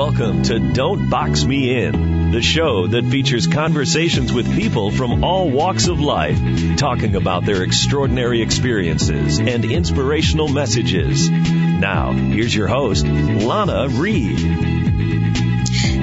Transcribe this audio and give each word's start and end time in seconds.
Welcome 0.00 0.44
to 0.44 0.58
Don't 0.58 1.10
Box 1.10 1.44
Me 1.44 1.84
In, 1.84 2.30
the 2.30 2.40
show 2.40 2.86
that 2.86 3.04
features 3.04 3.46
conversations 3.46 4.32
with 4.32 4.50
people 4.56 4.90
from 4.90 5.22
all 5.22 5.50
walks 5.50 5.88
of 5.88 6.00
life, 6.00 6.38
talking 6.78 7.16
about 7.16 7.44
their 7.44 7.62
extraordinary 7.62 8.40
experiences 8.40 9.38
and 9.38 9.62
inspirational 9.62 10.48
messages. 10.48 11.28
Now, 11.28 12.12
here's 12.12 12.54
your 12.54 12.66
host, 12.66 13.04
Lana 13.04 13.88
Reed. 13.90 14.38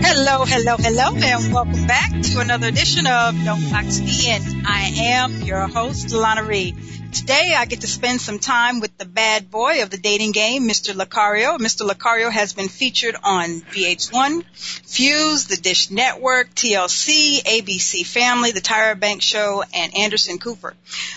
Hello, 0.06 0.46
hello, 0.46 0.78
hello, 0.78 1.16
and 1.16 1.52
welcome 1.52 1.88
back 1.88 2.12
to 2.12 2.40
another 2.40 2.68
edition 2.68 3.08
of 3.08 3.44
Don't 3.44 3.68
Box 3.72 4.00
Me 4.00 4.32
In. 4.32 4.57
I 4.70 4.92
am 4.98 5.44
your 5.44 5.66
host, 5.66 6.12
Lana 6.12 6.44
Reed. 6.44 6.76
Today 7.14 7.56
I 7.58 7.64
get 7.64 7.82
to 7.82 7.88
spend 7.88 8.20
some 8.20 8.38
time 8.38 8.82
with 8.82 8.98
the 8.98 9.06
bad 9.06 9.50
boy 9.50 9.82
of 9.82 9.90
the 9.90 9.98
dating 9.98 10.34
game, 10.34 10.68
Mr. 10.68 10.94
Lucario. 10.94 11.58
Mr. 11.58 11.90
Lucario 11.90 12.30
has 12.30 12.52
been 12.52 12.68
featured 12.68 13.16
on 13.24 13.62
VH1, 13.62 14.44
Fuse, 14.86 15.48
The 15.48 15.56
Dish 15.56 15.90
Network, 15.90 16.54
TLC, 16.54 17.42
ABC 17.44 18.06
Family, 18.06 18.52
The 18.52 18.60
Tyra 18.60 19.00
Banks 19.00 19.24
Show, 19.24 19.64
and 19.74 19.98
Anderson 19.98 20.38
Cooper. 20.38 20.76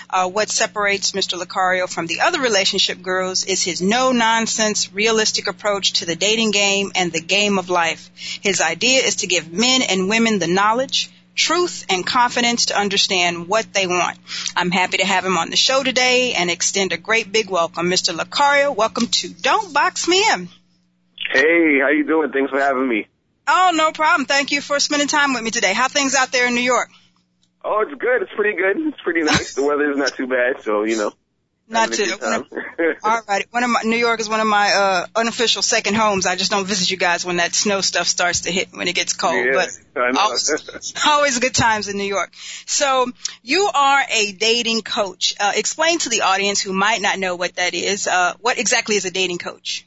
Uh, 0.08 0.28
what 0.28 0.48
separates 0.48 1.10
Mr. 1.10 1.36
Lucario 1.36 1.88
from 1.88 2.06
the 2.06 2.20
other 2.20 2.40
relationship 2.40 3.02
gurus 3.02 3.42
is 3.42 3.64
his 3.64 3.82
no-nonsense, 3.82 4.92
realistic 4.92 5.48
approach 5.48 5.94
to 5.94 6.06
the 6.06 6.14
dating 6.14 6.52
game 6.52 6.92
and 6.94 7.10
the 7.10 7.20
game 7.20 7.58
of 7.58 7.68
life. 7.68 8.12
His 8.14 8.60
idea 8.60 9.00
is 9.00 9.16
to 9.16 9.26
give 9.26 9.52
men 9.52 9.82
and 9.82 10.08
women 10.08 10.38
the 10.38 10.46
knowledge, 10.46 11.10
truth 11.40 11.86
and 11.88 12.06
confidence 12.06 12.66
to 12.66 12.78
understand 12.78 13.48
what 13.48 13.72
they 13.72 13.86
want. 13.86 14.18
I'm 14.54 14.70
happy 14.70 14.98
to 14.98 15.06
have 15.06 15.24
him 15.24 15.38
on 15.38 15.48
the 15.48 15.56
show 15.56 15.82
today 15.82 16.34
and 16.34 16.50
extend 16.50 16.92
a 16.92 16.98
great 16.98 17.32
big 17.32 17.48
welcome. 17.48 17.86
Mr. 17.90 18.14
Lucario, 18.14 18.76
welcome 18.76 19.06
to 19.06 19.28
Don't 19.30 19.72
Box 19.72 20.06
Me 20.06 20.22
In. 20.32 20.48
Hey, 21.32 21.80
how 21.80 21.88
you 21.88 22.04
doing? 22.06 22.30
Thanks 22.30 22.50
for 22.50 22.60
having 22.60 22.86
me. 22.86 23.06
Oh, 23.48 23.72
no 23.74 23.90
problem. 23.92 24.26
Thank 24.26 24.52
you 24.52 24.60
for 24.60 24.78
spending 24.78 25.08
time 25.08 25.32
with 25.32 25.42
me 25.42 25.50
today. 25.50 25.72
How 25.72 25.88
things 25.88 26.14
out 26.14 26.30
there 26.30 26.46
in 26.46 26.54
New 26.54 26.60
York? 26.60 26.90
Oh, 27.64 27.84
it's 27.86 27.98
good. 27.98 28.22
It's 28.22 28.32
pretty 28.36 28.56
good. 28.56 28.76
It's 28.88 29.00
pretty 29.02 29.22
nice. 29.22 29.54
the 29.54 29.62
weather 29.62 29.90
is 29.90 29.96
not 29.96 30.14
too 30.14 30.26
bad, 30.26 30.62
so 30.62 30.84
you 30.84 30.96
know. 30.96 31.12
Not 31.70 31.92
too. 31.92 32.12
All 33.04 33.20
right. 33.28 33.46
One 33.50 33.62
of 33.62 33.70
my 33.70 33.80
New 33.84 33.96
York 33.96 34.20
is 34.20 34.28
one 34.28 34.40
of 34.40 34.46
my 34.46 34.72
uh 34.72 35.06
unofficial 35.14 35.62
second 35.62 35.94
homes. 35.94 36.26
I 36.26 36.34
just 36.34 36.50
don't 36.50 36.66
visit 36.66 36.90
you 36.90 36.96
guys 36.96 37.24
when 37.24 37.36
that 37.36 37.54
snow 37.54 37.80
stuff 37.80 38.08
starts 38.08 38.42
to 38.42 38.50
hit 38.50 38.68
when 38.72 38.88
it 38.88 38.94
gets 38.94 39.12
cold. 39.12 39.46
Yeah, 39.46 39.66
but 39.94 40.16
always, 40.18 40.94
always 41.06 41.38
good 41.38 41.54
times 41.54 41.88
in 41.88 41.96
New 41.96 42.04
York. 42.04 42.32
So 42.66 43.06
you 43.42 43.70
are 43.72 44.02
a 44.10 44.32
dating 44.32 44.82
coach. 44.82 45.34
Uh, 45.38 45.52
explain 45.54 45.98
to 46.00 46.08
the 46.08 46.22
audience 46.22 46.60
who 46.60 46.72
might 46.72 47.00
not 47.00 47.18
know 47.18 47.36
what 47.36 47.54
that 47.54 47.74
is. 47.74 48.08
Uh, 48.08 48.34
what 48.40 48.58
exactly 48.58 48.96
is 48.96 49.04
a 49.04 49.10
dating 49.10 49.38
coach? 49.38 49.86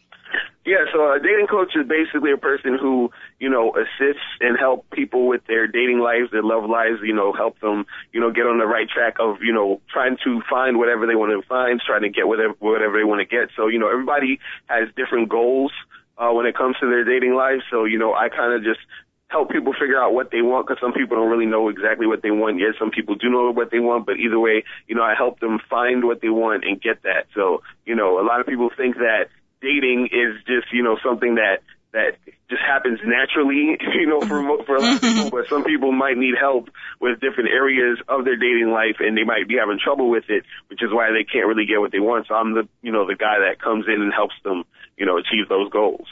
Yeah, 0.66 0.86
so 0.94 1.12
a 1.12 1.20
dating 1.20 1.48
coach 1.48 1.76
is 1.76 1.86
basically 1.86 2.32
a 2.32 2.38
person 2.38 2.78
who, 2.80 3.12
you 3.40 3.50
know, 3.50 3.74
assists 3.76 4.24
and 4.42 4.58
help 4.58 4.90
people 4.92 5.28
with 5.28 5.46
their 5.48 5.68
dating 5.68 6.00
lives, 6.00 6.32
their 6.32 6.44
love 6.44 6.70
lives, 6.70 7.00
you 7.04 7.14
know, 7.14 7.34
help 7.34 7.60
them, 7.60 7.86
you 8.12 8.20
know, 8.20 8.32
get 8.32 8.46
on 8.46 8.60
the 8.60 8.66
right 8.66 8.88
track 8.90 9.16
of, 9.20 9.38
you 9.42 9.54
know, 9.54 9.82
trying 9.92 10.18
to 10.24 10.42
find 10.50 10.78
whatever 10.78 11.08
they 11.08 11.16
want 11.16 11.32
to 11.32 11.48
find, 11.48 11.82
trying 11.86 12.04
to 12.04 12.10
get 12.10 12.28
whatever, 12.28 12.54
whatever 12.60 12.98
they 12.98 13.04
want 13.04 13.20
to 13.20 13.26
get. 13.26 13.50
So, 13.56 13.68
you 13.68 13.80
know, 13.80 13.90
everybody 13.90 14.40
has 14.68 14.90
different 14.96 15.30
goals, 15.30 15.72
uh, 16.18 16.32
when 16.32 16.46
it 16.46 16.56
comes 16.56 16.76
to 16.80 16.88
their 16.88 17.04
dating 17.04 17.34
life. 17.34 17.62
So, 17.72 17.86
you 17.86 17.98
know, 17.98 18.14
I 18.14 18.30
kind 18.30 18.54
of 18.54 18.64
just 18.64 18.80
help 19.28 19.50
people 19.50 19.74
figure 19.74 20.00
out 20.00 20.14
what 20.14 20.30
they 20.30 20.42
want 20.42 20.68
because 20.68 20.80
some 20.80 20.94
people 20.94 21.18
don't 21.18 21.30
really 21.30 21.48
know 21.48 21.70
exactly 21.70 22.06
what 22.06 22.22
they 22.22 22.30
want 22.30 22.60
yet. 22.60 22.76
Some 22.78 22.92
people 22.92 23.16
do 23.16 23.30
know 23.30 23.52
what 23.52 23.72
they 23.72 23.80
want, 23.80 24.06
but 24.06 24.18
either 24.18 24.40
way, 24.40 24.64
you 24.88 24.96
know, 24.96 25.02
I 25.02 25.16
help 25.18 25.40
them 25.40 25.60
find 25.70 26.06
what 26.06 26.22
they 26.22 26.30
want 26.30 26.64
and 26.66 26.80
get 26.80 27.02
that. 27.04 27.26
So, 27.34 27.64
you 27.86 27.96
know, 27.96 28.22
a 28.22 28.26
lot 28.26 28.40
of 28.40 28.46
people 28.46 28.70
think 28.76 28.98
that 28.98 29.30
dating 29.60 30.10
is 30.12 30.38
just, 30.46 30.72
you 30.72 30.84
know, 30.84 30.98
something 31.04 31.36
that, 31.36 31.62
that 31.94 32.18
just 32.50 32.62
happens 32.62 33.00
naturally, 33.06 33.78
you 33.96 34.06
know, 34.08 34.20
for, 34.22 34.42
mo- 34.42 34.64
for 34.66 34.76
a 34.76 34.82
lot 34.82 34.96
of 34.96 35.02
people, 35.02 35.30
but 35.30 35.48
some 35.48 35.64
people 35.64 35.92
might 35.92 36.18
need 36.18 36.34
help 36.40 36.70
with 37.00 37.20
different 37.22 37.50
areas 37.50 38.00
of 38.08 38.26
their 38.26 38.36
dating 38.36 38.72
life 38.72 38.98
and 39.00 39.16
they 39.18 39.24
might 39.24 39.48
be 39.48 39.56
having 39.58 39.78
trouble 39.84 40.10
with 40.10 40.26
it, 40.30 40.44
which 40.70 40.82
is 40.84 40.90
why 40.92 41.12
they 41.12 41.24
can't 41.24 41.48
really 41.48 41.66
get 41.66 41.80
what 41.80 41.92
they 41.92 42.00
want. 42.00 42.28
So 42.28 42.36
I'm 42.36 42.54
the, 42.54 42.68
you 42.82 42.92
know, 42.92 43.06
the 43.08 43.16
guy 43.16 43.40
that 43.48 43.62
comes 43.62 43.86
in 43.88 44.02
and 44.02 44.12
helps 44.14 44.36
them, 44.44 44.64
you 44.98 45.06
know, 45.06 45.18
achieve 45.18 45.48
those 45.50 45.70
goals. 45.72 46.08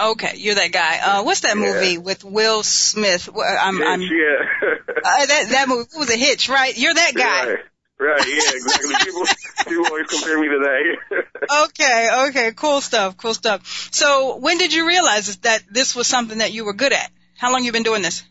Okay, 0.00 0.34
you're 0.36 0.54
that 0.54 0.70
guy. 0.70 0.98
Uh, 0.98 1.22
what's 1.24 1.40
that 1.40 1.56
Yeah. 1.56 1.62
movie 1.72 1.98
with 1.98 2.22
Will 2.24 2.62
Smith? 2.62 3.28
I'm, 3.36 3.82
I'm, 3.82 4.00
yeah. 4.00 4.08
uh, 4.88 5.26
that, 5.26 5.46
that 5.50 5.68
movie 5.68 5.88
was 5.98 6.10
a 6.10 6.16
hitch, 6.16 6.48
right? 6.48 6.76
You're 6.78 6.94
that 6.94 7.14
guy. 7.16 7.46
Right. 7.50 7.58
Right, 8.00 8.26
yeah, 8.28 8.34
exactly. 8.54 8.94
people, 9.04 9.24
people 9.66 9.86
always 9.86 10.06
compare 10.06 10.40
me 10.40 10.48
to 10.48 10.58
that. 10.60 11.24
Okay, 11.64 12.28
okay, 12.28 12.52
cool 12.52 12.80
stuff, 12.80 13.16
cool 13.16 13.34
stuff. 13.34 13.88
So 13.92 14.36
when 14.36 14.58
did 14.58 14.72
you 14.72 14.86
realize 14.86 15.36
that 15.38 15.64
this 15.70 15.96
was 15.96 16.06
something 16.06 16.38
that 16.38 16.52
you 16.52 16.64
were 16.64 16.74
good 16.74 16.92
at? 16.92 17.10
How 17.36 17.52
long 17.52 17.64
you 17.64 17.72
been 17.72 17.82
doing 17.82 18.02
this? 18.02 18.22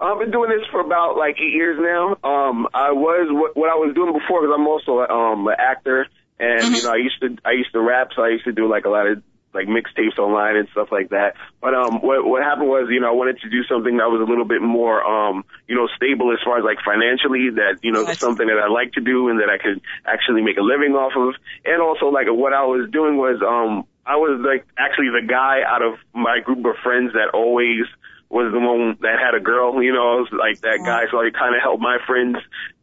I've 0.00 0.18
been 0.18 0.30
doing 0.30 0.50
this 0.50 0.66
for 0.70 0.80
about 0.80 1.16
like 1.16 1.36
eight 1.40 1.52
years 1.52 1.78
now. 1.80 2.10
Um, 2.22 2.68
I 2.72 2.92
was 2.92 3.28
what, 3.30 3.56
what 3.56 3.70
I 3.70 3.74
was 3.74 3.94
doing 3.94 4.12
before 4.12 4.42
because 4.42 4.54
I'm 4.54 4.66
also 4.66 5.00
um 5.00 5.46
an 5.48 5.56
actor, 5.58 6.06
and 6.38 6.74
you 6.74 6.82
know 6.82 6.90
I 6.90 6.96
used 6.96 7.20
to 7.20 7.36
I 7.44 7.52
used 7.52 7.72
to 7.72 7.80
rap, 7.80 8.10
so 8.14 8.22
I 8.22 8.28
used 8.28 8.44
to 8.44 8.52
do 8.52 8.68
like 8.68 8.84
a 8.84 8.90
lot 8.90 9.08
of 9.08 9.22
like 9.54 9.66
mixtapes 9.66 10.18
online 10.18 10.56
and 10.56 10.68
stuff 10.70 10.88
like 10.92 11.10
that. 11.10 11.34
But 11.60 11.74
um, 11.74 12.00
what 12.00 12.24
what 12.24 12.42
happened 12.42 12.68
was 12.68 12.88
you 12.90 13.00
know 13.00 13.08
I 13.08 13.12
wanted 13.12 13.40
to 13.40 13.50
do 13.50 13.64
something 13.64 13.96
that 13.96 14.10
was 14.10 14.20
a 14.20 14.28
little 14.28 14.44
bit 14.44 14.62
more 14.62 15.02
um 15.02 15.44
you 15.66 15.74
know 15.74 15.88
stable 15.96 16.32
as 16.32 16.38
far 16.44 16.58
as 16.58 16.64
like 16.64 16.78
financially 16.84 17.50
that 17.56 17.80
you 17.82 17.92
know 17.92 18.04
something 18.12 18.46
that 18.46 18.58
I 18.58 18.68
like 18.68 18.92
to 18.92 19.00
do 19.00 19.28
and 19.28 19.40
that 19.40 19.48
I 19.48 19.58
could 19.58 19.80
actually 20.04 20.42
make 20.42 20.58
a 20.58 20.62
living 20.62 20.92
off 20.92 21.12
of, 21.16 21.34
and 21.64 21.80
also 21.80 22.06
like 22.06 22.26
what 22.28 22.52
I 22.52 22.64
was 22.64 22.90
doing 22.90 23.16
was 23.16 23.40
um 23.42 23.86
I 24.04 24.16
was 24.16 24.40
like 24.44 24.66
actually 24.76 25.10
the 25.10 25.26
guy 25.26 25.60
out 25.66 25.82
of 25.82 25.98
my 26.14 26.40
group 26.40 26.64
of 26.64 26.76
friends 26.82 27.12
that 27.14 27.34
always 27.34 27.84
was 28.30 28.52
the 28.52 28.60
one 28.60 28.96
that 29.00 29.16
had 29.18 29.34
a 29.34 29.40
girl, 29.40 29.82
you 29.82 29.92
know, 29.92 30.04
I 30.04 30.16
was 30.20 30.28
like 30.32 30.60
that 30.60 30.84
guy, 30.84 31.08
so 31.10 31.16
I 31.16 31.30
kind 31.30 31.56
of 31.56 31.62
helped 31.62 31.80
my 31.80 31.96
friends 32.06 32.36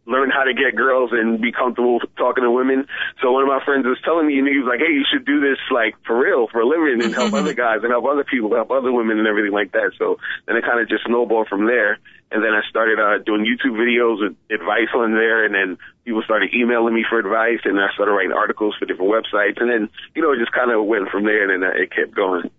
learn 0.05 0.29
how 0.29 0.43
to 0.43 0.53
get 0.53 0.75
girls 0.75 1.11
and 1.11 1.41
be 1.41 1.51
comfortable 1.51 1.99
talking 2.17 2.43
to 2.43 2.51
women. 2.51 2.87
So 3.21 3.31
one 3.31 3.41
of 3.41 3.49
my 3.49 3.63
friends 3.65 3.85
was 3.85 3.97
telling 4.05 4.27
me, 4.27 4.37
and 4.37 4.47
he 4.47 4.57
was 4.57 4.69
like, 4.69 4.79
hey, 4.79 4.93
you 4.93 5.03
should 5.09 5.25
do 5.25 5.41
this 5.41 5.57
like 5.71 5.95
for 6.05 6.17
real, 6.17 6.47
for 6.47 6.61
a 6.61 6.67
living 6.67 7.03
and 7.03 7.13
help 7.13 7.33
other 7.33 7.53
guys 7.65 7.81
and 7.81 7.91
help 7.91 8.05
other 8.05 8.23
people, 8.23 8.53
help 8.53 8.69
other 8.71 8.91
women 8.91 9.17
and 9.17 9.27
everything 9.27 9.51
like 9.51 9.71
that. 9.73 9.91
So 9.97 10.17
then 10.45 10.57
it 10.57 10.63
kind 10.63 10.79
of 10.79 10.89
just 10.89 11.05
snowballed 11.05 11.47
from 11.47 11.65
there. 11.65 11.97
And 12.31 12.43
then 12.43 12.53
I 12.53 12.61
started 12.69 12.99
uh, 12.99 13.23
doing 13.23 13.45
YouTube 13.45 13.77
videos 13.77 14.21
with 14.21 14.35
advice 14.49 14.89
on 14.95 15.13
there, 15.13 15.45
and 15.45 15.53
then 15.53 15.77
people 16.03 16.21
started 16.23 16.53
emailing 16.53 16.93
me 16.93 17.05
for 17.07 17.19
advice, 17.19 17.61
and 17.63 17.79
I 17.79 17.93
started 17.93 18.11
writing 18.11 18.33
articles 18.33 18.75
for 18.77 18.85
different 18.85 19.11
websites, 19.11 19.61
and 19.61 19.69
then 19.69 19.89
you 20.15 20.21
know 20.21 20.33
it 20.33 20.39
just 20.39 20.51
kind 20.51 20.71
of 20.71 20.83
went 20.85 21.09
from 21.09 21.23
there, 21.23 21.43
and 21.49 21.61
then 21.61 21.69
uh, 21.69 21.73
it 21.73 21.93
kept 21.93 22.15
going. 22.15 22.49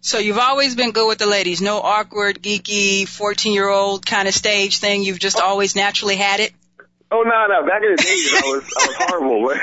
So 0.00 0.18
you've 0.18 0.38
always 0.38 0.74
been 0.74 0.90
good 0.90 1.08
with 1.08 1.18
the 1.18 1.26
ladies. 1.26 1.60
No 1.60 1.78
awkward, 1.80 2.42
geeky, 2.42 3.08
14 3.08 3.54
year 3.54 3.68
old 3.68 4.04
kind 4.04 4.28
of 4.28 4.34
stage 4.34 4.78
thing. 4.78 5.02
You've 5.02 5.18
just 5.18 5.40
always 5.40 5.74
naturally 5.74 6.16
had 6.16 6.40
it. 6.40 6.52
Oh 7.10 7.22
no, 7.22 7.46
no! 7.46 7.66
Back 7.66 7.82
in 7.82 7.94
the 7.94 8.02
days, 8.02 8.34
I 8.34 8.46
was 8.50 8.64
I 8.66 8.86
was 8.86 8.96
horrible. 8.98 9.42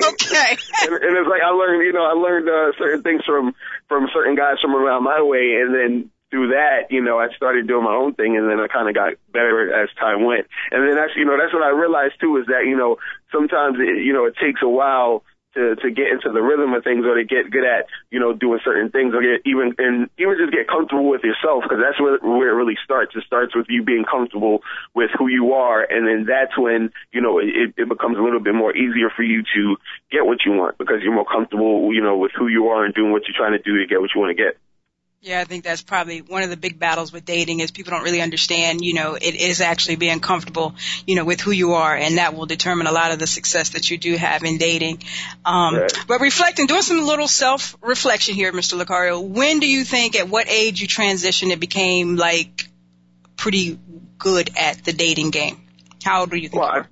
Okay. 0.00 0.56
and, 0.82 0.92
and 0.94 1.16
it's 1.18 1.28
like 1.28 1.42
I 1.42 1.50
learned, 1.50 1.82
you 1.84 1.92
know, 1.92 2.04
I 2.04 2.12
learned 2.12 2.48
uh, 2.48 2.72
certain 2.78 3.02
things 3.02 3.22
from 3.24 3.54
from 3.88 4.08
certain 4.14 4.36
guys 4.36 4.56
from 4.62 4.74
around 4.74 5.04
my 5.04 5.20
way, 5.22 5.58
and 5.60 5.74
then 5.74 6.10
through 6.30 6.48
that, 6.54 6.90
you 6.90 7.02
know, 7.02 7.18
I 7.18 7.28
started 7.34 7.66
doing 7.66 7.84
my 7.84 7.94
own 7.94 8.14
thing, 8.14 8.36
and 8.36 8.48
then 8.48 8.60
I 8.60 8.68
kind 8.68 8.88
of 8.88 8.94
got 8.94 9.14
better 9.32 9.74
as 9.82 9.88
time 9.98 10.24
went. 10.24 10.46
And 10.70 10.86
then 10.86 10.94
that's, 10.94 11.12
you 11.16 11.24
know, 11.24 11.36
that's 11.36 11.52
what 11.52 11.62
I 11.64 11.70
realized 11.70 12.14
too 12.20 12.36
is 12.38 12.46
that, 12.46 12.66
you 12.66 12.76
know, 12.76 12.96
sometimes 13.32 13.76
it, 13.80 14.04
you 14.04 14.12
know, 14.12 14.26
it 14.26 14.34
takes 14.40 14.62
a 14.62 14.68
while 14.68 15.24
to 15.54 15.76
to 15.76 15.90
get 15.90 16.08
into 16.08 16.30
the 16.32 16.42
rhythm 16.42 16.72
of 16.74 16.84
things 16.84 17.04
or 17.04 17.16
to 17.16 17.24
get 17.24 17.50
good 17.50 17.64
at, 17.64 17.86
you 18.10 18.20
know, 18.20 18.32
doing 18.32 18.60
certain 18.64 18.90
things 18.90 19.14
or 19.14 19.22
get 19.22 19.42
even 19.44 19.74
and 19.78 20.08
even 20.18 20.36
just 20.38 20.52
get 20.52 20.68
comfortable 20.68 21.08
with 21.08 21.22
yourself 21.22 21.64
because 21.64 21.78
that's 21.82 22.00
where 22.00 22.18
where 22.22 22.50
it 22.50 22.58
really 22.58 22.78
starts. 22.84 23.14
It 23.16 23.24
starts 23.26 23.54
with 23.54 23.66
you 23.68 23.82
being 23.82 24.04
comfortable 24.04 24.62
with 24.94 25.10
who 25.18 25.28
you 25.28 25.52
are, 25.52 25.82
and 25.82 26.06
then 26.06 26.26
that's 26.26 26.56
when 26.56 26.92
you 27.12 27.20
know 27.20 27.38
it, 27.38 27.74
it 27.76 27.88
becomes 27.88 28.18
a 28.18 28.22
little 28.22 28.40
bit 28.40 28.54
more 28.54 28.74
easier 28.76 29.10
for 29.14 29.22
you 29.22 29.42
to 29.54 29.76
get 30.10 30.26
what 30.26 30.44
you 30.44 30.52
want 30.52 30.78
because 30.78 31.02
you're 31.02 31.14
more 31.14 31.26
comfortable, 31.26 31.92
you 31.92 32.00
know, 32.00 32.16
with 32.16 32.32
who 32.36 32.48
you 32.48 32.68
are 32.68 32.84
and 32.84 32.94
doing 32.94 33.12
what 33.12 33.22
you're 33.26 33.36
trying 33.36 33.56
to 33.56 33.62
do 33.62 33.78
to 33.78 33.86
get 33.86 34.00
what 34.00 34.10
you 34.14 34.20
want 34.20 34.36
to 34.36 34.42
get. 34.42 34.56
Yeah, 35.22 35.38
I 35.38 35.44
think 35.44 35.64
that's 35.64 35.82
probably 35.82 36.22
one 36.22 36.42
of 36.44 36.48
the 36.48 36.56
big 36.56 36.78
battles 36.78 37.12
with 37.12 37.26
dating 37.26 37.60
is 37.60 37.70
people 37.70 37.90
don't 37.90 38.04
really 38.04 38.22
understand, 38.22 38.82
you 38.82 38.94
know, 38.94 39.16
it 39.16 39.34
is 39.34 39.60
actually 39.60 39.96
being 39.96 40.18
comfortable, 40.20 40.74
you 41.06 41.14
know, 41.14 41.26
with 41.26 41.42
who 41.42 41.50
you 41.50 41.74
are 41.74 41.94
and 41.94 42.16
that 42.16 42.34
will 42.34 42.46
determine 42.46 42.86
a 42.86 42.92
lot 42.92 43.12
of 43.12 43.18
the 43.18 43.26
success 43.26 43.70
that 43.70 43.90
you 43.90 43.98
do 43.98 44.16
have 44.16 44.44
in 44.44 44.56
dating. 44.56 45.02
Um, 45.44 45.74
Right. 45.76 45.92
but 46.08 46.22
reflecting, 46.22 46.66
doing 46.66 46.80
some 46.80 47.04
little 47.04 47.28
self-reflection 47.28 48.34
here, 48.34 48.50
Mr. 48.52 48.82
Lucario, 48.82 49.22
when 49.22 49.60
do 49.60 49.68
you 49.68 49.84
think, 49.84 50.16
at 50.16 50.30
what 50.30 50.48
age 50.48 50.80
you 50.80 50.88
transitioned 50.88 51.52
and 51.52 51.60
became 51.60 52.16
like 52.16 52.64
pretty 53.36 53.78
good 54.16 54.48
at 54.56 54.82
the 54.84 54.94
dating 54.94 55.32
game? 55.32 55.60
How 56.02 56.20
old 56.20 56.30
were 56.30 56.38
you 56.38 56.48
think? 56.48 56.62
Well, 56.62 56.74
you 56.76 56.84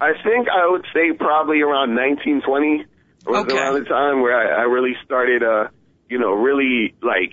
I. 0.00 0.06
I 0.08 0.12
think 0.24 0.48
I 0.48 0.68
would 0.68 0.86
say 0.92 1.12
probably 1.12 1.60
around 1.60 1.94
1920 1.94 2.84
was 3.26 3.44
Okay. 3.44 3.56
around 3.56 3.74
the 3.74 3.88
time 3.88 4.22
where 4.22 4.34
I, 4.34 4.62
I 4.62 4.64
really 4.64 4.96
started, 5.04 5.44
uh, 5.44 5.68
you 6.08 6.18
know, 6.18 6.32
really 6.32 6.96
like 7.00 7.32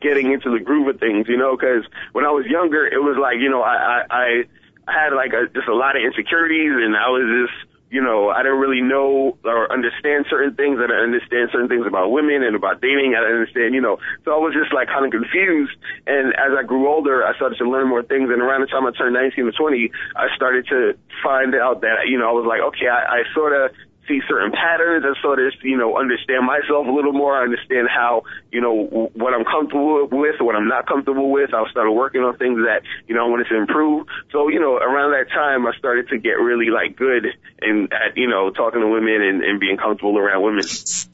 getting 0.00 0.32
into 0.32 0.50
the 0.50 0.62
groove 0.62 0.88
of 0.88 1.00
things, 1.00 1.26
you 1.28 1.36
know, 1.36 1.56
because 1.56 1.84
when 2.12 2.24
I 2.24 2.30
was 2.30 2.46
younger, 2.46 2.86
it 2.86 3.02
was 3.02 3.16
like, 3.20 3.38
you 3.38 3.50
know, 3.50 3.62
I, 3.62 4.04
I, 4.10 4.44
I 4.86 4.92
had 4.92 5.12
like 5.12 5.32
a, 5.32 5.48
just 5.52 5.68
a 5.68 5.74
lot 5.74 5.96
of 5.96 6.02
insecurities 6.02 6.72
and 6.72 6.96
I 6.96 7.08
was 7.10 7.26
just 7.26 7.68
you 7.90 8.02
know, 8.02 8.28
I 8.28 8.42
didn't 8.42 8.58
really 8.58 8.82
know 8.82 9.38
or 9.44 9.72
understand 9.72 10.26
certain 10.28 10.54
things. 10.54 10.76
I 10.78 10.86
didn't 10.86 11.08
understand 11.08 11.48
certain 11.52 11.68
things 11.68 11.86
about 11.86 12.12
women 12.12 12.42
and 12.42 12.54
about 12.54 12.80
dating. 12.80 13.16
I 13.16 13.24
didn't 13.24 13.40
understand, 13.40 13.74
you 13.74 13.80
know, 13.80 13.98
so 14.24 14.32
I 14.32 14.38
was 14.38 14.52
just 14.52 14.72
like 14.74 14.88
kind 14.88 15.06
of 15.06 15.10
confused. 15.10 15.72
And 16.06 16.36
as 16.36 16.52
I 16.52 16.64
grew 16.64 16.88
older, 16.88 17.24
I 17.24 17.34
started 17.36 17.56
to 17.58 17.68
learn 17.68 17.88
more 17.88 18.02
things. 18.02 18.28
And 18.28 18.42
around 18.42 18.60
the 18.60 18.66
time 18.66 18.84
I 18.84 18.92
turned 18.92 19.14
19 19.14 19.48
or 19.48 19.52
20, 19.52 19.90
I 20.16 20.28
started 20.36 20.66
to 20.68 20.98
find 21.24 21.54
out 21.54 21.80
that, 21.80 22.08
you 22.08 22.18
know, 22.18 22.28
I 22.28 22.32
was 22.32 22.44
like, 22.44 22.60
okay, 22.60 22.88
I, 22.88 23.20
I 23.20 23.34
sort 23.34 23.56
of 23.56 23.72
see 24.08 24.20
certain 24.28 24.50
patterns 24.50 25.04
and 25.04 25.14
sort 25.22 25.38
of, 25.38 25.52
you 25.62 25.76
know, 25.76 25.96
understand 25.98 26.46
myself 26.46 26.86
a 26.86 26.90
little 26.90 27.12
more. 27.12 27.36
I 27.36 27.44
understand 27.44 27.88
how, 27.88 28.22
you 28.50 28.60
know, 28.60 29.10
what 29.14 29.34
I'm 29.34 29.44
comfortable 29.44 30.08
with, 30.10 30.40
what 30.40 30.56
I'm 30.56 30.68
not 30.68 30.88
comfortable 30.88 31.30
with. 31.30 31.54
I 31.54 31.62
started 31.70 31.92
working 31.92 32.22
on 32.22 32.36
things 32.38 32.58
that, 32.64 32.82
you 33.06 33.14
know, 33.14 33.26
I 33.26 33.28
wanted 33.28 33.46
to 33.48 33.56
improve. 33.56 34.06
So, 34.32 34.48
you 34.48 34.60
know, 34.60 34.76
around 34.76 35.12
that 35.12 35.28
time, 35.32 35.66
I 35.66 35.72
started 35.78 36.08
to 36.08 36.18
get 36.18 36.40
really 36.40 36.70
like 36.70 36.96
good 36.96 37.26
and 37.60 37.92
at, 37.92 38.16
you 38.16 38.28
know, 38.28 38.50
talking 38.50 38.80
to 38.80 38.88
women 38.88 39.22
and, 39.22 39.44
and 39.44 39.60
being 39.60 39.76
comfortable 39.76 40.18
around 40.18 40.42
women. 40.42 40.64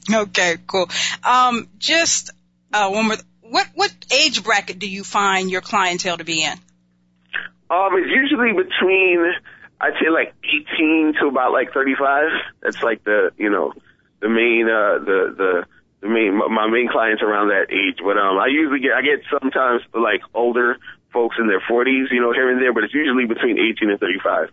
Okay, 0.09 0.57
cool. 0.65 0.89
Um, 1.23 1.67
just, 1.77 2.31
uh, 2.73 2.89
one 2.89 3.07
more, 3.07 3.17
what, 3.41 3.67
what 3.75 3.93
age 4.11 4.43
bracket 4.43 4.79
do 4.79 4.89
you 4.89 5.03
find 5.03 5.51
your 5.51 5.61
clientele 5.61 6.17
to 6.17 6.23
be 6.23 6.43
in? 6.43 6.53
Um, 7.67 7.97
it's 7.97 8.09
usually 8.13 8.53
between 8.53 9.25
I'd 9.79 9.93
say 10.01 10.09
like 10.09 10.33
18 10.43 11.15
to 11.19 11.27
about 11.27 11.51
like 11.51 11.73
35. 11.73 12.29
That's 12.61 12.81
like 12.81 13.03
the, 13.03 13.31
you 13.37 13.49
know, 13.49 13.73
the 14.21 14.29
main, 14.29 14.67
uh, 14.67 15.03
the, 15.03 15.35
the, 15.37 15.65
the 16.01 16.07
main, 16.07 16.37
my 16.37 16.67
main 16.67 16.87
clients 16.89 17.21
around 17.21 17.49
that 17.49 17.67
age. 17.71 17.99
But, 18.03 18.17
um, 18.17 18.37
I 18.37 18.47
usually 18.47 18.79
get, 18.79 18.93
I 18.93 19.01
get 19.01 19.21
sometimes 19.29 19.81
like 19.93 20.21
older 20.33 20.77
folks 21.11 21.37
in 21.39 21.47
their 21.47 21.61
40s, 21.61 22.11
you 22.11 22.21
know, 22.21 22.33
here 22.33 22.49
and 22.49 22.61
there, 22.61 22.73
but 22.73 22.83
it's 22.83 22.93
usually 22.93 23.25
between 23.25 23.59
18 23.59 23.89
and 23.89 23.99
35. 23.99 24.49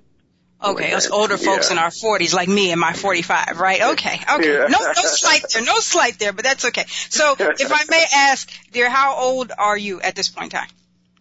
Okay, 0.64 0.92
us 0.92 1.10
older 1.10 1.36
folks 1.36 1.69
yeah. 1.69 1.72
in 1.72 1.78
our 1.78 1.90
40s, 1.90 2.32
like 2.32 2.48
me 2.48 2.70
in 2.70 2.78
my 2.78 2.92
45, 2.92 3.58
right? 3.58 3.82
Okay, 3.92 4.14
okay. 4.14 4.52
Yeah. 4.52 4.66
No, 4.69 4.78
no 4.78 4.92
slight 4.94 5.42
there, 5.52 5.64
no 5.64 5.80
slight 5.80 6.20
there, 6.20 6.32
but 6.32 6.44
that's 6.44 6.64
okay. 6.66 6.84
So, 7.10 7.34
if 7.36 7.72
I 7.72 7.84
may 7.88 8.04
ask, 8.14 8.48
dear, 8.70 8.88
how 8.88 9.16
old 9.16 9.50
are 9.56 9.76
you 9.76 10.00
at 10.00 10.14
this 10.14 10.28
point 10.28 10.54
in 10.54 10.60
time? 10.60 10.69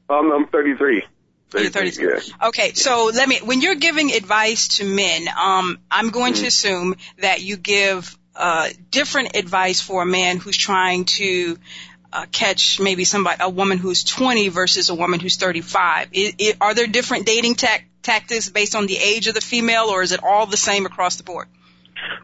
Um, 0.10 0.32
I'm 0.32 0.48
33. 0.48 1.04
You're 1.54 1.70
32. 1.70 2.02
Yeah. 2.04 2.48
Okay, 2.48 2.74
so 2.74 3.12
let 3.14 3.28
me, 3.28 3.40
when 3.44 3.62
you're 3.62 3.76
giving 3.76 4.12
advice 4.12 4.78
to 4.78 4.86
men, 4.86 5.28
um, 5.28 5.80
I'm 5.90 6.10
going 6.10 6.34
mm-hmm. 6.34 6.42
to 6.42 6.48
assume 6.48 6.96
that 7.20 7.42
you 7.42 7.58
give, 7.58 8.18
uh, 8.36 8.70
different 8.90 9.36
advice 9.36 9.82
for 9.82 10.04
a 10.04 10.06
man 10.06 10.38
who's 10.38 10.58
trying 10.58 11.06
to, 11.06 11.58
uh, 12.14 12.26
catch 12.32 12.80
maybe 12.80 13.04
somebody, 13.04 13.38
a 13.42 13.50
woman 13.50 13.78
who's 13.78 14.04
20 14.04 14.50
versus 14.50 14.90
a 14.90 14.96
woman 14.96 15.20
who's 15.20 15.38
35. 15.38 16.10
It, 16.12 16.36
it, 16.40 16.58
are 16.62 16.74
there 16.74 16.88
different 16.88 17.26
dating 17.26 17.56
ta- 17.56 17.80
tactics 18.02 18.50
based 18.50 18.76
on 18.76 18.86
the 18.86 18.98
age 18.98 19.28
of 19.28 19.34
the 19.34 19.42
female, 19.42 19.86
or 19.86 20.02
is 20.02 20.12
it 20.12 20.22
all 20.24 20.46
the 20.46 20.58
same 20.58 20.86
across 20.86 21.16
the 21.16 21.24
board? 21.24 21.48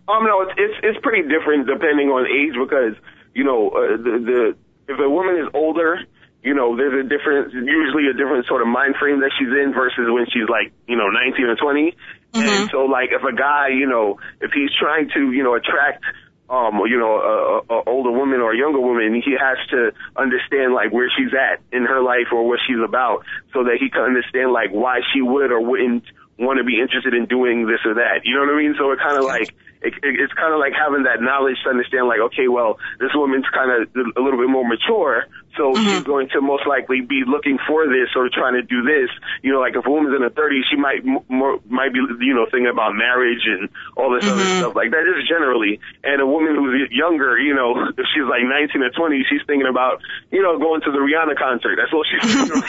Um, 0.07 0.23
no, 0.23 0.41
it's 0.41 0.53
it's, 0.57 0.73
it's 0.83 0.99
pretty 1.03 1.27
different 1.27 1.67
depending 1.67 2.09
on 2.09 2.25
age 2.25 2.55
because 2.57 2.95
you 3.33 3.43
know 3.43 3.69
uh, 3.69 3.97
the 3.97 4.55
the 4.87 4.93
if 4.93 4.99
a 4.99 5.09
woman 5.09 5.37
is 5.37 5.49
older, 5.53 5.99
you 6.47 6.55
know, 6.55 6.77
there's 6.79 6.95
a 6.95 7.03
different, 7.03 7.51
usually 7.51 8.07
a 8.07 8.15
different 8.15 8.47
sort 8.47 8.63
of 8.63 8.71
mind 8.71 8.95
frame 8.95 9.19
that 9.19 9.35
she's 9.35 9.51
in 9.51 9.75
versus 9.75 10.07
when 10.07 10.23
she's 10.31 10.47
like, 10.47 10.71
you 10.87 10.95
know, 10.95 11.11
19 11.11 11.43
or 11.43 11.59
20. 11.59 11.91
Mm-hmm. 11.91 12.39
And 12.39 12.69
so 12.71 12.87
like 12.87 13.11
if 13.11 13.19
a 13.19 13.35
guy, 13.35 13.75
you 13.75 13.85
know, 13.85 14.15
if 14.39 14.55
he's 14.55 14.71
trying 14.79 15.11
to, 15.11 15.35
you 15.35 15.43
know, 15.43 15.59
attract, 15.59 16.07
um, 16.47 16.79
you 16.87 16.95
know, 16.95 17.19
a, 17.19 17.35
a 17.67 17.83
older 17.83 18.15
woman 18.15 18.39
or 18.39 18.55
a 18.55 18.57
younger 18.57 18.79
woman, 18.79 19.11
he 19.19 19.35
has 19.35 19.59
to 19.75 19.91
understand 20.15 20.71
like 20.71 20.95
where 20.95 21.11
she's 21.11 21.35
at 21.35 21.59
in 21.75 21.83
her 21.83 21.99
life 21.99 22.31
or 22.31 22.47
what 22.47 22.63
she's 22.63 22.79
about 22.79 23.27
so 23.51 23.67
that 23.67 23.75
he 23.83 23.91
can 23.91 24.07
understand 24.07 24.55
like 24.55 24.71
why 24.71 25.03
she 25.11 25.19
would 25.19 25.51
or 25.51 25.59
wouldn't 25.59 26.07
want 26.39 26.59
to 26.59 26.63
be 26.63 26.79
interested 26.79 27.11
in 27.11 27.27
doing 27.27 27.67
this 27.67 27.83
or 27.83 27.99
that. 27.99 28.23
You 28.23 28.39
know 28.39 28.47
what 28.47 28.55
I 28.55 28.63
mean? 28.63 28.75
So 28.79 28.95
it 28.95 28.99
kind 29.03 29.19
of 29.19 29.27
like, 29.27 29.51
it, 29.87 29.93
it, 30.03 30.13
it's 30.19 30.33
kind 30.33 30.53
of 30.53 30.59
like 30.59 30.73
having 30.75 31.07
that 31.07 31.23
knowledge 31.23 31.55
to 31.63 31.69
understand 31.71 32.07
like, 32.07 32.19
okay, 32.31 32.47
well, 32.47 32.77
this 32.99 33.11
woman's 33.15 33.47
kind 33.55 33.71
of 33.71 33.87
a 33.95 34.21
little 34.21 34.39
bit 34.39 34.51
more 34.51 34.67
mature, 34.67 35.25
so 35.55 35.73
mm-hmm. 35.73 35.81
she's 35.81 36.03
going 36.03 36.29
to 36.35 36.41
most 36.41 36.67
likely 36.67 37.01
be 37.01 37.23
looking 37.25 37.57
for 37.65 37.87
this 37.87 38.13
or 38.15 38.29
trying 38.29 38.53
to 38.53 38.63
do 38.63 38.83
this. 38.83 39.09
You 39.41 39.51
know, 39.51 39.59
like 39.59 39.75
if 39.75 39.85
a 39.85 39.89
woman's 39.89 40.13
in 40.13 40.21
her 40.21 40.29
30s, 40.29 40.67
she 40.69 40.77
might 40.77 41.01
more 41.03 41.59
might 41.67 41.91
be 41.91 41.99
you 42.21 42.35
know 42.37 42.45
thinking 42.45 42.69
about 42.69 42.93
marriage 42.93 43.43
and 43.47 43.69
all 43.97 44.13
this 44.13 44.23
mm-hmm. 44.23 44.37
other 44.37 44.45
stuff 44.61 44.75
like 44.75 44.91
that. 44.91 45.01
Just 45.07 45.27
generally, 45.27 45.81
and 46.03 46.21
a 46.21 46.27
woman 46.27 46.53
who's 46.55 46.91
younger, 46.93 47.39
you 47.39 47.55
know, 47.55 47.73
if 47.97 48.05
she's 48.13 48.27
like 48.29 48.45
19 48.45 48.83
or 48.83 48.93
20, 48.93 49.25
she's 49.25 49.41
thinking 49.49 49.67
about 49.67 50.03
you 50.29 50.43
know 50.45 50.59
going 50.59 50.81
to 50.85 50.91
the 50.93 51.01
Rihanna 51.01 51.35
concert. 51.39 51.79
That's 51.79 51.91
what 51.91 52.05
she's 52.05 52.21
thinking. 52.21 52.61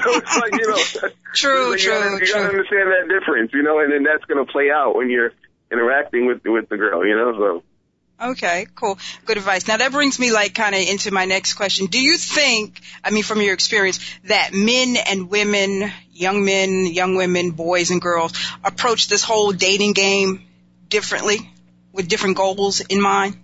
so 0.00 0.08
it's 0.16 0.36
like 0.40 0.52
you 0.56 0.66
know, 0.70 0.80
true, 1.34 1.70
like, 1.76 1.80
true, 1.80 1.92
you 1.92 2.00
gotta, 2.00 2.24
you 2.24 2.32
gotta 2.32 2.48
understand 2.48 2.88
that 2.88 3.04
difference, 3.12 3.52
you 3.52 3.62
know, 3.62 3.80
and 3.80 3.92
then 3.92 4.02
that's 4.02 4.24
going 4.24 4.44
to 4.44 4.50
play 4.50 4.70
out 4.70 4.96
when 4.96 5.10
you're 5.10 5.32
interacting 5.70 6.26
with 6.26 6.42
with 6.44 6.68
the 6.68 6.76
girl, 6.76 7.06
you 7.06 7.16
know. 7.16 7.32
So. 7.38 7.62
Okay, 8.18 8.66
cool. 8.74 8.98
Good 9.26 9.36
advice. 9.36 9.68
Now 9.68 9.76
that 9.76 9.92
brings 9.92 10.18
me 10.18 10.32
like 10.32 10.54
kind 10.54 10.74
of 10.74 10.80
into 10.80 11.10
my 11.10 11.26
next 11.26 11.54
question. 11.54 11.86
Do 11.86 12.00
you 12.00 12.16
think, 12.16 12.80
I 13.04 13.10
mean, 13.10 13.22
from 13.22 13.42
your 13.42 13.52
experience, 13.52 14.00
that 14.24 14.54
men 14.54 14.96
and 14.96 15.28
women, 15.28 15.92
young 16.12 16.42
men, 16.42 16.86
young 16.86 17.16
women, 17.16 17.50
boys 17.50 17.90
and 17.90 18.00
girls 18.00 18.32
approach 18.64 19.08
this 19.08 19.22
whole 19.22 19.52
dating 19.52 19.92
game 19.92 20.46
differently 20.88 21.50
with 21.92 22.08
different 22.08 22.38
goals 22.38 22.80
in 22.80 23.02
mind? 23.02 23.36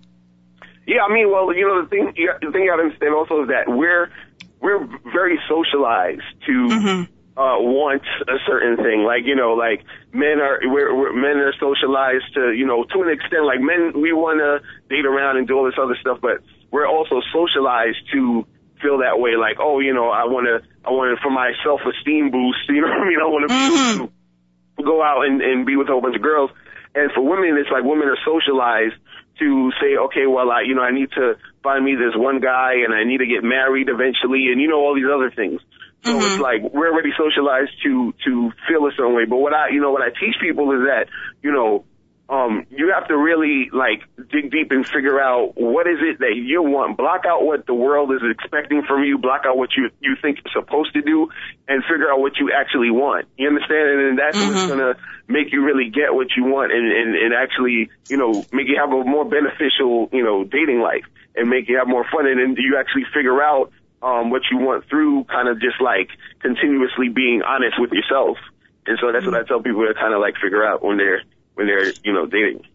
Yeah, 0.87 1.03
I 1.07 1.13
mean, 1.13 1.29
well, 1.29 1.53
you 1.55 1.67
know, 1.67 1.83
the 1.83 1.89
thing, 1.89 2.13
the 2.15 2.51
thing 2.51 2.63
you 2.63 2.71
got 2.71 2.77
to 2.77 2.83
understand 2.83 3.13
also 3.13 3.43
is 3.43 3.49
that 3.49 3.65
we're, 3.67 4.11
we're 4.59 4.85
very 5.13 5.39
socialized 5.47 6.23
to, 6.47 6.51
mm-hmm 6.51 7.13
uh, 7.35 7.57
want 7.57 8.03
a 8.27 8.37
certain 8.45 8.77
thing. 8.77 9.03
Like, 9.03 9.25
you 9.25 9.35
know, 9.35 9.53
like 9.53 9.83
men 10.13 10.39
are, 10.39 10.59
we're, 10.63 10.95
we're, 10.95 11.13
men 11.13 11.37
are 11.41 11.53
socialized 11.59 12.33
to, 12.35 12.53
you 12.53 12.65
know, 12.65 12.85
to 12.85 13.01
an 13.01 13.09
extent, 13.09 13.45
like 13.45 13.59
men, 13.59 13.99
we 13.99 14.13
want 14.13 14.39
to 14.39 14.61
date 14.87 15.05
around 15.05 15.37
and 15.37 15.47
do 15.47 15.57
all 15.57 15.65
this 15.65 15.77
other 15.81 15.97
stuff, 15.99 16.19
but 16.21 16.45
we're 16.71 16.87
also 16.87 17.19
socialized 17.33 17.97
to 18.13 18.45
feel 18.81 18.99
that 18.99 19.17
way. 19.19 19.35
Like, 19.35 19.57
oh, 19.59 19.79
you 19.79 19.93
know, 19.93 20.09
I 20.09 20.25
want 20.29 20.45
to, 20.45 20.61
I 20.85 20.91
want 20.91 21.17
to, 21.17 21.21
for 21.21 21.31
my 21.33 21.51
self-esteem 21.65 22.29
boost, 22.29 22.61
you 22.69 22.81
know 22.81 22.93
what 22.93 23.01
I 23.01 23.09
mean? 23.09 23.19
I 23.19 23.27
want 23.27 23.43
to 23.49 23.53
mm-hmm. 23.53 24.83
go 24.85 25.01
out 25.01 25.25
and, 25.25 25.41
and 25.41 25.65
be 25.65 25.75
with 25.75 25.89
a 25.89 25.91
whole 25.91 26.01
bunch 26.01 26.15
of 26.15 26.21
girls. 26.21 26.51
And 26.93 27.11
for 27.11 27.25
women, 27.25 27.57
it's 27.57 27.73
like 27.73 27.83
women 27.83 28.05
are 28.05 28.21
socialized 28.21 28.95
to 29.39 29.71
say, 29.81 29.97
okay, 29.97 30.29
well, 30.29 30.51
I, 30.51 30.61
you 30.61 30.75
know, 30.75 30.83
I 30.85 30.91
need 30.91 31.09
to 31.17 31.41
find 31.63 31.83
me 31.83 31.95
this 31.95 32.13
one 32.13 32.39
guy 32.39 32.85
and 32.85 32.93
I 32.93 33.03
need 33.03 33.17
to 33.17 33.25
get 33.25 33.41
married 33.41 33.89
eventually 33.89 34.53
and, 34.53 34.61
you 34.61 34.69
know, 34.69 34.77
all 34.77 34.93
these 34.93 35.09
other 35.09 35.31
things. 35.31 35.59
So 36.03 36.11
mm-hmm. 36.11 36.25
it's 36.25 36.39
like 36.39 36.73
we're 36.73 36.91
already 36.91 37.11
socialized 37.17 37.71
to 37.83 38.13
to 38.25 38.51
feel 38.67 38.85
a 38.87 38.91
certain 38.91 39.15
way. 39.15 39.25
But 39.25 39.37
what 39.37 39.53
I 39.53 39.69
you 39.69 39.79
know 39.79 39.91
what 39.91 40.01
I 40.01 40.09
teach 40.09 40.35
people 40.41 40.71
is 40.71 40.85
that 40.85 41.07
you 41.41 41.51
know 41.51 41.85
um 42.29 42.65
you 42.69 42.91
have 42.93 43.07
to 43.07 43.17
really 43.17 43.69
like 43.71 44.03
dig 44.29 44.51
deep 44.51 44.71
and 44.71 44.85
figure 44.85 45.19
out 45.19 45.53
what 45.55 45.87
is 45.87 45.99
it 46.01 46.19
that 46.19 46.35
you 46.35 46.61
want. 46.61 46.97
Block 46.97 47.23
out 47.25 47.45
what 47.45 47.65
the 47.65 47.73
world 47.73 48.11
is 48.11 48.21
expecting 48.21 48.83
from 48.83 49.03
you. 49.03 49.17
Block 49.17 49.43
out 49.45 49.57
what 49.57 49.69
you 49.77 49.91
you 50.01 50.17
think 50.21 50.39
you're 50.43 50.63
supposed 50.63 50.93
to 50.93 51.01
do, 51.01 51.29
and 51.69 51.83
figure 51.83 52.11
out 52.11 52.19
what 52.19 52.37
you 52.37 52.51
actually 52.51 52.91
want. 52.91 53.27
You 53.37 53.47
understand? 53.47 53.89
And 53.89 53.99
then 53.99 54.15
that's 54.17 54.37
mm-hmm. 54.37 54.55
what's 54.55 54.67
gonna 54.67 54.95
make 55.29 55.53
you 55.53 55.63
really 55.63 55.89
get 55.89 56.13
what 56.13 56.35
you 56.35 56.43
want, 56.43 56.73
and 56.73 56.91
and 56.91 57.15
and 57.15 57.33
actually 57.33 57.89
you 58.09 58.17
know 58.17 58.43
make 58.51 58.67
you 58.67 58.75
have 58.77 58.91
a 58.91 59.03
more 59.05 59.23
beneficial 59.23 60.09
you 60.11 60.23
know 60.23 60.43
dating 60.43 60.81
life, 60.81 61.05
and 61.33 61.49
make 61.49 61.69
you 61.69 61.77
have 61.77 61.87
more 61.87 62.03
fun, 62.11 62.27
and 62.27 62.39
then 62.39 62.55
you 62.57 62.75
actually 62.77 63.05
figure 63.13 63.41
out 63.41 63.71
um, 64.03 64.29
what 64.29 64.41
you 64.51 64.57
want 64.57 64.87
through 64.89 65.23
kind 65.25 65.47
of 65.47 65.59
just 65.59 65.81
like 65.81 66.09
continuously 66.39 67.09
being 67.09 67.41
honest 67.41 67.79
with 67.79 67.91
yourself. 67.91 68.37
And 68.85 68.97
so 68.99 69.11
that's 69.11 69.25
what 69.25 69.35
I 69.35 69.43
tell 69.43 69.61
people 69.61 69.85
to 69.87 69.93
kind 69.93 70.13
of 70.13 70.19
like 70.19 70.35
figure 70.41 70.63
out 70.63 70.83
when 70.83 70.97
they're, 70.97 71.23
when 71.53 71.67
they're, 71.67 71.91
you 72.03 72.11
know, 72.13 72.25
dating. 72.25 72.65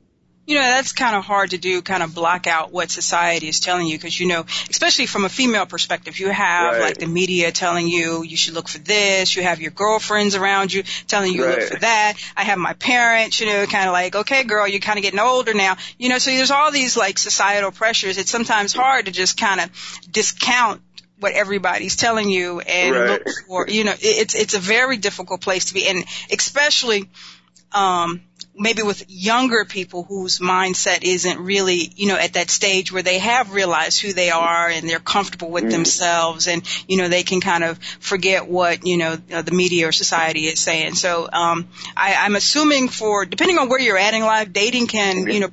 You 0.47 0.54
know, 0.54 0.62
that's 0.62 0.92
kind 0.92 1.14
of 1.14 1.26
hard 1.26 1.50
to 1.50 1.58
do, 1.58 1.82
kind 1.82 2.02
of 2.02 2.14
block 2.14 2.47
out 2.47 2.73
what 2.73 2.90
society 2.90 3.49
is 3.49 3.61
telling 3.61 3.87
you 3.87 3.99
because, 3.99 4.18
you 4.18 4.26
know, 4.26 4.47
especially 4.70 5.04
from 5.04 5.26
a 5.26 5.28
female 5.28 5.66
perspective, 5.66 6.18
you 6.18 6.30
have 6.30 6.73
right. 6.73 6.80
like 6.80 6.97
the 6.97 7.06
media 7.06 7.52
telling 7.52 7.87
you 7.87 8.23
you 8.23 8.38
should 8.38 8.54
look 8.54 8.66
for 8.66 8.78
this. 8.78 9.37
You 9.37 9.42
have 9.42 9.61
your 9.61 9.73
girlfriends 9.73 10.35
around 10.35 10.73
you 10.73 10.85
telling 11.06 11.35
you 11.35 11.44
right. 11.44 11.58
look 11.58 11.68
for 11.68 11.78
that. 11.80 12.14
I 12.35 12.44
have 12.44 12.56
my 12.56 12.73
parents, 12.73 13.42
you 13.42 13.47
know, 13.47 13.66
kind 13.66 13.88
of 13.88 13.92
like, 13.92 14.16
okay, 14.16 14.44
girl, 14.44 14.66
you're 14.66 14.80
kind 14.80 14.99
of 14.99 15.02
getting 15.02 15.20
older 15.20 15.52
now. 15.52 15.76
You 15.99 16.08
know, 16.08 16.16
so 16.16 16.30
there's 16.30 16.50
all 16.50 16.73
these 16.73 16.97
like 16.97 17.18
societal 17.18 17.70
pressures. 17.70 18.16
It's 18.16 18.30
sometimes 18.30 18.73
hard 18.73 19.04
to 19.04 19.11
just 19.11 19.37
kind 19.37 19.61
of 19.61 19.70
discount 20.11 20.80
what 21.20 21.32
everybody's 21.32 21.96
telling 21.96 22.30
you 22.30 22.60
and 22.60 22.94
right. 22.94 23.08
look 23.10 23.28
for, 23.46 23.68
you 23.68 23.84
know, 23.84 23.94
it's, 23.98 24.34
it's 24.34 24.54
a 24.54 24.58
very 24.58 24.96
difficult 24.96 25.40
place 25.40 25.66
to 25.66 25.75
be. 25.75 25.87
And 25.88 26.04
especially, 26.30 27.08
um, 27.72 28.22
maybe 28.54 28.82
with 28.82 29.04
younger 29.08 29.64
people 29.64 30.02
whose 30.02 30.38
mindset 30.40 31.04
isn't 31.04 31.38
really, 31.38 31.92
you 31.94 32.08
know, 32.08 32.16
at 32.16 32.34
that 32.34 32.50
stage 32.50 32.92
where 32.92 33.02
they 33.02 33.18
have 33.18 33.52
realized 33.52 34.00
who 34.00 34.12
they 34.12 34.30
are 34.30 34.68
and 34.68 34.88
they're 34.88 34.98
comfortable 34.98 35.50
with 35.50 35.64
mm. 35.64 35.70
themselves 35.70 36.48
and, 36.48 36.62
you 36.88 36.96
know, 36.96 37.08
they 37.08 37.22
can 37.22 37.40
kind 37.40 37.62
of 37.62 37.78
forget 38.00 38.48
what, 38.48 38.87
you 38.87 38.96
know, 38.96 39.16
the 39.16 39.52
media 39.52 39.88
or 39.88 39.92
society 39.92 40.46
is 40.46 40.58
saying. 40.58 40.94
So, 40.94 41.28
um, 41.32 41.68
I, 41.96 42.16
I'm 42.16 42.37
assuming 42.37 42.88
for, 42.88 43.25
depending 43.25 43.58
on 43.58 43.68
where 43.68 43.80
you're 43.80 43.98
at 43.98 44.14
in 44.14 44.22
life, 44.22 44.52
dating 44.52 44.88
can, 44.88 45.28
you 45.28 45.40
know, 45.40 45.50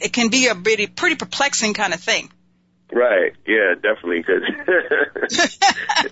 it 0.00 0.12
can 0.12 0.28
be 0.28 0.46
a 0.48 0.54
pretty, 0.54 0.86
pretty 0.86 1.16
perplexing 1.16 1.74
kind 1.74 1.92
of 1.92 2.00
thing. 2.00 2.30
Right. 2.92 3.32
Yeah, 3.46 3.74
definitely. 3.74 4.22
Cause 4.22 4.42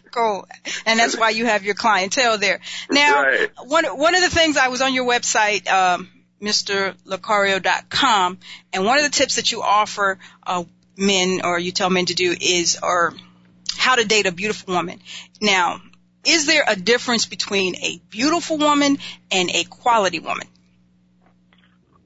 cool. 0.11 0.47
And 0.87 0.99
that's 0.99 1.17
why 1.17 1.31
you 1.31 1.47
have 1.47 1.65
your 1.65 1.75
clientele 1.75 2.39
there. 2.39 2.61
Now, 2.91 3.23
right. 3.23 3.51
one 3.65 3.85
one 3.85 4.15
of 4.15 4.23
the 4.23 4.31
things 4.31 4.57
I 4.57 4.69
was 4.69 4.81
on 4.81 4.95
your 4.95 5.07
website, 5.07 5.69
um, 5.69 6.09
mrlucario.com. 6.41 8.39
And 8.73 8.85
one 8.85 8.99
of 8.99 9.05
the 9.05 9.11
tips 9.11 9.37
that 9.37 9.53
you 9.53 9.63
offer 9.63 10.19
uh, 10.47 10.65
men, 10.97 11.43
or 11.45 11.59
you 11.59 11.73
tell 11.73 11.91
men 11.91 12.07
to 12.07 12.15
do, 12.15 12.35
is 12.39 12.79
or 12.83 13.15
how 13.77 13.95
to 13.97 14.05
date 14.05 14.27
a 14.27 14.33
beautiful 14.33 14.75
woman. 14.75 15.01
Now, 15.41 15.81
is 16.27 16.47
there 16.47 16.65
a 16.67 16.77
difference 16.77 17.27
between 17.27 17.77
a 17.77 18.01
beautiful 18.11 18.59
woman 18.59 18.99
and 19.31 19.51
a 19.51 19.65
quality 19.65 20.21
woman? 20.21 20.47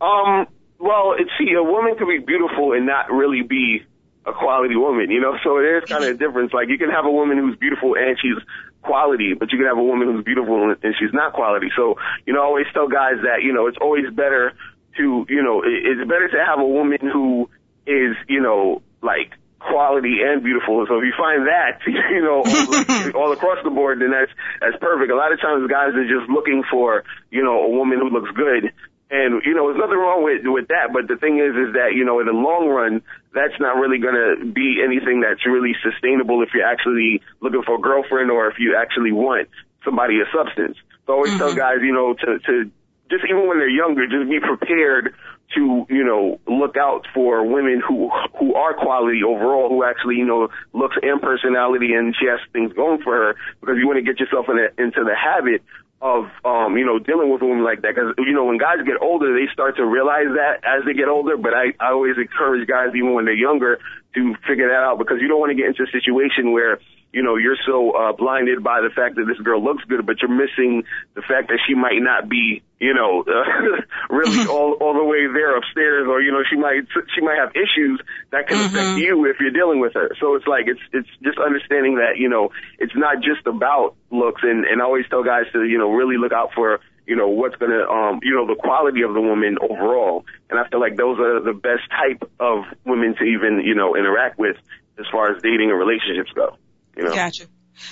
Um, 0.00 0.46
well, 0.78 1.14
see, 1.38 1.52
a 1.52 1.62
woman 1.62 1.96
can 1.96 2.08
be 2.08 2.18
beautiful 2.18 2.72
and 2.72 2.86
not 2.86 3.10
really 3.10 3.42
be 3.42 3.84
a 4.26 4.32
quality 4.32 4.74
woman, 4.74 5.10
you 5.10 5.20
know, 5.20 5.38
so 5.44 5.56
there's 5.62 5.84
kind 5.84 6.02
of 6.02 6.10
a 6.10 6.12
mm-hmm. 6.12 6.18
difference. 6.18 6.52
Like 6.52 6.68
you 6.68 6.78
can 6.78 6.90
have 6.90 7.06
a 7.06 7.10
woman 7.10 7.38
who's 7.38 7.56
beautiful 7.56 7.94
and 7.94 8.18
she's 8.20 8.42
quality, 8.82 9.34
but 9.38 9.52
you 9.52 9.58
can 9.58 9.66
have 9.66 9.78
a 9.78 9.82
woman 9.82 10.08
who's 10.08 10.24
beautiful 10.24 10.70
and 10.70 10.94
she's 10.98 11.14
not 11.14 11.32
quality. 11.32 11.68
So, 11.76 11.94
you 12.26 12.34
know, 12.34 12.42
I 12.42 12.44
always 12.44 12.66
tell 12.74 12.88
guys 12.88 13.22
that, 13.22 13.42
you 13.42 13.52
know, 13.52 13.68
it's 13.68 13.78
always 13.80 14.10
better 14.10 14.52
to, 14.96 15.26
you 15.28 15.42
know, 15.42 15.62
it's 15.64 16.02
better 16.08 16.28
to 16.28 16.44
have 16.44 16.58
a 16.58 16.66
woman 16.66 16.98
who 17.00 17.48
is, 17.86 18.16
you 18.26 18.40
know, 18.40 18.82
like 19.00 19.30
quality 19.60 20.18
and 20.26 20.42
beautiful. 20.42 20.84
So 20.88 20.98
if 20.98 21.04
you 21.04 21.14
find 21.16 21.46
that, 21.46 21.78
you 21.86 22.22
know, 22.22 22.42
all, 22.42 23.22
all 23.22 23.32
across 23.32 23.62
the 23.62 23.70
board, 23.70 24.00
then 24.00 24.10
that's, 24.10 24.32
that's 24.60 24.76
perfect. 24.82 25.12
A 25.12 25.16
lot 25.16 25.32
of 25.32 25.40
times 25.40 25.70
guys 25.70 25.94
are 25.94 26.08
just 26.08 26.28
looking 26.28 26.64
for, 26.68 27.04
you 27.30 27.44
know, 27.44 27.62
a 27.62 27.70
woman 27.70 27.98
who 27.98 28.10
looks 28.10 28.30
good 28.34 28.74
and 29.10 29.42
you 29.44 29.54
know, 29.54 29.70
there's 29.70 29.78
nothing 29.78 29.98
wrong 29.98 30.24
with 30.24 30.42
with 30.44 30.68
that. 30.68 30.90
But 30.92 31.06
the 31.06 31.16
thing 31.16 31.38
is, 31.38 31.54
is 31.54 31.74
that 31.74 31.94
you 31.94 32.04
know, 32.04 32.18
in 32.18 32.26
the 32.26 32.34
long 32.34 32.68
run, 32.68 33.02
that's 33.32 33.54
not 33.60 33.76
really 33.76 33.98
going 33.98 34.18
to 34.18 34.44
be 34.50 34.82
anything 34.82 35.20
that's 35.20 35.46
really 35.46 35.74
sustainable 35.82 36.42
if 36.42 36.50
you're 36.54 36.66
actually 36.66 37.22
looking 37.40 37.62
for 37.62 37.76
a 37.76 37.80
girlfriend 37.80 38.30
or 38.30 38.48
if 38.48 38.58
you 38.58 38.74
actually 38.74 39.12
want 39.12 39.48
somebody 39.84 40.18
of 40.20 40.26
substance. 40.34 40.76
So 41.06 41.12
I 41.12 41.16
always 41.16 41.30
mm-hmm. 41.30 41.38
tell 41.38 41.54
guys, 41.54 41.78
you 41.82 41.92
know, 41.92 42.14
to 42.14 42.38
to 42.50 42.70
just 43.10 43.24
even 43.30 43.46
when 43.46 43.58
they're 43.58 43.70
younger, 43.70 44.06
just 44.06 44.28
be 44.28 44.40
prepared 44.40 45.14
to 45.54 45.86
you 45.88 46.02
know 46.02 46.40
look 46.46 46.76
out 46.76 47.06
for 47.14 47.46
women 47.46 47.80
who 47.86 48.10
who 48.38 48.54
are 48.54 48.74
quality 48.74 49.22
overall, 49.22 49.68
who 49.68 49.84
actually 49.84 50.16
you 50.16 50.26
know 50.26 50.48
looks 50.72 50.96
and 51.00 51.22
personality 51.22 51.94
and 51.94 52.16
she 52.18 52.26
has 52.26 52.40
things 52.52 52.72
going 52.72 53.00
for 53.02 53.14
her 53.14 53.34
because 53.60 53.76
you 53.78 53.86
want 53.86 53.98
to 53.98 54.02
get 54.02 54.18
yourself 54.18 54.46
in 54.48 54.58
a, 54.58 54.82
into 54.82 55.04
the 55.04 55.14
habit 55.14 55.62
of 56.00 56.28
um, 56.44 56.76
you 56.76 56.84
know 56.84 56.98
dealing 56.98 57.32
with 57.32 57.42
women 57.42 57.64
like 57.64 57.82
that. 57.82 57.94
Because 57.94 58.14
you 58.18 58.32
know 58.32 58.44
when 58.44 58.58
guys 58.58 58.78
get 58.84 59.00
older 59.00 59.32
they 59.32 59.50
start 59.52 59.76
to 59.76 59.84
realize 59.84 60.28
that 60.36 60.60
as 60.64 60.84
they 60.84 60.92
get 60.92 61.08
older. 61.08 61.36
But 61.36 61.54
I, 61.54 61.72
I 61.80 61.92
always 61.92 62.16
encourage 62.16 62.66
guys 62.68 62.90
even 62.94 63.14
when 63.14 63.24
they're 63.24 63.34
younger 63.34 63.78
to 64.14 64.34
figure 64.46 64.68
that 64.68 64.82
out 64.84 64.98
because 64.98 65.18
you 65.20 65.28
don't 65.28 65.40
want 65.40 65.50
to 65.50 65.56
get 65.56 65.66
into 65.66 65.84
a 65.84 65.90
situation 65.92 66.52
where 66.52 66.80
you 67.16 67.22
know, 67.22 67.36
you're 67.36 67.56
so 67.64 67.92
uh, 67.92 68.12
blinded 68.12 68.62
by 68.62 68.82
the 68.82 68.90
fact 68.90 69.16
that 69.16 69.24
this 69.24 69.38
girl 69.38 69.64
looks 69.64 69.82
good, 69.84 70.04
but 70.04 70.20
you're 70.20 70.28
missing 70.28 70.84
the 71.14 71.22
fact 71.22 71.48
that 71.48 71.58
she 71.66 71.72
might 71.72 71.96
not 71.96 72.28
be, 72.28 72.60
you 72.78 72.92
know, 72.92 73.24
uh, 73.24 73.40
really 74.14 74.36
mm-hmm. 74.36 74.50
all 74.50 74.76
all 74.82 74.92
the 74.92 75.02
way 75.02 75.24
there 75.24 75.56
upstairs, 75.56 76.04
or 76.06 76.20
you 76.20 76.30
know, 76.30 76.44
she 76.44 76.56
might 76.60 76.84
she 77.14 77.22
might 77.22 77.38
have 77.40 77.56
issues 77.56 78.02
that 78.32 78.46
can 78.48 78.58
mm-hmm. 78.58 78.76
affect 78.76 78.98
you 78.98 79.24
if 79.24 79.40
you're 79.40 79.50
dealing 79.50 79.80
with 79.80 79.94
her. 79.94 80.12
So 80.20 80.34
it's 80.34 80.46
like 80.46 80.68
it's 80.68 80.84
it's 80.92 81.08
just 81.24 81.38
understanding 81.38 81.96
that 82.04 82.18
you 82.20 82.28
know 82.28 82.50
it's 82.78 82.92
not 82.94 83.24
just 83.24 83.46
about 83.46 83.96
looks, 84.10 84.42
and 84.44 84.66
and 84.66 84.82
I 84.82 84.84
always 84.84 85.08
tell 85.08 85.24
guys 85.24 85.48
to 85.54 85.64
you 85.64 85.78
know 85.78 85.92
really 85.92 86.18
look 86.18 86.32
out 86.32 86.52
for 86.52 86.80
you 87.06 87.16
know 87.16 87.28
what's 87.28 87.56
gonna 87.56 87.88
um 87.88 88.20
you 88.22 88.36
know 88.36 88.46
the 88.46 88.60
quality 88.60 89.08
of 89.08 89.14
the 89.14 89.22
woman 89.22 89.56
overall, 89.56 90.26
and 90.50 90.60
I 90.60 90.68
feel 90.68 90.80
like 90.80 91.00
those 91.00 91.18
are 91.18 91.40
the 91.40 91.56
best 91.56 91.88
type 91.88 92.28
of 92.38 92.68
women 92.84 93.16
to 93.16 93.24
even 93.24 93.64
you 93.64 93.74
know 93.74 93.96
interact 93.96 94.38
with 94.38 94.58
as 95.00 95.06
far 95.10 95.34
as 95.34 95.40
dating 95.40 95.70
and 95.70 95.78
relationships 95.78 96.32
go. 96.36 96.58
You 96.96 97.04
know? 97.04 97.14
Gotcha. 97.14 97.44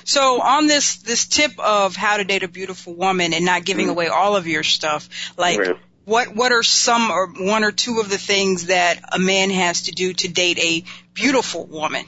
So 0.05 0.41
on 0.41 0.67
this 0.67 0.97
this 0.97 1.27
tip 1.27 1.53
of 1.59 1.95
how 1.95 2.17
to 2.17 2.25
date 2.25 2.43
a 2.43 2.49
beautiful 2.49 2.95
woman 2.95 3.35
and 3.35 3.45
not 3.45 3.65
giving 3.65 3.87
mm-hmm. 3.87 3.93
away 3.93 4.09
all 4.09 4.37
of 4.37 4.47
your 4.47 4.63
stuff, 4.63 5.09
like 5.37 5.61
what 6.05 6.35
what 6.35 6.53
are 6.53 6.63
some 6.63 7.11
or 7.11 7.29
one 7.29 7.65
or 7.65 7.73
two 7.73 8.01
of 8.01 8.09
the 8.09 8.19
things 8.19 8.67
that 8.67 9.01
a 9.13 9.19
man 9.19 9.51
has 9.51 9.83
to 9.83 9.93
do 9.93 10.13
to 10.13 10.29
date 10.29 10.59
a 10.59 10.85
beautiful 11.13 11.67
woman? 11.67 12.05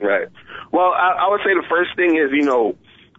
Right. 0.00 0.28
Well, 0.72 0.92
I, 0.92 1.26
I 1.26 1.30
would 1.30 1.40
say 1.40 1.54
the 1.54 1.66
first 1.68 1.94
thing 1.96 2.16
is 2.16 2.30
you 2.32 2.44
know 2.44 2.76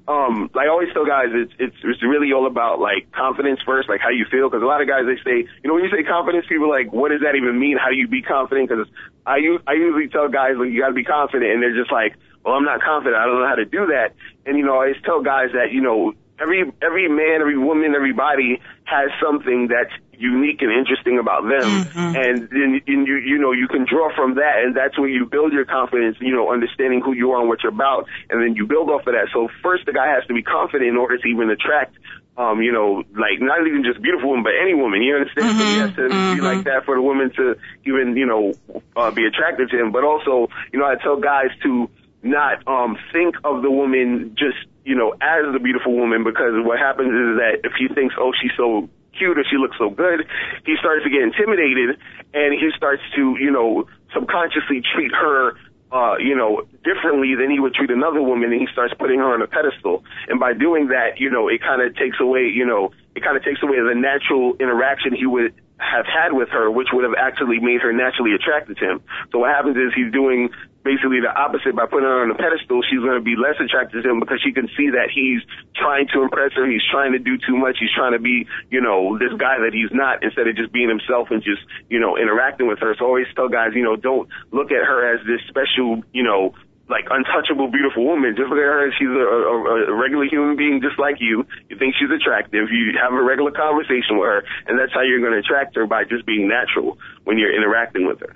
um, 0.07 0.49
like 0.53 0.65
I 0.65 0.69
always 0.69 0.89
tell 0.93 1.05
guys, 1.05 1.29
it's, 1.31 1.53
it's, 1.59 1.75
it's 1.83 2.03
really 2.03 2.33
all 2.33 2.47
about 2.47 2.79
like 2.79 3.11
confidence 3.11 3.59
first, 3.65 3.87
like 3.87 4.01
how 4.01 4.09
you 4.09 4.25
feel. 4.29 4.49
Cause 4.49 4.61
a 4.61 4.65
lot 4.65 4.81
of 4.81 4.87
guys, 4.87 5.05
they 5.05 5.21
say, 5.23 5.45
you 5.45 5.67
know, 5.67 5.75
when 5.75 5.83
you 5.83 5.91
say 5.91 6.03
confidence, 6.03 6.45
people 6.49 6.65
are 6.65 6.75
like, 6.75 6.91
what 6.91 7.09
does 7.09 7.21
that 7.21 7.35
even 7.35 7.59
mean? 7.59 7.77
How 7.77 7.89
do 7.89 7.95
you 7.95 8.07
be 8.07 8.21
confident? 8.21 8.69
Cause 8.69 8.87
I, 9.25 9.39
I 9.67 9.73
usually 9.73 10.09
tell 10.09 10.27
guys, 10.27 10.57
like, 10.57 10.71
you 10.71 10.81
gotta 10.81 10.97
be 10.97 11.05
confident. 11.05 11.51
And 11.51 11.61
they're 11.61 11.77
just 11.77 11.91
like, 11.91 12.15
well, 12.43 12.55
I'm 12.55 12.65
not 12.65 12.81
confident. 12.81 13.15
I 13.15 13.25
don't 13.25 13.39
know 13.39 13.48
how 13.48 13.55
to 13.55 13.65
do 13.65 13.88
that. 13.88 14.13
And, 14.45 14.57
you 14.57 14.65
know, 14.65 14.74
I 14.74 14.89
always 14.89 15.01
tell 15.03 15.21
guys 15.21 15.50
that, 15.53 15.71
you 15.71 15.81
know, 15.81 16.13
every, 16.39 16.63
every 16.81 17.07
man, 17.07 17.41
every 17.41 17.57
woman, 17.57 17.93
everybody 17.95 18.62
has 18.86 19.10
something 19.21 19.67
that's 19.67 19.93
unique 20.21 20.62
and 20.62 20.71
interesting 20.71 21.17
about 21.17 21.43
them. 21.43 21.86
Mm-hmm. 21.86 22.15
And 22.15 22.38
then 22.50 22.81
and 22.86 23.07
you, 23.07 23.17
you 23.17 23.38
know, 23.39 23.51
you 23.51 23.67
can 23.67 23.86
draw 23.89 24.13
from 24.15 24.36
that 24.36 24.62
and 24.63 24.75
that's 24.75 24.98
where 24.98 25.10
you 25.10 25.25
build 25.25 25.51
your 25.51 25.65
confidence, 25.65 26.17
you 26.21 26.33
know, 26.33 26.51
understanding 26.51 27.01
who 27.01 27.13
you 27.13 27.31
are 27.31 27.39
and 27.39 27.50
what 27.50 27.63
you're 27.63 27.74
about. 27.74 28.07
And 28.29 28.41
then 28.41 28.55
you 28.55 28.67
build 28.67 28.89
off 28.89 29.07
of 29.07 29.13
that. 29.13 29.29
So 29.33 29.50
first 29.63 29.86
the 29.86 29.93
guy 29.93 30.13
has 30.13 30.25
to 30.27 30.33
be 30.33 30.43
confident 30.43 30.89
in 30.89 30.98
order 30.98 31.17
to 31.17 31.27
even 31.27 31.50
attract 31.50 31.98
um, 32.38 32.62
you 32.62 32.71
know, 32.71 33.03
like 33.12 33.39
not 33.39 33.67
even 33.67 33.83
just 33.83 34.01
beautiful 34.01 34.29
women, 34.29 34.43
but 34.43 34.53
any 34.60 34.74
woman. 34.74 35.03
You 35.03 35.15
understand? 35.15 35.50
Mm-hmm. 35.50 35.60
So 35.60 35.65
he 35.65 35.77
has 35.79 35.95
to 35.95 36.01
mm-hmm. 36.01 36.36
be 36.36 36.41
like 36.41 36.63
that 36.63 36.86
for 36.86 36.95
the 36.95 37.01
woman 37.01 37.31
to 37.36 37.55
even, 37.86 38.15
you 38.15 38.25
know, 38.25 38.53
uh, 38.95 39.12
be 39.12 39.25
attracted 39.25 39.69
to 39.69 39.79
him. 39.79 39.91
But 39.91 40.03
also, 40.03 40.48
you 40.71 40.79
know, 40.79 40.86
I 40.86 40.95
tell 40.95 41.19
guys 41.19 41.51
to 41.63 41.89
not 42.23 42.65
um 42.67 42.97
think 43.11 43.35
of 43.43 43.61
the 43.61 43.71
woman 43.71 44.35
just 44.37 44.57
you 44.85 44.95
know 44.95 45.11
as 45.21 45.45
the 45.53 45.59
beautiful 45.59 45.95
woman 45.95 46.23
because 46.23 46.53
what 46.63 46.79
happens 46.79 47.09
is 47.09 47.37
that 47.37 47.61
if 47.63 47.73
he 47.77 47.87
thinks 47.93 48.15
oh 48.17 48.31
she's 48.39 48.51
so 48.55 48.89
cute 49.17 49.37
or 49.37 49.43
she 49.49 49.57
looks 49.57 49.77
so 49.77 49.89
good 49.89 50.27
he 50.65 50.75
starts 50.79 51.03
to 51.03 51.09
get 51.09 51.21
intimidated 51.21 51.97
and 52.33 52.53
he 52.53 52.69
starts 52.77 53.01
to 53.15 53.35
you 53.39 53.51
know 53.51 53.87
subconsciously 54.13 54.81
treat 54.93 55.11
her 55.11 55.53
uh, 55.91 56.15
you 56.17 56.35
know, 56.35 56.63
differently 56.83 57.35
than 57.35 57.51
he 57.51 57.59
would 57.59 57.73
treat 57.73 57.91
another 57.91 58.21
woman, 58.21 58.51
and 58.51 58.61
he 58.61 58.67
starts 58.71 58.93
putting 58.97 59.19
her 59.19 59.33
on 59.33 59.41
a 59.41 59.47
pedestal. 59.47 60.03
And 60.29 60.39
by 60.39 60.53
doing 60.53 60.87
that, 60.87 61.19
you 61.19 61.29
know, 61.29 61.49
it 61.49 61.61
kind 61.61 61.81
of 61.81 61.95
takes 61.97 62.17
away, 62.19 62.47
you 62.47 62.65
know, 62.65 62.91
it 63.13 63.23
kind 63.23 63.35
of 63.35 63.43
takes 63.43 63.61
away 63.61 63.75
the 63.75 63.93
natural 63.93 64.55
interaction 64.59 65.13
he 65.13 65.25
would 65.25 65.53
have 65.77 66.05
had 66.05 66.31
with 66.31 66.47
her, 66.49 66.71
which 66.71 66.87
would 66.93 67.03
have 67.03 67.15
actually 67.17 67.59
made 67.59 67.81
her 67.81 67.91
naturally 67.91 68.33
attracted 68.33 68.77
to 68.77 68.85
him. 68.85 69.03
So 69.31 69.39
what 69.39 69.49
happens 69.49 69.75
is 69.75 69.91
he's 69.93 70.11
doing 70.13 70.49
basically 70.83 71.21
the 71.21 71.29
opposite 71.29 71.75
by 71.75 71.85
putting 71.85 72.05
her 72.05 72.23
on 72.25 72.31
a 72.31 72.38
pedestal. 72.38 72.81
She's 72.89 73.00
going 73.00 73.17
to 73.17 73.25
be 73.25 73.35
less 73.38 73.57
attracted 73.61 74.03
to 74.03 74.09
him 74.09 74.19
because 74.19 74.41
she 74.41 74.51
can 74.51 74.67
see 74.77 74.89
that 74.91 75.09
he's 75.13 75.41
trying 75.75 76.07
to 76.13 76.21
impress 76.21 76.53
her. 76.53 76.65
He's 76.65 76.85
trying 76.89 77.13
to 77.13 77.19
do 77.19 77.38
too 77.38 77.57
much. 77.57 77.77
He's 77.79 77.93
trying 77.93 78.13
to 78.13 78.19
be, 78.19 78.47
you 78.69 78.81
know, 78.81 79.17
this 79.17 79.33
guy 79.38 79.61
that 79.61 79.73
he's 79.73 79.93
not 79.93 80.23
instead 80.23 80.47
of 80.47 80.55
just 80.55 80.71
being 80.73 80.89
himself 80.89 81.29
and 81.31 81.41
just, 81.41 81.61
you 81.89 82.00
know, 82.00 82.17
interacting 82.17 82.67
with 82.67 82.79
her. 82.79 82.95
So 82.97 83.05
I 83.05 83.07
always 83.07 83.29
tell 83.35 83.50
guys, 83.50 83.71
you 83.73 83.83
know, 83.83 83.95
don't 83.95 84.29
look 84.51 84.71
at 84.71 84.83
her 84.83 85.13
as 85.13 85.25
this 85.25 85.41
special, 85.47 86.03
you 86.13 86.23
know, 86.23 86.53
like 86.89 87.07
untouchable, 87.09 87.71
beautiful 87.71 88.03
woman. 88.03 88.35
Just 88.35 88.50
look 88.50 88.59
at 88.59 88.67
her. 88.67 88.91
She's 89.00 89.07
a, 89.07 89.25
a, 89.25 89.93
a 89.93 89.95
regular 89.95 90.25
human 90.25 90.57
being, 90.57 90.81
just 90.81 91.00
like 91.00 91.17
you. 91.19 91.47
You 91.69 91.77
think 91.79 91.95
she's 91.95 92.11
attractive. 92.11 92.67
You 92.69 93.00
have 93.01 93.13
a 93.13 93.23
regular 93.23 93.51
conversation 93.51 94.19
with 94.19 94.27
her, 94.27 94.43
and 94.67 94.77
that's 94.77 94.91
how 94.93 95.01
you're 95.01 95.21
going 95.21 95.31
to 95.31 95.39
attract 95.39 95.75
her 95.77 95.88
by 95.88 96.03
just 96.03 96.25
being 96.25 96.50
natural 96.50 97.00
when 97.23 97.38
you're 97.38 97.55
interacting 97.55 98.05
with 98.05 98.19
her. 98.19 98.35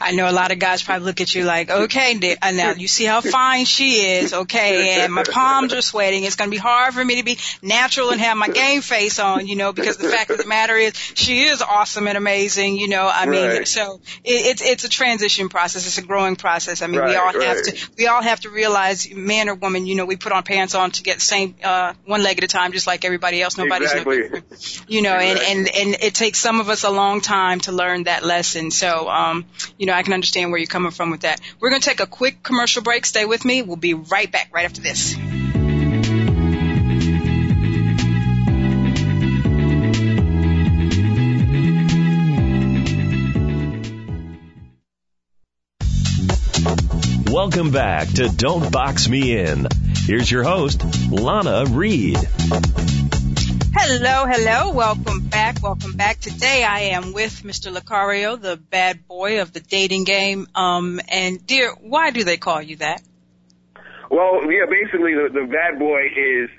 I 0.00 0.12
know 0.12 0.28
a 0.28 0.32
lot 0.32 0.50
of 0.50 0.58
guys 0.58 0.82
probably 0.82 1.06
look 1.06 1.20
at 1.20 1.34
you 1.34 1.44
like, 1.44 1.70
okay, 1.70 2.14
now 2.14 2.72
you 2.72 2.88
see 2.88 3.04
how 3.04 3.20
fine 3.20 3.64
she 3.64 4.00
is, 4.00 4.32
okay, 4.32 5.00
and 5.00 5.12
my 5.12 5.24
palms 5.24 5.74
are 5.74 5.82
sweating. 5.82 6.24
It's 6.24 6.36
going 6.36 6.50
to 6.50 6.54
be 6.54 6.58
hard 6.58 6.94
for 6.94 7.04
me 7.04 7.16
to 7.16 7.24
be 7.24 7.38
natural 7.62 8.10
and 8.10 8.20
have 8.20 8.36
my 8.36 8.48
game 8.48 8.80
face 8.80 9.18
on, 9.18 9.46
you 9.46 9.56
know, 9.56 9.72
because 9.72 9.96
the 9.96 10.08
fact 10.08 10.30
of 10.30 10.38
the 10.38 10.46
matter 10.46 10.76
is 10.76 10.94
she 10.96 11.42
is 11.42 11.62
awesome 11.62 12.06
and 12.06 12.16
amazing, 12.16 12.76
you 12.76 12.88
know. 12.88 13.10
I 13.12 13.26
mean, 13.26 13.46
right. 13.46 13.68
so 13.68 14.00
it, 14.24 14.46
it's 14.46 14.62
it's 14.62 14.84
a 14.84 14.88
transition 14.88 15.48
process. 15.48 15.86
It's 15.86 15.98
a 15.98 16.02
growing 16.02 16.36
process. 16.36 16.82
I 16.82 16.86
mean, 16.86 17.00
right, 17.00 17.10
we 17.10 17.16
all 17.16 17.32
right. 17.32 17.42
have 17.42 17.62
to 17.62 17.90
we 17.98 18.06
all 18.06 18.22
have 18.22 18.40
to 18.40 18.50
realize, 18.50 19.12
man 19.14 19.48
or 19.48 19.54
woman, 19.54 19.86
you 19.86 19.94
know, 19.94 20.06
we 20.06 20.16
put 20.16 20.32
on 20.32 20.42
pants 20.42 20.74
on 20.74 20.90
to 20.92 21.02
get 21.02 21.16
the 21.16 21.24
same 21.24 21.56
uh, 21.62 21.94
one 22.04 22.22
leg 22.22 22.38
at 22.38 22.44
a 22.44 22.48
time, 22.48 22.72
just 22.72 22.86
like 22.86 23.04
everybody 23.04 23.42
else. 23.42 23.58
Nobody's 23.58 23.92
exactly. 23.92 24.28
no 24.28 24.40
you 24.88 25.02
know, 25.02 25.16
exactly. 25.16 25.52
and 25.52 25.68
and 25.68 25.76
and 25.76 26.02
it 26.02 26.14
takes 26.14 26.38
some 26.38 26.60
of 26.60 26.68
us 26.68 26.84
a 26.84 26.90
long 26.90 27.20
time 27.20 27.60
to 27.60 27.72
learn 27.72 28.04
that 28.04 28.24
lesson. 28.24 28.70
So, 28.70 29.08
um, 29.08 29.44
you 29.78 29.86
know, 29.86 29.89
I 29.92 30.02
can 30.02 30.12
understand 30.12 30.50
where 30.50 30.58
you're 30.58 30.66
coming 30.66 30.92
from 30.92 31.10
with 31.10 31.22
that. 31.22 31.40
We're 31.58 31.70
going 31.70 31.80
to 31.82 31.88
take 31.88 32.00
a 32.00 32.06
quick 32.06 32.42
commercial 32.42 32.82
break. 32.82 33.06
Stay 33.06 33.24
with 33.24 33.44
me. 33.44 33.62
We'll 33.62 33.76
be 33.76 33.94
right 33.94 34.30
back 34.30 34.50
right 34.52 34.64
after 34.64 34.80
this. 34.80 35.16
Welcome 47.30 47.70
back 47.70 48.08
to 48.14 48.28
Don't 48.28 48.72
Box 48.72 49.08
Me 49.08 49.38
In. 49.38 49.66
Here's 50.04 50.30
your 50.30 50.42
host, 50.42 50.82
Lana 51.10 51.64
Reed. 51.64 52.18
Hello, 53.72 54.26
hello. 54.26 54.72
Welcome 54.72 55.20
back. 55.30 55.62
Welcome 55.62 55.92
back. 55.92 56.18
Today 56.20 56.64
I 56.64 56.80
am 56.96 57.12
with 57.12 57.42
Mr. 57.42 57.74
Lucario, 57.74 58.40
the 58.40 58.56
bad 58.56 59.06
boy 59.06 59.40
of 59.42 59.52
the 59.52 59.60
dating 59.60 60.04
game. 60.04 60.46
Um, 60.54 61.00
and 61.08 61.44
dear, 61.46 61.72
why 61.80 62.10
do 62.10 62.24
they 62.24 62.36
call 62.36 62.60
you 62.60 62.76
that? 62.76 63.02
Well, 64.10 64.42
yeah, 64.50 64.66
basically 64.68 65.14
the, 65.14 65.28
the 65.32 65.46
bad 65.46 65.78
boy 65.78 66.06
is 66.16 66.50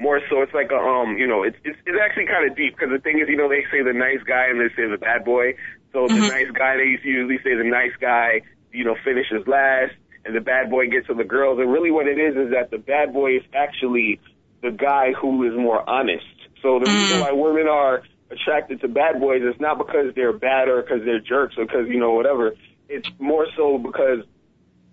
more 0.00 0.20
so 0.28 0.42
it's 0.42 0.52
like 0.52 0.72
a 0.72 0.76
um 0.76 1.16
you 1.18 1.26
know 1.28 1.44
it's 1.44 1.56
it's, 1.64 1.78
it's 1.86 1.96
actually 2.02 2.26
kind 2.26 2.50
of 2.50 2.56
deep 2.56 2.74
because 2.74 2.90
the 2.90 2.98
thing 2.98 3.20
is 3.20 3.28
you 3.28 3.36
know 3.36 3.48
they 3.48 3.62
say 3.70 3.78
the 3.80 3.92
nice 3.92 4.18
guy 4.26 4.46
and 4.50 4.58
they 4.58 4.66
say 4.74 4.90
the 4.90 4.98
bad 4.98 5.24
boy 5.24 5.54
so 5.92 6.08
Mm-hmm. 6.08 6.18
the 6.18 6.26
nice 6.26 6.50
guy 6.50 6.76
they 6.76 6.98
usually 7.08 7.38
say 7.44 7.54
the 7.54 7.62
nice 7.62 7.94
guy 8.00 8.40
you 8.72 8.82
know 8.82 8.96
finishes 9.04 9.46
last 9.46 9.94
and 10.24 10.34
the 10.34 10.40
bad 10.40 10.68
boy 10.68 10.88
gets 10.90 11.06
to 11.06 11.14
the 11.14 11.22
girls 11.22 11.60
and 11.60 11.70
really 11.70 11.92
what 11.92 12.08
it 12.08 12.18
is 12.18 12.34
is 12.34 12.50
that 12.50 12.72
the 12.72 12.78
bad 12.78 13.12
boy 13.12 13.36
is 13.36 13.42
actually 13.54 14.18
the 14.62 14.72
guy 14.72 15.12
who 15.12 15.46
is 15.46 15.54
more 15.56 15.88
honest 15.88 16.26
so 16.64 16.80
the 16.80 16.90
reason 16.90 17.18
mm. 17.18 17.20
why 17.20 17.32
women 17.32 17.68
are 17.68 18.02
attracted 18.30 18.80
to 18.80 18.88
bad 18.88 19.20
boys 19.20 19.42
is 19.42 19.60
not 19.60 19.76
because 19.76 20.14
they're 20.16 20.32
bad 20.32 20.66
or 20.68 20.80
because 20.80 21.04
they're 21.04 21.20
jerks 21.20 21.56
or 21.58 21.66
because 21.66 21.86
you 21.88 22.00
know 22.00 22.12
whatever. 22.12 22.54
It's 22.88 23.08
more 23.18 23.46
so 23.54 23.76
because 23.76 24.24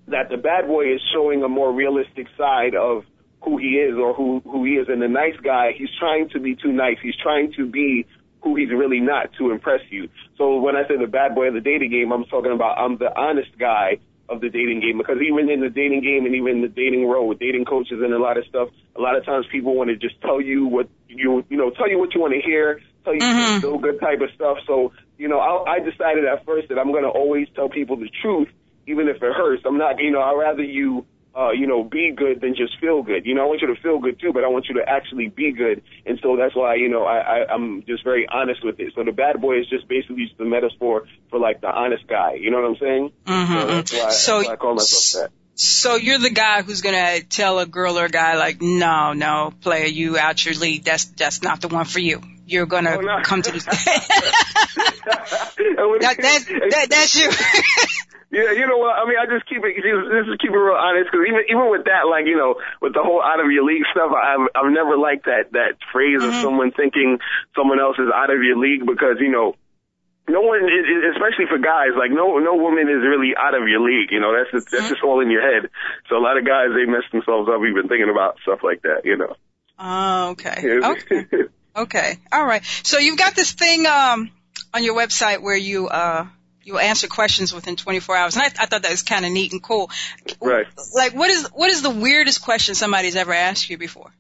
that 0.07 0.29
the 0.29 0.37
bad 0.37 0.67
boy 0.67 0.93
is 0.93 1.01
showing 1.13 1.41
a 1.43 1.47
more 1.47 1.71
realistic 1.73 2.27
side 2.37 2.75
of 2.75 3.05
who 3.41 3.57
he 3.57 3.79
is 3.79 3.95
or 3.95 4.13
who 4.13 4.41
who 4.43 4.65
he 4.65 4.73
is. 4.73 4.89
And 4.89 5.01
the 5.01 5.07
nice 5.07 5.37
guy 5.41 5.71
he's 5.75 5.89
trying 5.97 6.27
to 6.29 6.39
be 6.39 6.55
too 6.55 6.73
nice. 6.73 6.97
He's 7.01 7.15
trying 7.15 7.53
to 7.53 7.65
be 7.65 8.05
who 8.43 8.55
he's 8.55 8.69
really 8.69 8.99
not 8.99 9.31
to 9.37 9.51
impress 9.51 9.81
you. 9.89 10.09
So 10.37 10.59
when 10.59 10.75
i 10.75 10.85
say 10.87 10.97
the 10.97 11.07
bad 11.07 11.35
boy 11.35 11.47
of 11.47 11.53
the 11.53 11.61
dating 11.61 11.91
game 11.91 12.11
i'm 12.11 12.25
talking 12.25 12.51
about 12.51 12.79
i'm 12.79 12.97
the 12.97 13.15
honest 13.15 13.55
guy 13.57 13.99
of 14.31 14.39
the 14.39 14.49
dating 14.49 14.79
game 14.79 14.97
because 14.97 15.17
even 15.21 15.49
in 15.49 15.59
the 15.59 15.69
dating 15.69 16.01
game 16.01 16.25
and 16.25 16.33
even 16.33 16.57
in 16.57 16.61
the 16.61 16.69
dating 16.71 17.05
world 17.05 17.27
with 17.27 17.37
dating 17.39 17.65
coaches 17.65 17.99
and 18.01 18.13
a 18.13 18.17
lot 18.17 18.37
of 18.37 18.45
stuff 18.45 18.69
a 18.95 19.01
lot 19.01 19.15
of 19.17 19.25
times 19.25 19.45
people 19.51 19.75
want 19.75 19.89
to 19.89 19.97
just 19.97 20.19
tell 20.21 20.39
you 20.39 20.65
what 20.65 20.87
you 21.09 21.43
you 21.49 21.57
know 21.57 21.69
tell 21.69 21.89
you 21.89 21.99
what 21.99 22.15
you 22.15 22.21
want 22.21 22.33
to 22.33 22.39
hear 22.39 22.79
tell 23.03 23.13
you 23.13 23.19
Mhm. 23.21 23.59
feel 23.61 23.77
good 23.77 23.99
type 23.99 24.21
of 24.21 24.29
stuff 24.33 24.57
so 24.65 24.93
you 25.17 25.27
know 25.27 25.39
I, 25.39 25.75
I 25.75 25.79
decided 25.79 26.23
at 26.23 26.45
first 26.45 26.69
that 26.69 26.79
i'm 26.79 26.91
going 26.91 27.03
to 27.03 27.09
always 27.09 27.47
tell 27.55 27.67
people 27.67 27.97
the 27.97 28.09
truth 28.21 28.47
even 28.87 29.07
if 29.07 29.17
it 29.17 29.33
hurts. 29.33 29.63
I'm 29.65 29.77
not, 29.77 29.99
you 29.99 30.11
know, 30.11 30.21
I'd 30.21 30.37
rather 30.37 30.63
you, 30.63 31.05
uh, 31.35 31.51
you 31.51 31.65
know, 31.67 31.83
be 31.83 32.11
good 32.15 32.41
than 32.41 32.55
just 32.55 32.77
feel 32.79 33.01
good. 33.03 33.25
You 33.25 33.33
know, 33.35 33.43
I 33.43 33.45
want 33.45 33.61
you 33.61 33.73
to 33.73 33.81
feel 33.81 33.99
good 33.99 34.19
too, 34.19 34.31
but 34.33 34.43
I 34.43 34.47
want 34.47 34.65
you 34.67 34.75
to 34.75 34.87
actually 34.87 35.29
be 35.29 35.51
good. 35.51 35.81
And 36.05 36.19
so 36.21 36.35
that's 36.35 36.55
why, 36.55 36.75
you 36.75 36.89
know, 36.89 37.03
I, 37.05 37.19
I, 37.19 37.53
I'm 37.53 37.83
just 37.87 38.03
very 38.03 38.27
honest 38.27 38.63
with 38.65 38.79
it. 38.79 38.93
So 38.95 39.03
the 39.03 39.11
bad 39.13 39.39
boy 39.39 39.59
is 39.59 39.67
just 39.67 39.87
basically 39.87 40.25
just 40.25 40.37
the 40.37 40.45
metaphor 40.45 41.07
for 41.29 41.39
like 41.39 41.61
the 41.61 41.69
honest 41.71 42.05
guy. 42.07 42.33
You 42.33 42.51
know 42.51 42.61
what 42.61 42.69
I'm 42.71 42.77
saying? 42.77 43.11
Mhm. 43.25 43.61
So 43.61 43.67
that's 43.67 43.93
why, 43.93 44.09
So- 44.09 44.31
that's 44.39 44.47
why 44.47 44.53
I 44.53 44.55
call 44.57 44.75
myself 44.75 45.23
that. 45.31 45.40
So 45.61 45.95
you're 45.95 46.17
the 46.17 46.31
guy 46.31 46.63
who's 46.63 46.81
gonna 46.81 47.21
tell 47.21 47.59
a 47.59 47.67
girl 47.67 47.99
or 47.99 48.05
a 48.05 48.09
guy 48.09 48.35
like, 48.35 48.63
no, 48.63 49.13
no, 49.13 49.53
player, 49.61 49.85
you 49.85 50.17
out 50.17 50.43
your 50.43 50.55
league. 50.55 50.83
That's 50.83 51.05
that's 51.05 51.43
not 51.43 51.61
the 51.61 51.67
one 51.67 51.85
for 51.85 51.99
you. 51.99 52.19
You're 52.47 52.65
gonna 52.65 52.97
Oh, 52.97 53.01
no. 53.01 53.21
come 53.21 53.43
to 53.43 53.51
this. 53.51 53.65
That, 56.01 56.17
that, 56.17 56.69
that, 56.71 56.87
that's 56.89 57.15
you. 57.15 57.29
Yeah, 58.31 58.55
you 58.55 58.65
know 58.65 58.77
what? 58.77 58.95
I 58.95 59.03
mean, 59.03 59.19
I 59.19 59.27
just 59.27 59.43
keep 59.43 59.59
it. 59.59 59.75
Just 59.75 60.07
just 60.07 60.39
keep 60.39 60.51
it 60.51 60.57
real 60.57 60.79
honest 60.79 61.11
because 61.11 61.27
even 61.27 61.43
even 61.51 61.67
with 61.69 61.83
that, 61.83 62.07
like 62.07 62.23
you 62.25 62.39
know, 62.39 62.55
with 62.79 62.93
the 62.93 63.03
whole 63.03 63.21
out 63.21 63.43
of 63.43 63.51
your 63.51 63.67
league 63.67 63.83
stuff, 63.91 64.07
I've 64.15 64.47
I've 64.55 64.71
never 64.71 64.95
liked 64.95 65.25
that 65.25 65.51
that 65.51 65.75
phrase 65.91 66.23
of 66.23 66.31
mm-hmm. 66.31 66.41
someone 66.41 66.71
thinking 66.71 67.19
someone 67.59 67.81
else 67.81 67.99
is 67.99 68.07
out 68.07 68.31
of 68.31 68.41
your 68.41 68.57
league 68.57 68.87
because 68.87 69.19
you 69.19 69.29
know. 69.29 69.59
No 70.31 70.41
one, 70.41 70.63
especially 70.63 71.45
for 71.51 71.59
guys, 71.59 71.91
like 71.97 72.11
no 72.11 72.39
no 72.39 72.55
woman 72.55 72.87
is 72.87 73.03
really 73.03 73.35
out 73.35 73.53
of 73.53 73.67
your 73.67 73.81
league. 73.81 74.11
You 74.11 74.19
know, 74.19 74.31
that's 74.31 74.51
just, 74.51 74.71
that's 74.71 74.89
just 74.89 75.03
all 75.03 75.19
in 75.19 75.29
your 75.29 75.41
head. 75.41 75.69
So 76.09 76.15
a 76.17 76.23
lot 76.23 76.37
of 76.37 76.45
guys 76.45 76.69
they 76.73 76.85
mess 76.89 77.03
themselves 77.11 77.49
up 77.51 77.59
even 77.67 77.87
thinking 77.87 78.09
about 78.09 78.37
stuff 78.43 78.59
like 78.63 78.81
that. 78.83 79.03
You 79.03 79.17
know. 79.17 79.35
Oh, 79.77 80.29
okay. 80.31 80.79
Okay. 80.79 81.25
Okay. 81.73 82.17
All 82.33 82.45
right. 82.45 82.63
So 82.83 82.97
you've 82.97 83.17
got 83.17 83.33
this 83.33 83.53
thing 83.53 83.85
um, 83.85 84.29
on 84.73 84.83
your 84.83 84.95
website 84.95 85.41
where 85.41 85.55
you 85.55 85.87
uh, 85.87 86.27
you 86.63 86.77
answer 86.77 87.07
questions 87.07 87.53
within 87.53 87.75
24 87.75 88.15
hours, 88.15 88.35
and 88.35 88.43
I, 88.43 88.47
I 88.47 88.65
thought 88.65 88.81
that 88.81 88.91
was 88.91 89.03
kind 89.03 89.25
of 89.25 89.31
neat 89.31 89.53
and 89.53 89.63
cool. 89.63 89.89
Right. 90.41 90.67
Like, 90.93 91.13
what 91.15 91.29
is 91.29 91.47
what 91.53 91.69
is 91.69 91.81
the 91.81 91.89
weirdest 91.89 92.41
question 92.41 92.75
somebody's 92.75 93.15
ever 93.15 93.33
asked 93.33 93.69
you 93.69 93.77
before? 93.77 94.11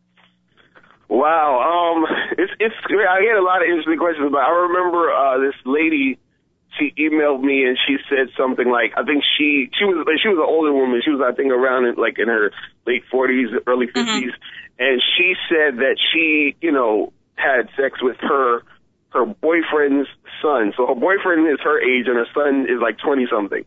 Wow, 1.11 1.59
um, 1.59 2.07
it's 2.39 2.53
it's. 2.59 2.75
I 2.87 3.19
get 3.19 3.35
a 3.35 3.43
lot 3.43 3.59
of 3.59 3.67
interesting 3.67 3.99
questions, 3.99 4.31
but 4.31 4.39
I 4.39 4.49
remember 4.71 5.11
uh, 5.11 5.37
this 5.39 5.55
lady. 5.65 6.17
She 6.79 6.95
emailed 6.95 7.43
me 7.43 7.67
and 7.67 7.77
she 7.85 7.97
said 8.07 8.31
something 8.39 8.63
like, 8.63 8.95
I 8.95 9.03
think 9.03 9.25
she 9.35 9.67
she 9.77 9.83
was 9.83 10.07
she 10.23 10.29
was 10.31 10.39
an 10.39 10.47
older 10.47 10.71
woman. 10.71 11.01
She 11.03 11.11
was 11.11 11.19
I 11.19 11.35
think 11.35 11.51
around 11.51 11.83
in, 11.83 11.95
like 11.99 12.15
in 12.17 12.29
her 12.29 12.49
late 12.87 13.03
forties, 13.11 13.49
early 13.67 13.87
50s 13.87 14.31
and 14.81 15.01
she 15.15 15.35
said 15.47 15.77
that 15.77 15.97
she 16.11 16.57
you 16.59 16.71
know 16.71 17.13
had 17.35 17.69
sex 17.77 18.01
with 18.01 18.17
her 18.19 18.63
her 19.13 19.25
boyfriend's 19.25 20.09
son. 20.41 20.73
So 20.75 20.87
her 20.87 20.95
boyfriend 20.95 21.47
is 21.47 21.59
her 21.63 21.79
age 21.79 22.07
and 22.07 22.17
her 22.17 22.27
son 22.33 22.65
is 22.65 22.81
like 22.81 22.97
twenty 22.97 23.27
something. 23.29 23.63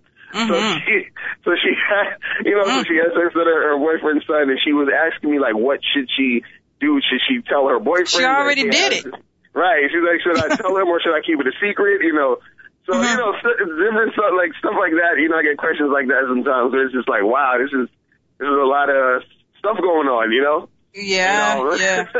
So 0.49 0.55
she, 0.83 1.07
so 1.45 1.51
she 1.55 1.79
had, 1.79 2.18
you 2.45 2.57
know, 2.59 2.64
so 2.66 2.83
she 2.83 2.97
had 2.97 3.14
sex 3.14 3.31
with 3.37 3.47
her, 3.47 3.71
her 3.71 3.79
boyfriend's 3.79 4.27
son, 4.27 4.51
and 4.51 4.59
she 4.59 4.73
was 4.73 4.90
asking 4.90 5.31
me 5.31 5.38
like, 5.38 5.55
what 5.55 5.79
should 5.95 6.11
she 6.11 6.42
do? 6.85 7.01
Should 7.01 7.25
she 7.25 7.40
tell 7.49 7.68
her 7.68 7.81
boyfriend? 7.81 8.09
She 8.09 8.25
already 8.25 8.68
did 8.68 8.92
it. 8.92 9.05
Right. 9.55 9.88
She's 9.88 10.05
like, 10.05 10.20
should 10.20 10.37
I 10.37 10.57
tell 10.57 10.77
him 10.77 10.88
or 10.88 11.01
should 11.01 11.16
I 11.16 11.25
keep 11.25 11.40
it 11.40 11.47
a 11.49 11.57
secret? 11.57 12.05
You 12.05 12.12
know. 12.12 12.37
So 12.85 13.01
you 13.01 13.16
know, 13.16 13.33
different 13.40 14.12
stuff 14.12 14.37
like 14.37 14.53
stuff 14.61 14.77
like 14.77 14.92
that. 15.01 15.16
You 15.16 15.33
know, 15.33 15.40
I 15.40 15.42
get 15.42 15.57
questions 15.57 15.88
like 15.88 16.07
that 16.12 16.29
sometimes. 16.29 16.68
Where 16.73 16.85
it's 16.85 16.92
just 16.92 17.09
like, 17.09 17.25
wow, 17.25 17.57
this 17.57 17.73
is 17.73 17.88
this 18.37 18.44
is 18.44 18.59
a 18.61 18.68
lot 18.68 18.92
of 18.92 19.25
stuff 19.57 19.81
going 19.81 20.09
on. 20.12 20.33
You 20.33 20.42
know. 20.42 20.68
Yeah, 20.94 21.57
you 21.57 21.64
know? 21.64 21.75
yeah. 21.75 22.05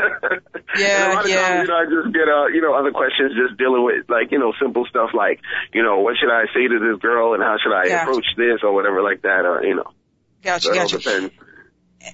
Yeah, 0.75 1.13
a 1.13 1.15
lot 1.15 1.23
of 1.23 1.31
yeah. 1.31 1.47
times, 1.47 1.61
you 1.61 1.67
know, 1.71 1.79
I 1.79 1.85
just 1.85 2.13
get 2.13 2.27
uh, 2.27 2.47
you 2.47 2.59
know, 2.59 2.75
other 2.75 2.91
questions 2.91 3.31
just 3.31 3.57
dealing 3.57 3.85
with 3.85 4.09
like, 4.09 4.31
you 4.31 4.39
know, 4.39 4.51
simple 4.59 4.85
stuff 4.89 5.11
like, 5.13 5.39
you 5.73 5.81
know, 5.81 5.99
what 5.99 6.17
should 6.19 6.27
I 6.27 6.51
say 6.51 6.67
to 6.67 6.79
this 6.79 6.99
girl 6.99 7.33
and 7.33 7.41
how 7.41 7.55
should 7.63 7.71
I 7.71 7.87
Gotcha. 7.87 8.03
approach 8.03 8.25
this 8.35 8.59
or 8.61 8.73
whatever 8.73 9.01
like 9.01 9.21
that 9.21 9.45
or 9.45 9.63
you 9.63 9.75
know. 9.75 9.87
Gotcha, 10.43 10.67
So 10.67 10.73
gotcha. 10.73 11.31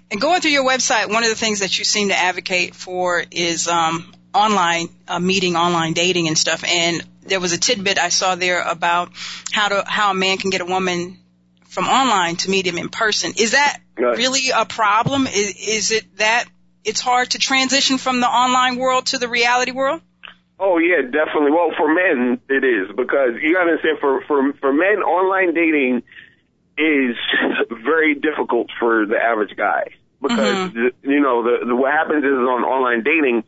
And 0.09 0.21
going 0.21 0.41
through 0.41 0.51
your 0.51 0.65
website, 0.65 1.09
one 1.09 1.23
of 1.23 1.29
the 1.29 1.35
things 1.35 1.59
that 1.59 1.77
you 1.77 1.85
seem 1.85 2.09
to 2.09 2.15
advocate 2.17 2.75
for 2.75 3.23
is 3.31 3.67
um, 3.67 4.13
online 4.33 4.87
uh, 5.07 5.19
meeting, 5.19 5.55
online 5.55 5.93
dating, 5.93 6.27
and 6.27 6.37
stuff. 6.37 6.63
And 6.63 7.03
there 7.23 7.39
was 7.39 7.53
a 7.53 7.57
tidbit 7.57 7.99
I 7.99 8.09
saw 8.09 8.35
there 8.35 8.61
about 8.61 9.11
how 9.51 9.69
to 9.69 9.83
how 9.85 10.11
a 10.11 10.13
man 10.13 10.37
can 10.37 10.49
get 10.49 10.61
a 10.61 10.65
woman 10.65 11.17
from 11.69 11.85
online 11.85 12.35
to 12.37 12.49
meet 12.49 12.67
him 12.67 12.77
in 12.77 12.89
person. 12.89 13.33
Is 13.37 13.51
that 13.51 13.79
Right. 13.97 14.17
really 14.17 14.49
a 14.55 14.65
problem? 14.65 15.27
Is, 15.27 15.55
is 15.57 15.91
it 15.91 16.17
that 16.17 16.45
it's 16.83 17.01
hard 17.01 17.31
to 17.31 17.37
transition 17.37 17.97
from 17.99 18.19
the 18.19 18.27
online 18.27 18.77
world 18.77 19.07
to 19.07 19.19
the 19.19 19.27
reality 19.27 19.71
world? 19.71 20.01
Oh 20.59 20.77
yeah, 20.79 21.01
definitely. 21.01 21.51
Well, 21.51 21.71
for 21.77 21.93
men 21.93 22.39
it 22.49 22.63
is 22.63 22.87
because 22.95 23.31
you 23.41 23.53
gotta 23.53 23.71
understand 23.71 23.99
for 23.99 24.23
for 24.27 24.53
for 24.53 24.73
men 24.73 25.03
online 25.03 25.53
dating 25.53 26.03
is 26.81 27.15
very 27.83 28.15
difficult 28.15 28.67
for 28.79 29.05
the 29.05 29.17
average 29.17 29.55
guy 29.55 29.83
because 30.21 30.69
mm-hmm. 30.69 30.77
the, 30.77 30.91
you 31.03 31.19
know 31.19 31.43
the, 31.43 31.65
the 31.65 31.75
what 31.75 31.91
happens 31.91 32.23
is 32.23 32.31
on 32.31 32.63
online 32.63 33.03
dating 33.03 33.43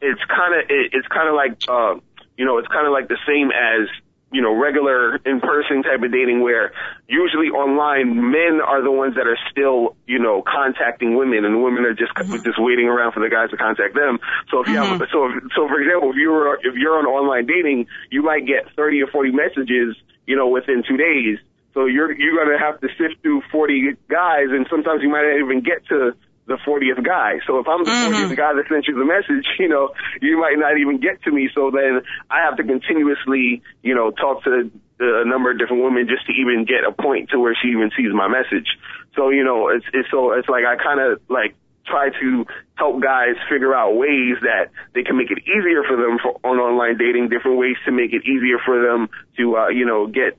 it's 0.00 0.20
kind 0.28 0.54
of 0.54 0.70
it, 0.70 0.92
it's 0.92 1.08
kind 1.08 1.28
of 1.28 1.34
like 1.34 1.56
uh 1.68 2.00
you 2.36 2.44
know 2.44 2.58
it's 2.58 2.68
kind 2.68 2.86
of 2.86 2.92
like 2.92 3.08
the 3.08 3.18
same 3.26 3.50
as 3.50 3.88
you 4.30 4.42
know 4.42 4.54
regular 4.54 5.16
in 5.24 5.40
person 5.40 5.82
type 5.82 6.02
of 6.02 6.12
dating 6.12 6.40
where 6.42 6.72
usually 7.08 7.48
online 7.48 8.30
men 8.30 8.60
are 8.60 8.82
the 8.82 8.92
ones 8.92 9.14
that 9.16 9.26
are 9.26 9.38
still 9.50 9.96
you 10.06 10.18
know 10.18 10.42
contacting 10.42 11.16
women 11.16 11.44
and 11.44 11.62
women 11.62 11.84
are 11.84 11.94
just 11.94 12.12
mm-hmm. 12.14 12.44
just 12.44 12.60
waiting 12.60 12.86
around 12.86 13.12
for 13.12 13.20
the 13.20 13.30
guys 13.30 13.50
to 13.50 13.56
contact 13.56 13.94
them. 13.94 14.18
So 14.50 14.60
if 14.60 14.68
you 14.68 14.76
have 14.76 15.00
mm-hmm. 15.00 15.10
so 15.10 15.32
if, 15.32 15.52
so 15.56 15.66
for 15.66 15.80
example 15.80 16.10
if 16.10 16.16
you're 16.16 16.54
if 16.60 16.74
you're 16.76 16.98
on 16.98 17.06
online 17.06 17.46
dating 17.46 17.86
you 18.10 18.22
might 18.22 18.46
get 18.46 18.68
30 18.76 19.02
or 19.02 19.06
40 19.08 19.32
messages 19.32 19.96
you 20.26 20.36
know 20.36 20.48
within 20.48 20.84
2 20.86 20.96
days 20.96 21.38
so 21.78 21.86
you're 21.86 22.10
you're 22.10 22.34
gonna 22.34 22.58
have 22.58 22.80
to 22.80 22.88
sift 22.98 23.22
through 23.22 23.40
40 23.52 23.94
guys, 24.10 24.50
and 24.50 24.66
sometimes 24.68 24.98
you 25.00 25.08
might 25.08 25.22
not 25.22 25.38
even 25.38 25.62
get 25.62 25.86
to 25.86 26.10
the 26.48 26.58
40th 26.66 27.06
guy. 27.06 27.38
So 27.46 27.60
if 27.60 27.68
I'm 27.68 27.84
the 27.84 27.94
40th 27.94 28.34
guy 28.34 28.50
that 28.54 28.66
sent 28.68 28.88
you 28.88 28.98
the 28.98 29.06
message, 29.06 29.46
you 29.60 29.68
know, 29.68 29.94
you 30.20 30.40
might 30.40 30.58
not 30.58 30.76
even 30.76 30.98
get 30.98 31.22
to 31.22 31.30
me. 31.30 31.48
So 31.54 31.70
then 31.70 32.02
I 32.28 32.42
have 32.42 32.56
to 32.56 32.64
continuously, 32.64 33.62
you 33.82 33.94
know, 33.94 34.10
talk 34.10 34.42
to 34.42 34.72
a 34.98 35.24
number 35.24 35.52
of 35.52 35.58
different 35.60 35.84
women 35.84 36.08
just 36.08 36.26
to 36.26 36.32
even 36.32 36.66
get 36.66 36.82
a 36.82 36.90
point 36.90 37.30
to 37.30 37.38
where 37.38 37.54
she 37.54 37.68
even 37.68 37.92
sees 37.96 38.10
my 38.10 38.26
message. 38.26 38.66
So 39.14 39.30
you 39.30 39.44
know, 39.44 39.68
it's 39.68 39.86
it's 39.94 40.10
so 40.10 40.32
it's 40.32 40.48
like 40.48 40.64
I 40.66 40.82
kind 40.82 40.98
of 40.98 41.22
like 41.30 41.54
try 41.86 42.10
to 42.10 42.44
help 42.74 43.00
guys 43.00 43.38
figure 43.48 43.72
out 43.72 43.94
ways 43.94 44.34
that 44.42 44.74
they 44.98 45.04
can 45.06 45.16
make 45.16 45.30
it 45.30 45.38
easier 45.46 45.86
for 45.86 45.94
them 45.94 46.18
for 46.18 46.42
on 46.42 46.58
online 46.58 46.98
dating, 46.98 47.28
different 47.28 47.56
ways 47.56 47.76
to 47.86 47.92
make 47.92 48.10
it 48.12 48.26
easier 48.26 48.58
for 48.66 48.82
them 48.82 49.06
to 49.38 49.54
uh, 49.54 49.68
you 49.68 49.86
know 49.86 50.08
get 50.08 50.34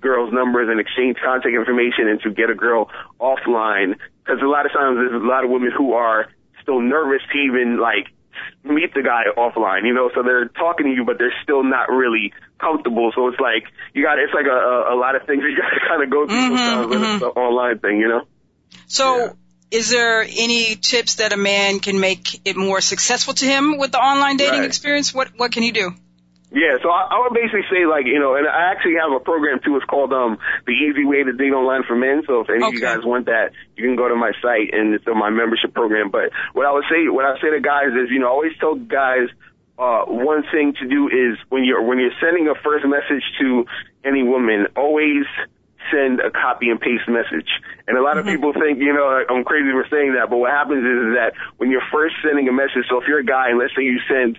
girls' 0.00 0.32
numbers 0.32 0.68
and 0.70 0.80
exchange 0.80 1.16
contact 1.24 1.54
information 1.54 2.08
and 2.08 2.20
to 2.22 2.30
get 2.30 2.50
a 2.50 2.54
girl 2.54 2.90
offline. 3.20 3.96
Because 4.24 4.40
a 4.42 4.46
lot 4.46 4.66
of 4.66 4.72
times 4.72 4.96
there's 4.96 5.22
a 5.22 5.26
lot 5.26 5.44
of 5.44 5.50
women 5.50 5.70
who 5.76 5.92
are 5.92 6.26
still 6.62 6.80
nervous 6.80 7.22
to 7.32 7.38
even 7.38 7.78
like 7.78 8.08
meet 8.64 8.94
the 8.94 9.02
guy 9.02 9.24
offline, 9.36 9.86
you 9.86 9.94
know, 9.94 10.10
so 10.14 10.22
they're 10.22 10.48
talking 10.48 10.86
to 10.86 10.92
you, 10.92 11.04
but 11.04 11.18
they're 11.18 11.34
still 11.42 11.62
not 11.62 11.88
really 11.90 12.32
comfortable. 12.58 13.12
So 13.14 13.28
it's 13.28 13.38
like, 13.40 13.64
you 13.92 14.02
got, 14.02 14.18
it's 14.18 14.32
like 14.34 14.46
a, 14.46 14.50
a, 14.50 14.94
a 14.94 14.96
lot 14.96 15.14
of 15.16 15.26
things 15.26 15.42
you 15.48 15.56
got 15.56 15.70
to 15.70 15.80
kind 15.86 16.02
of 16.02 16.10
go 16.10 16.26
through 16.26 16.36
mm-hmm, 16.36 16.56
sometimes 16.56 16.86
when 16.88 17.02
it's 17.02 17.22
mm-hmm. 17.22 17.38
an 17.38 17.44
online 17.44 17.78
thing, 17.78 17.98
you 17.98 18.08
know? 18.08 18.22
So, 18.86 19.16
Yeah. 19.16 19.32
is 19.70 19.90
there 19.90 20.22
any 20.22 20.74
tips 20.76 21.16
that 21.16 21.32
a 21.32 21.36
man 21.36 21.80
can 21.80 22.00
make 22.00 22.40
it 22.44 22.56
more 22.56 22.80
successful 22.80 23.34
to 23.34 23.44
him 23.46 23.76
with 23.78 23.92
the 23.92 23.98
online 23.98 24.36
dating 24.36 24.60
Right. 24.60 24.66
experience? 24.66 25.14
What 25.14 25.28
What 25.36 25.52
can 25.52 25.62
he 25.62 25.70
do? 25.70 25.92
Yeah, 26.54 26.78
so 26.82 26.88
I, 26.88 27.10
I 27.10 27.18
would 27.26 27.34
basically 27.34 27.66
say 27.66 27.82
like 27.82 28.06
you 28.06 28.22
know, 28.22 28.38
and 28.38 28.46
I 28.46 28.70
actually 28.70 28.94
have 29.02 29.10
a 29.10 29.18
program 29.18 29.58
too. 29.58 29.74
It's 29.74 29.84
called 29.84 30.12
um 30.14 30.38
the 30.66 30.72
Easy 30.72 31.04
Way 31.04 31.26
to 31.26 31.34
Date 31.34 31.50
Online 31.50 31.82
for 31.82 31.98
Men. 31.98 32.22
So 32.26 32.40
if 32.40 32.48
any 32.48 32.62
okay. 32.62 32.68
of 32.68 32.74
you 32.74 32.80
guys 32.80 33.02
want 33.02 33.26
that, 33.26 33.50
you 33.74 33.82
can 33.82 33.96
go 33.96 34.06
to 34.08 34.14
my 34.14 34.30
site 34.38 34.70
and 34.70 34.94
it's 34.94 35.06
on 35.10 35.18
my 35.18 35.30
membership 35.30 35.74
program. 35.74 36.14
But 36.14 36.30
what 36.54 36.64
I 36.66 36.72
would 36.72 36.86
say, 36.86 37.10
what 37.10 37.26
I 37.26 37.34
say 37.42 37.50
to 37.50 37.58
guys 37.58 37.90
is, 37.98 38.06
you 38.14 38.22
know, 38.22 38.30
I 38.30 38.30
always 38.30 38.54
tell 38.62 38.78
guys 38.78 39.26
uh, 39.78 40.06
one 40.06 40.46
thing 40.54 40.78
to 40.78 40.86
do 40.86 41.10
is 41.10 41.34
when 41.50 41.66
you're 41.66 41.82
when 41.82 41.98
you're 41.98 42.14
sending 42.22 42.46
a 42.46 42.54
first 42.62 42.86
message 42.86 43.26
to 43.42 43.66
any 44.06 44.22
woman, 44.22 44.70
always 44.78 45.26
send 45.90 46.20
a 46.20 46.30
copy 46.30 46.70
and 46.70 46.80
paste 46.80 47.10
message. 47.10 47.50
And 47.90 47.98
a 47.98 48.02
lot 48.02 48.16
of 48.16 48.24
mm-hmm. 48.24 48.36
people 48.36 48.52
think, 48.54 48.78
you 48.78 48.94
know, 48.94 49.04
I'm 49.28 49.44
crazy 49.44 49.74
for 49.74 49.84
saying 49.90 50.14
that, 50.14 50.30
but 50.30 50.38
what 50.38 50.50
happens 50.50 50.80
is, 50.80 50.98
is 51.10 51.12
that 51.18 51.34
when 51.58 51.70
you're 51.70 51.84
first 51.92 52.14
sending 52.24 52.48
a 52.48 52.54
message, 52.54 52.86
so 52.88 53.02
if 53.02 53.08
you're 53.08 53.20
a 53.20 53.26
guy 53.26 53.50
and 53.50 53.58
let's 53.58 53.74
say 53.76 53.82
you 53.82 53.98
send 54.08 54.38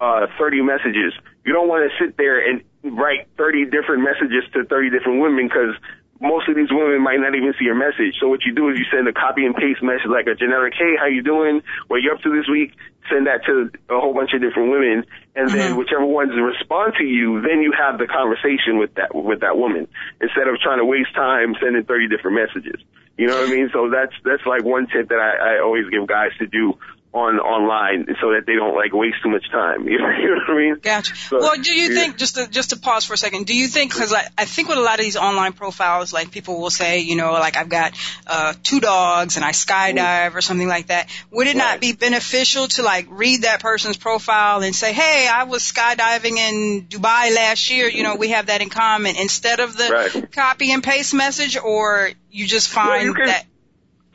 uh, 0.00 0.26
30 0.38 0.62
messages, 0.62 1.12
you 1.44 1.52
don't 1.52 1.68
want 1.68 1.90
to 1.90 2.04
sit 2.04 2.16
there 2.16 2.40
and 2.40 2.62
write 2.82 3.28
30 3.36 3.66
different 3.66 4.02
messages 4.02 4.44
to 4.52 4.64
30 4.64 4.90
different 4.90 5.20
women 5.20 5.48
because 5.48 5.76
most 6.20 6.48
of 6.48 6.56
these 6.56 6.70
women 6.70 7.02
might 7.02 7.18
not 7.18 7.34
even 7.34 7.52
see 7.58 7.64
your 7.64 7.74
message. 7.74 8.16
So 8.20 8.28
what 8.28 8.44
you 8.44 8.54
do 8.54 8.70
is 8.70 8.78
you 8.78 8.86
send 8.90 9.08
a 9.08 9.12
copy 9.12 9.44
and 9.44 9.54
paste 9.54 9.82
message 9.82 10.08
like 10.08 10.26
a 10.26 10.34
generic, 10.34 10.74
hey, 10.78 10.96
how 10.96 11.06
you 11.06 11.22
doing? 11.22 11.60
What 11.88 12.00
you 12.00 12.12
up 12.12 12.22
to 12.22 12.30
this 12.30 12.48
week? 12.48 12.72
Send 13.10 13.26
that 13.26 13.44
to 13.44 13.68
a 13.90 14.00
whole 14.00 14.14
bunch 14.14 14.32
of 14.32 14.40
different 14.40 14.70
women, 14.70 15.04
and 15.36 15.48
mm-hmm. 15.48 15.58
then 15.58 15.76
whichever 15.76 16.06
ones 16.06 16.32
respond 16.32 16.94
to 16.96 17.04
you, 17.04 17.42
then 17.42 17.60
you 17.60 17.74
have 17.76 17.98
the 17.98 18.06
conversation 18.06 18.78
with 18.78 18.94
that 18.94 19.12
with 19.14 19.40
that 19.40 19.58
woman 19.58 19.86
instead 20.22 20.48
of 20.48 20.56
trying 20.64 20.78
to 20.78 20.86
waste 20.86 21.12
time 21.14 21.54
sending 21.60 21.84
30 21.84 22.08
different 22.08 22.40
messages. 22.40 22.80
You 23.18 23.28
know 23.28 23.36
what 23.36 23.50
I 23.50 23.52
mean? 23.52 23.68
So 23.72 23.90
that's 23.90 24.14
that's 24.24 24.46
like 24.46 24.64
one 24.64 24.86
tip 24.88 25.10
that 25.10 25.20
I, 25.20 25.56
I 25.56 25.60
always 25.60 25.84
give 25.90 26.06
guys 26.06 26.32
to 26.38 26.46
do 26.46 26.78
on 27.14 27.38
online 27.38 28.06
so 28.20 28.32
that 28.32 28.42
they 28.44 28.56
don't 28.56 28.74
like 28.74 28.92
waste 28.92 29.22
too 29.22 29.30
much 29.30 29.48
time. 29.50 29.86
You 29.86 29.98
know, 30.02 30.10
you 30.10 30.34
know 30.34 30.40
what 30.48 30.50
I 30.50 30.58
mean? 30.58 30.76
Gotcha. 30.82 31.14
So, 31.14 31.38
well, 31.38 31.56
do 31.56 31.72
you 31.72 31.90
yeah. 31.90 31.94
think 31.94 32.16
just 32.16 32.34
to 32.34 32.48
just 32.48 32.70
to 32.70 32.76
pause 32.76 33.04
for 33.04 33.14
a 33.14 33.16
second? 33.16 33.46
Do 33.46 33.54
you 33.54 33.68
think 33.68 33.92
because 33.92 34.12
I, 34.12 34.26
I 34.36 34.44
think 34.44 34.68
with 34.68 34.78
a 34.78 34.80
lot 34.80 34.98
of 34.98 35.04
these 35.04 35.16
online 35.16 35.52
profiles, 35.52 36.12
like 36.12 36.32
people 36.32 36.60
will 36.60 36.70
say, 36.70 36.98
you 36.98 37.14
know, 37.14 37.32
like 37.32 37.56
I've 37.56 37.68
got 37.68 37.92
uh, 38.26 38.54
two 38.64 38.80
dogs 38.80 39.36
and 39.36 39.44
I 39.44 39.52
skydive 39.52 40.32
mm. 40.32 40.34
or 40.34 40.40
something 40.40 40.66
like 40.66 40.88
that. 40.88 41.08
Would 41.30 41.46
it 41.46 41.50
right. 41.50 41.56
not 41.56 41.80
be 41.80 41.92
beneficial 41.92 42.66
to 42.68 42.82
like 42.82 43.06
read 43.10 43.42
that 43.42 43.60
person's 43.60 43.96
profile 43.96 44.62
and 44.62 44.74
say, 44.74 44.92
hey, 44.92 45.28
I 45.32 45.44
was 45.44 45.62
skydiving 45.62 46.36
in 46.36 46.86
Dubai 46.88 47.32
last 47.32 47.70
year. 47.70 47.88
You 47.88 48.02
know, 48.02 48.16
we 48.16 48.30
have 48.30 48.46
that 48.46 48.60
in 48.60 48.70
common 48.70 49.14
instead 49.16 49.60
of 49.60 49.76
the 49.76 49.88
right. 49.88 50.32
copy 50.32 50.72
and 50.72 50.82
paste 50.82 51.14
message, 51.14 51.56
or 51.56 52.10
you 52.32 52.46
just 52.48 52.70
find 52.70 53.10
well, 53.10 53.20
you 53.20 53.26
that 53.26 53.46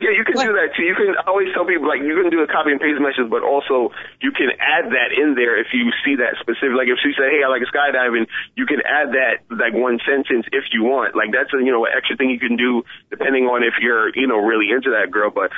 yeah, 0.00 0.16
you 0.16 0.24
can 0.24 0.32
what? 0.32 0.48
do 0.48 0.56
that 0.56 0.72
too. 0.72 0.88
You 0.88 0.96
can 0.96 1.12
always 1.28 1.52
tell 1.52 1.68
people 1.68 1.84
like 1.84 2.00
you 2.00 2.16
can 2.16 2.32
do 2.32 2.40
a 2.40 2.48
copy 2.48 2.72
and 2.72 2.80
paste 2.80 2.96
message, 2.96 3.28
but 3.28 3.44
also 3.44 3.92
you 4.24 4.32
can 4.32 4.48
add 4.56 4.88
that 4.96 5.12
in 5.12 5.36
there 5.36 5.60
if 5.60 5.76
you 5.76 5.92
see 6.00 6.16
that 6.16 6.40
specific. 6.40 6.72
Like 6.72 6.88
if 6.88 6.96
she 7.04 7.12
said, 7.12 7.28
"Hey, 7.28 7.44
I 7.44 7.52
like 7.52 7.60
skydiving," 7.68 8.24
you 8.56 8.64
can 8.64 8.80
add 8.80 9.12
that 9.12 9.44
like 9.52 9.76
one 9.76 10.00
sentence 10.08 10.48
if 10.56 10.72
you 10.72 10.88
want. 10.88 11.12
Like 11.12 11.36
that's 11.36 11.52
a 11.52 11.60
you 11.60 11.68
know 11.68 11.84
an 11.84 11.92
extra 11.92 12.16
thing 12.16 12.32
you 12.32 12.40
can 12.40 12.56
do 12.56 12.80
depending 13.12 13.44
on 13.44 13.60
if 13.60 13.76
you're 13.76 14.08
you 14.16 14.24
know 14.24 14.40
really 14.40 14.72
into 14.72 14.88
that 14.96 15.12
girl. 15.12 15.28
But 15.28 15.52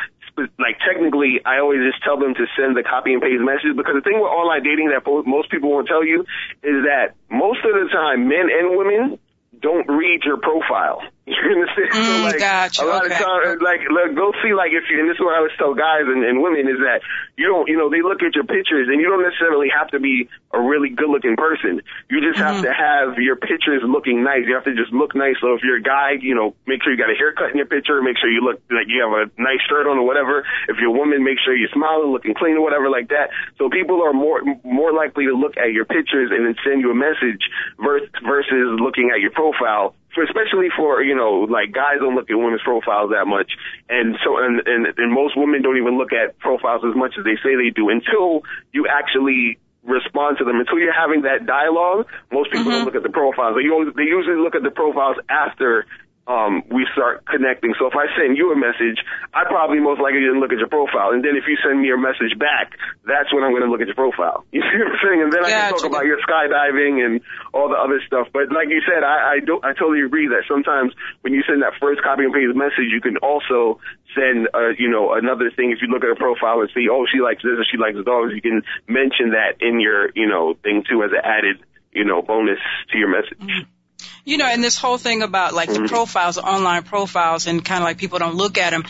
like 0.59 0.83
technically, 0.83 1.38
I 1.46 1.62
always 1.62 1.87
just 1.87 2.02
tell 2.02 2.18
them 2.18 2.35
to 2.35 2.44
send 2.59 2.74
the 2.74 2.83
copy 2.83 3.14
and 3.14 3.22
paste 3.22 3.46
message 3.46 3.78
because 3.78 3.94
the 3.94 4.02
thing 4.02 4.18
with 4.18 4.26
online 4.26 4.66
dating 4.66 4.90
that 4.90 5.07
most 5.07 5.55
people 5.55 5.70
won't 5.70 5.87
tell 5.87 6.02
you 6.02 6.26
is 6.66 6.83
that 6.90 7.14
most 7.31 7.62
of 7.62 7.78
the 7.78 7.87
time, 7.94 8.26
men 8.26 8.50
and 8.50 8.74
women 8.74 9.22
don't 9.62 9.87
read 9.87 10.26
your 10.26 10.37
profile. 10.37 10.98
You 11.32 11.38
understand? 11.54 11.90
Mm, 11.94 12.02
so 12.02 12.22
like 12.26 12.38
gotcha. 12.38 12.82
a 12.82 12.87
lot 12.87 13.06
okay. 13.06 13.14
of 13.14 13.22
times, 13.22 13.62
like 13.62 13.82
look, 13.87 14.11
go 14.18 14.32
see 14.42 14.54
like 14.54 14.74
if 14.74 14.90
you 14.90 14.98
and 14.98 15.06
this 15.06 15.14
is 15.14 15.22
what 15.22 15.35
I 15.35 15.38
always 15.38 15.54
tell 15.54 15.74
guys 15.74 16.02
and, 16.11 16.24
and 16.26 16.42
women 16.42 16.66
is 16.66 16.82
that 16.82 17.02
you 17.38 17.46
don't, 17.46 17.70
you 17.70 17.78
know, 17.78 17.90
they 17.90 18.02
look 18.02 18.22
at 18.26 18.35
your 18.35 18.42
pictures 18.42 18.90
and 18.90 18.98
you 18.98 19.06
don't 19.06 19.22
necessarily 19.22 19.70
have 19.70 19.87
to 19.94 20.00
be 20.00 20.26
a 20.50 20.61
really 20.61 20.90
good 20.90 21.08
looking 21.08 21.38
person. 21.38 21.78
You 22.11 22.18
just 22.20 22.42
mm-hmm. 22.42 22.42
have 22.42 22.62
to 22.66 22.72
have 22.74 23.22
your 23.22 23.37
pictures 23.37 23.87
looking 23.87 24.26
nice. 24.26 24.50
You 24.50 24.54
have 24.58 24.66
to 24.66 24.74
just 24.74 24.90
look 24.90 25.14
nice. 25.14 25.38
So 25.38 25.54
if 25.54 25.62
you're 25.62 25.78
a 25.78 25.82
guy, 25.82 26.18
you 26.18 26.35
know, 26.35 26.54
make 26.66 26.82
sure 26.82 26.90
you 26.90 26.98
got 26.98 27.11
a 27.11 27.18
haircut 27.18 27.54
in 27.54 27.56
your 27.56 27.70
picture. 27.70 28.02
Make 28.02 28.18
sure 28.18 28.26
you 28.26 28.42
look 28.42 28.58
like 28.66 28.90
you 28.90 29.06
have 29.06 29.14
a 29.14 29.24
nice 29.38 29.62
shirt 29.70 29.87
on 29.87 30.02
or 30.02 30.06
whatever. 30.06 30.42
If 30.68 30.82
you're 30.82 30.90
a 30.90 30.98
woman, 30.98 31.22
make 31.22 31.38
sure 31.38 31.54
you're 31.54 31.72
smiling, 31.72 32.11
looking 32.11 32.35
clean 32.35 32.58
or 32.58 32.62
whatever 32.66 32.90
like 32.90 33.14
that. 33.14 33.30
So 33.62 33.70
people 33.70 34.02
are 34.02 34.12
more 34.12 34.42
more 34.66 34.92
likely 34.92 35.26
to 35.26 35.38
look 35.38 35.56
at 35.56 35.70
your 35.70 35.87
pictures 35.87 36.35
and 36.35 36.46
then 36.46 36.58
send 36.66 36.82
you 36.82 36.90
a 36.90 36.98
message 36.98 37.46
versus, 37.78 38.11
versus 38.26 38.78
looking 38.82 39.14
at 39.14 39.22
your 39.22 39.30
profile 39.30 39.94
for 40.14 40.22
especially 40.25 40.68
for 40.77 41.03
you 41.03 41.14
know 41.14 41.46
like 41.48 41.72
guys 41.72 41.98
don't 42.01 42.14
look 42.14 42.31
at 42.31 42.37
women's 42.37 42.62
profiles 42.62 43.11
that 43.11 43.27
much, 43.27 43.53
and 43.88 44.16
so 44.25 44.38
and, 44.38 44.61
and 44.66 44.87
and 44.96 45.12
most 45.12 45.37
women 45.37 45.62
don't 45.62 45.77
even 45.77 45.98
look 45.98 46.12
at 46.12 46.38
profiles 46.38 46.83
as 46.85 46.94
much 46.94 47.14
as 47.18 47.25
they 47.25 47.37
say 47.42 47.57
they 47.57 47.70
do 47.70 47.88
until 47.88 48.42
you 48.72 48.87
actually 48.88 49.59
respond 49.85 50.38
to 50.38 50.44
them. 50.44 50.61
Until 50.61 50.79
you're 50.79 50.94
having 50.94 51.22
that 51.22 51.46
dialogue, 51.46 52.07
most 52.31 52.51
people 52.51 52.70
mm-hmm. 52.70 52.70
don't 52.70 52.85
look 52.85 52.94
at 52.94 53.03
the 53.03 53.11
profiles. 53.11 53.57
They, 53.57 53.66
they 53.96 54.09
usually 54.09 54.38
look 54.38 54.55
at 54.55 54.62
the 54.62 54.70
profiles 54.70 55.16
after 55.29 55.87
um, 56.26 56.62
we 56.70 56.87
start 56.94 57.26
connecting. 57.26 57.74
So 57.78 57.90
if 57.90 57.98
I 57.98 58.06
send 58.14 58.38
you 58.38 58.54
a 58.54 58.58
message, 58.58 59.02
I 59.35 59.42
probably 59.44 59.82
most 59.82 59.98
likely 59.98 60.22
didn't 60.22 60.38
look 60.38 60.54
at 60.54 60.58
your 60.62 60.70
profile. 60.70 61.11
And 61.11 61.24
then 61.24 61.35
if 61.35 61.50
you 61.50 61.58
send 61.58 61.82
me 61.82 61.90
a 61.90 61.98
message 61.98 62.38
back, 62.38 62.78
that's 63.02 63.35
when 63.35 63.42
I'm 63.42 63.50
going 63.50 63.66
to 63.66 63.70
look 63.70 63.82
at 63.82 63.90
your 63.90 63.98
profile. 63.98 64.46
You 64.52 64.62
see 64.62 64.78
what 64.78 64.94
I'm 64.94 65.00
saying? 65.02 65.20
And 65.26 65.32
then 65.32 65.44
I 65.44 65.50
can 65.50 65.70
talk 65.74 65.90
about 65.90 66.06
your 66.06 66.20
skydiving 66.22 67.02
and 67.02 67.20
all 67.52 67.68
the 67.68 67.74
other 67.74 67.98
stuff. 68.06 68.28
But 68.32 68.52
like 68.52 68.68
you 68.70 68.80
said, 68.87 69.02
I, 69.02 69.37
I 69.37 69.37
don't, 69.40 69.64
I 69.64 69.72
totally 69.74 70.06
agree 70.06 70.28
that 70.28 70.44
sometimes 70.46 70.94
when 71.22 71.35
you 71.35 71.42
send 71.42 71.62
that 71.62 71.74
first 71.80 72.02
copy 72.02 72.22
and 72.22 72.32
paste 72.32 72.54
message, 72.54 72.94
you 72.94 73.00
can 73.00 73.16
also 73.18 73.80
send, 74.14 74.46
uh, 74.54 74.76
you 74.78 74.88
know, 74.88 75.12
another 75.18 75.50
thing. 75.50 75.72
If 75.72 75.82
you 75.82 75.88
look 75.88 76.04
at 76.04 76.11
a 76.14 76.20
profile 76.20 76.61
and 76.61 76.70
see, 76.70 76.87
oh, 76.87 77.06
she 77.11 77.18
likes 77.18 77.42
this 77.42 77.58
or 77.58 77.66
she 77.66 77.76
likes 77.76 77.98
dogs, 78.06 78.30
you 78.37 78.44
can 78.44 78.62
mention 78.87 79.35
that 79.35 79.58
in 79.58 79.80
your, 79.80 80.14
you 80.14 80.28
know, 80.28 80.54
thing 80.62 80.85
too 80.87 81.02
as 81.02 81.11
an 81.11 81.24
added, 81.24 81.58
you 81.90 82.04
know, 82.04 82.22
bonus 82.22 82.62
to 82.92 82.98
your 82.98 83.11
message. 83.11 83.40
Mm-hmm. 83.40 83.82
You 84.24 84.37
know, 84.37 84.46
and 84.46 84.62
this 84.62 84.78
whole 84.78 84.98
thing 84.98 85.22
about 85.22 85.55
like 85.55 85.68
the 85.68 85.74
mm-hmm. 85.74 85.87
profiles, 85.87 86.38
online 86.38 86.85
profiles, 86.85 87.46
and 87.46 87.64
kind 87.64 87.83
of 87.83 87.85
like 87.85 87.98
people 87.98 88.18
don't 88.18 88.37
look 88.37 88.59
at 88.59 88.70
them. 88.70 88.85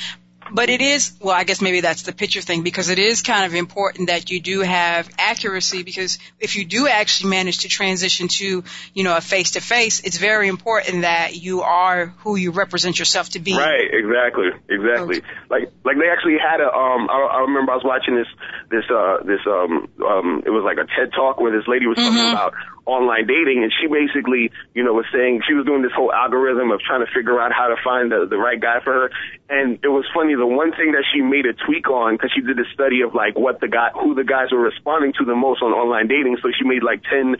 But 0.54 0.68
it 0.68 0.82
is, 0.82 1.12
well, 1.20 1.34
I 1.34 1.44
guess 1.44 1.62
maybe 1.62 1.80
that's 1.80 2.02
the 2.02 2.12
picture 2.12 2.42
thing 2.42 2.62
because 2.62 2.90
it 2.90 2.98
is 2.98 3.22
kind 3.22 3.46
of 3.46 3.54
important 3.54 4.08
that 4.08 4.30
you 4.30 4.40
do 4.40 4.60
have 4.60 5.08
accuracy 5.18 5.82
because 5.82 6.18
if 6.40 6.56
you 6.56 6.64
do 6.66 6.86
actually 6.88 7.30
manage 7.30 7.58
to 7.58 7.68
transition 7.68 8.28
to, 8.28 8.62
you 8.92 9.04
know, 9.04 9.16
a 9.16 9.22
face 9.22 9.52
to 9.52 9.60
face, 9.60 10.00
it's 10.00 10.18
very 10.18 10.48
important 10.48 11.02
that 11.02 11.36
you 11.36 11.62
are 11.62 12.06
who 12.18 12.36
you 12.36 12.50
represent 12.50 12.98
yourself 12.98 13.30
to 13.30 13.38
be. 13.38 13.56
Right, 13.56 13.88
exactly, 13.90 14.50
exactly. 14.68 15.16
Okay. 15.18 15.26
Like, 15.48 15.72
like 15.84 15.96
they 15.96 16.10
actually 16.10 16.36
had 16.38 16.60
a, 16.60 16.70
um, 16.70 17.08
I, 17.08 17.38
I 17.38 17.40
remember 17.40 17.72
I 17.72 17.76
was 17.76 17.84
watching 17.84 18.16
this, 18.16 18.28
this, 18.70 18.84
uh, 18.90 19.22
this, 19.24 19.40
um, 19.46 19.88
um, 20.04 20.42
it 20.44 20.50
was 20.50 20.64
like 20.64 20.76
a 20.76 20.84
TED 20.84 21.12
talk 21.14 21.40
where 21.40 21.56
this 21.56 21.66
lady 21.66 21.86
was 21.86 21.96
talking 21.96 22.12
mm-hmm. 22.12 22.34
about 22.34 22.52
online 22.84 23.26
dating 23.26 23.62
and 23.62 23.72
she 23.80 23.86
basically, 23.86 24.50
you 24.74 24.82
know, 24.82 24.92
was 24.92 25.06
saying 25.12 25.42
she 25.46 25.54
was 25.54 25.64
doing 25.64 25.82
this 25.82 25.92
whole 25.94 26.12
algorithm 26.12 26.70
of 26.70 26.80
trying 26.80 27.04
to 27.04 27.10
figure 27.12 27.40
out 27.40 27.52
how 27.52 27.68
to 27.68 27.76
find 27.84 28.10
the, 28.10 28.26
the 28.28 28.36
right 28.36 28.60
guy 28.60 28.80
for 28.82 28.92
her. 28.92 29.10
And 29.48 29.78
it 29.82 29.88
was 29.88 30.04
funny, 30.14 30.34
the 30.34 30.46
one 30.46 30.72
thing 30.72 30.92
that 30.92 31.04
she 31.12 31.20
made 31.20 31.46
a 31.46 31.52
tweak 31.52 31.88
on, 31.88 32.18
cause 32.18 32.30
she 32.34 32.40
did 32.42 32.58
a 32.58 32.68
study 32.74 33.02
of 33.02 33.14
like 33.14 33.38
what 33.38 33.60
the 33.60 33.68
guy, 33.68 33.90
who 33.94 34.14
the 34.14 34.24
guys 34.24 34.50
were 34.50 34.60
responding 34.60 35.12
to 35.18 35.24
the 35.24 35.36
most 35.36 35.62
on 35.62 35.72
online 35.72 36.08
dating. 36.08 36.38
So 36.42 36.50
she 36.50 36.64
made 36.64 36.82
like 36.82 37.02
10 37.04 37.36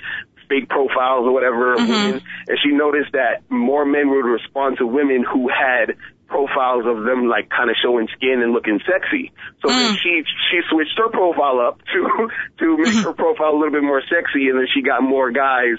fake 0.49 0.69
profiles 0.69 1.27
or 1.27 1.33
whatever 1.33 1.77
mm-hmm. 1.77 1.91
women, 1.91 2.23
and 2.49 2.59
she 2.63 2.71
noticed 2.71 3.13
that 3.13 3.43
more 3.51 3.85
men 3.85 4.11
would 4.11 4.27
respond 4.27 4.79
to 4.79 4.87
women 4.87 5.25
who 5.25 5.49
had 5.49 5.97
profiles 6.33 6.89
of 6.89 7.05
them 7.05 7.29
like 7.29 7.53
kind 7.53 7.69
of 7.69 7.77
showing 7.77 8.09
skin 8.17 8.41
and 8.41 8.57
looking 8.57 8.81
sexy. 8.89 9.31
So 9.61 9.69
mm. 9.69 9.97
she 10.01 10.25
she 10.49 10.65
switched 10.73 10.97
her 10.97 11.13
profile 11.13 11.61
up 11.61 11.85
to 11.93 12.01
to 12.65 12.77
make 12.81 13.05
her 13.05 13.13
profile 13.13 13.53
a 13.53 13.59
little 13.61 13.77
bit 13.77 13.85
more 13.85 14.01
sexy, 14.09 14.49
and 14.49 14.57
then 14.59 14.67
she 14.73 14.81
got 14.81 15.03
more 15.05 15.31
guys, 15.31 15.77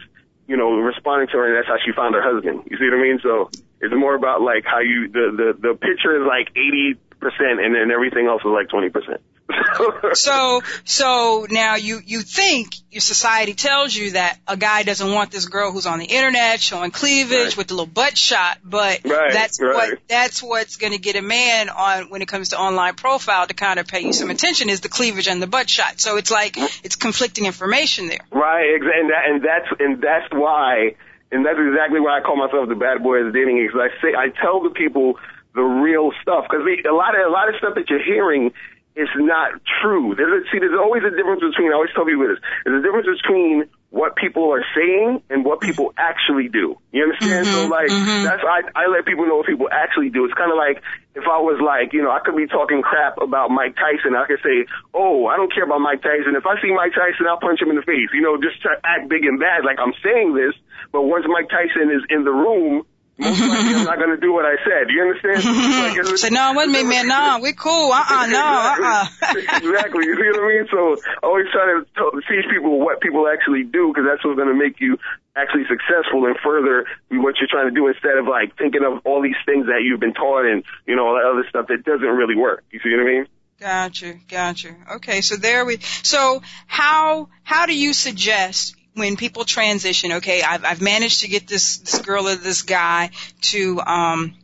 you 0.48 0.56
know, 0.56 0.78
responding 0.78 1.28
to 1.34 1.38
her, 1.42 1.50
and 1.50 1.58
that's 1.58 1.68
how 1.68 1.82
she 1.84 1.92
found 1.92 2.14
her 2.14 2.22
husband. 2.22 2.70
You 2.70 2.78
see 2.78 2.86
what 2.86 3.00
I 3.00 3.02
mean? 3.02 3.20
So 3.26 3.50
it's 3.82 3.94
more 3.98 4.14
about 4.14 4.42
like 4.46 4.64
how 4.64 4.80
you 4.80 5.10
the 5.10 5.26
the 5.34 5.50
the 5.58 5.74
picture 5.74 6.14
is 6.22 6.24
like 6.30 6.54
eighty 6.56 7.02
percent, 7.24 7.64
and 7.64 7.74
then 7.74 7.90
everything 7.90 8.28
else 8.28 8.42
is 8.42 8.52
like 8.52 8.70
twenty 8.70 8.90
percent. 8.90 9.22
so, 10.14 10.62
so 10.84 11.48
now 11.50 11.76
you, 11.76 12.00
you 12.06 12.22
think 12.22 12.76
your 12.92 13.02
society 13.02 13.54
tells 13.54 13.96
you 13.96 14.12
that 14.12 14.40
a 14.48 14.56
guy 14.56 14.84
doesn't 14.84 15.12
want 15.12 15.32
this 15.32 15.48
girl 15.48 15.72
who's 15.72 15.86
on 15.86 16.00
the 16.00 16.06
internet 16.06 16.60
showing 16.60 16.92
cleavage 16.92 17.38
right. 17.38 17.58
with 17.58 17.68
the 17.68 17.74
little 17.74 17.86
butt 17.86 18.18
shot, 18.18 18.60
but 18.64 19.02
right, 19.04 19.34
that's 19.34 19.62
right. 19.62 19.74
what, 19.74 20.00
that's 20.08 20.42
what's 20.42 20.78
going 20.78 20.94
to 20.94 21.00
get 21.00 21.16
a 21.16 21.22
man 21.22 21.70
on 21.70 22.10
when 22.10 22.22
it 22.22 22.28
comes 22.28 22.50
to 22.50 22.60
online 22.60 22.96
profile 22.96 23.48
to 23.48 23.54
kind 23.54 23.80
of 23.80 23.88
pay 23.88 24.02
you 24.02 24.14
some 24.14 24.30
attention 24.30 24.70
is 24.70 24.82
the 24.82 24.90
cleavage 24.90 25.28
and 25.28 25.42
the 25.42 25.48
butt 25.48 25.70
shot. 25.70 26.00
So 26.00 26.18
it's 26.18 26.32
like, 26.32 26.56
it's 26.84 26.96
conflicting 26.96 27.46
information 27.46 28.08
there. 28.08 28.20
Right, 28.32 28.76
and 28.76 29.10
that, 29.10 29.24
and 29.28 29.44
that's, 29.44 29.68
and 29.80 30.02
that's 30.02 30.34
why, 30.34 30.96
and 31.32 31.46
that's 31.46 31.60
exactly 31.60 32.00
why 32.00 32.20
I 32.20 32.22
call 32.22 32.38
myself 32.38 32.70
the 32.70 32.76
bad 32.76 33.04
boy 33.04 33.18
of 33.18 33.34
dating 33.34 33.58
because 33.58 33.90
I 33.92 34.02
say, 34.02 34.16
I 34.16 34.30
tell 34.30 34.64
the 34.64 34.70
people 34.70 35.16
the 35.56 35.62
real 35.62 36.12
stuff 36.22 36.46
because 36.50 36.66
a 36.66 36.94
lot 36.94 37.18
of, 37.18 37.26
a 37.26 37.32
lot 37.32 37.50
of 37.50 37.56
stuff 37.58 37.76
that 37.76 37.90
you're 37.90 38.04
hearing 38.04 38.52
is 38.96 39.10
not 39.18 39.58
true. 39.82 40.14
There's 40.14 40.46
a, 40.46 40.52
see, 40.52 40.60
there's 40.60 40.78
always 40.78 41.02
a 41.02 41.10
difference 41.10 41.42
between. 41.42 41.74
I 41.74 41.76
always 41.76 41.90
tell 41.98 42.06
people 42.06 42.30
this. 42.30 42.38
There's 42.66 42.78
a 42.78 42.86
difference 42.86 43.10
between 43.10 43.66
what 43.90 44.16
people 44.18 44.50
are 44.54 44.66
saying 44.74 45.22
and 45.30 45.46
what 45.46 45.62
people 45.62 45.94
actually 45.98 46.50
do. 46.50 46.78
You 46.94 47.06
understand? 47.06 47.46
Mm-hmm, 47.46 47.70
so 47.70 47.74
like 47.74 47.90
mm-hmm. 47.90 48.26
that's 48.26 48.42
I 48.46 48.66
I 48.74 48.90
let 48.90 49.06
people 49.06 49.26
know 49.26 49.42
what 49.42 49.50
people 49.50 49.70
actually 49.70 50.10
do. 50.10 50.26
It's 50.26 50.34
kind 50.34 50.50
of 50.50 50.58
like 50.58 50.82
if 51.18 51.26
I 51.26 51.42
was 51.42 51.58
like, 51.62 51.94
you 51.94 52.02
know, 52.02 52.10
I 52.10 52.22
could 52.22 52.38
be 52.38 52.46
talking 52.46 52.82
crap 52.82 53.18
about 53.18 53.50
Mike 53.50 53.78
Tyson. 53.78 54.14
I 54.14 54.26
could 54.30 54.42
say, 54.46 54.70
oh, 54.94 55.26
I 55.26 55.38
don't 55.38 55.54
care 55.54 55.66
about 55.66 55.82
Mike 55.82 56.02
Tyson. 56.02 56.38
If 56.38 56.46
I 56.46 56.62
see 56.62 56.70
Mike 56.74 56.94
Tyson, 56.94 57.26
I'll 57.26 57.42
punch 57.42 57.62
him 57.62 57.70
in 57.70 57.78
the 57.78 57.86
face. 57.86 58.14
You 58.14 58.22
know, 58.22 58.38
just 58.38 58.62
to 58.66 58.78
act 58.86 59.10
big 59.10 59.26
and 59.26 59.42
bad 59.42 59.66
like 59.66 59.82
I'm 59.82 59.94
saying 60.06 60.38
this. 60.38 60.54
But 60.94 61.10
once 61.10 61.26
Mike 61.26 61.50
Tyson 61.50 61.90
is 61.90 62.06
in 62.10 62.26
the 62.26 62.34
room, 62.34 62.86
most 63.18 63.40
likely 63.40 63.76
I'm 63.76 63.86
not 63.86 63.98
going 63.98 64.10
to 64.10 64.22
do 64.22 64.34
what 64.34 64.46
I 64.46 64.56
said. 64.66 64.90
You 64.90 65.02
understand? 65.02 65.44
Like, 65.84 66.18
Say, 66.18 66.30
no, 66.30 66.52
a 66.52 66.68
minute, 66.68 66.88
man. 66.88 67.08
No, 67.08 67.40
we 67.42 67.54
cool. 67.54 67.92
Uh-uh, 67.92 68.26
no, 68.30 68.40
uh-uh. 68.40 69.06
exactly. 69.38 70.06
You 70.06 70.16
see 70.16 70.30
what 70.32 70.44
I 70.44 70.48
mean? 70.48 70.68
So 70.72 70.98
always 71.22 71.46
try 71.52 71.66
to 71.66 72.22
teach 72.28 72.50
people 72.50 72.80
what 72.80 73.02
people 73.02 73.28
actually 73.28 73.64
do 73.64 73.90
because 73.90 74.08
that's 74.10 74.24
what's 74.26 74.38
going 74.38 74.48
to 74.48 74.56
make 74.58 74.80
you 74.80 74.98
actually 75.36 75.66
successful 75.70 76.26
and 76.26 76.38
further 76.44 76.86
what 77.12 77.36
you're 77.40 77.50
trying 77.50 77.70
to 77.70 77.76
do 77.76 77.88
instead 77.88 78.18
of 78.18 78.28
like 78.28 78.58
thinking 78.58 78.82
of 78.84 79.06
all 79.06 79.22
these 79.22 79.38
things 79.46 79.68
that 79.68 79.82
you've 79.84 80.00
been 80.00 80.14
taught 80.14 80.46
and 80.46 80.64
you 80.86 80.96
know 80.96 81.08
all 81.08 81.16
that 81.16 81.26
other 81.26 81.46
stuff 81.50 81.68
that 81.68 81.84
doesn't 81.84 82.08
really 82.08 82.36
work. 82.36 82.64
You 82.72 82.80
see 82.84 82.92
what 82.92 83.02
I 83.02 83.06
mean? 83.06 83.28
Gotcha, 83.60 84.16
gotcha. 84.28 84.76
Okay, 84.96 85.22
so 85.22 85.36
there 85.38 85.66
we. 85.66 85.78
So 86.04 86.42
how 86.68 87.30
how 87.44 87.66
do 87.66 87.78
you 87.78 87.94
suggest 87.94 88.76
when 88.94 89.18
people 89.18 89.46
transition? 89.46 90.14
Okay, 90.14 90.42
I've 90.42 90.66
I've 90.66 90.82
managed 90.82 91.22
to 91.22 91.28
get 91.28 91.48
this 91.48 91.78
this 91.78 92.00
girl 92.00 92.28
or 92.28 92.36
this 92.36 92.62
guy 92.62 93.12
to 93.42 93.80
um 93.82 94.36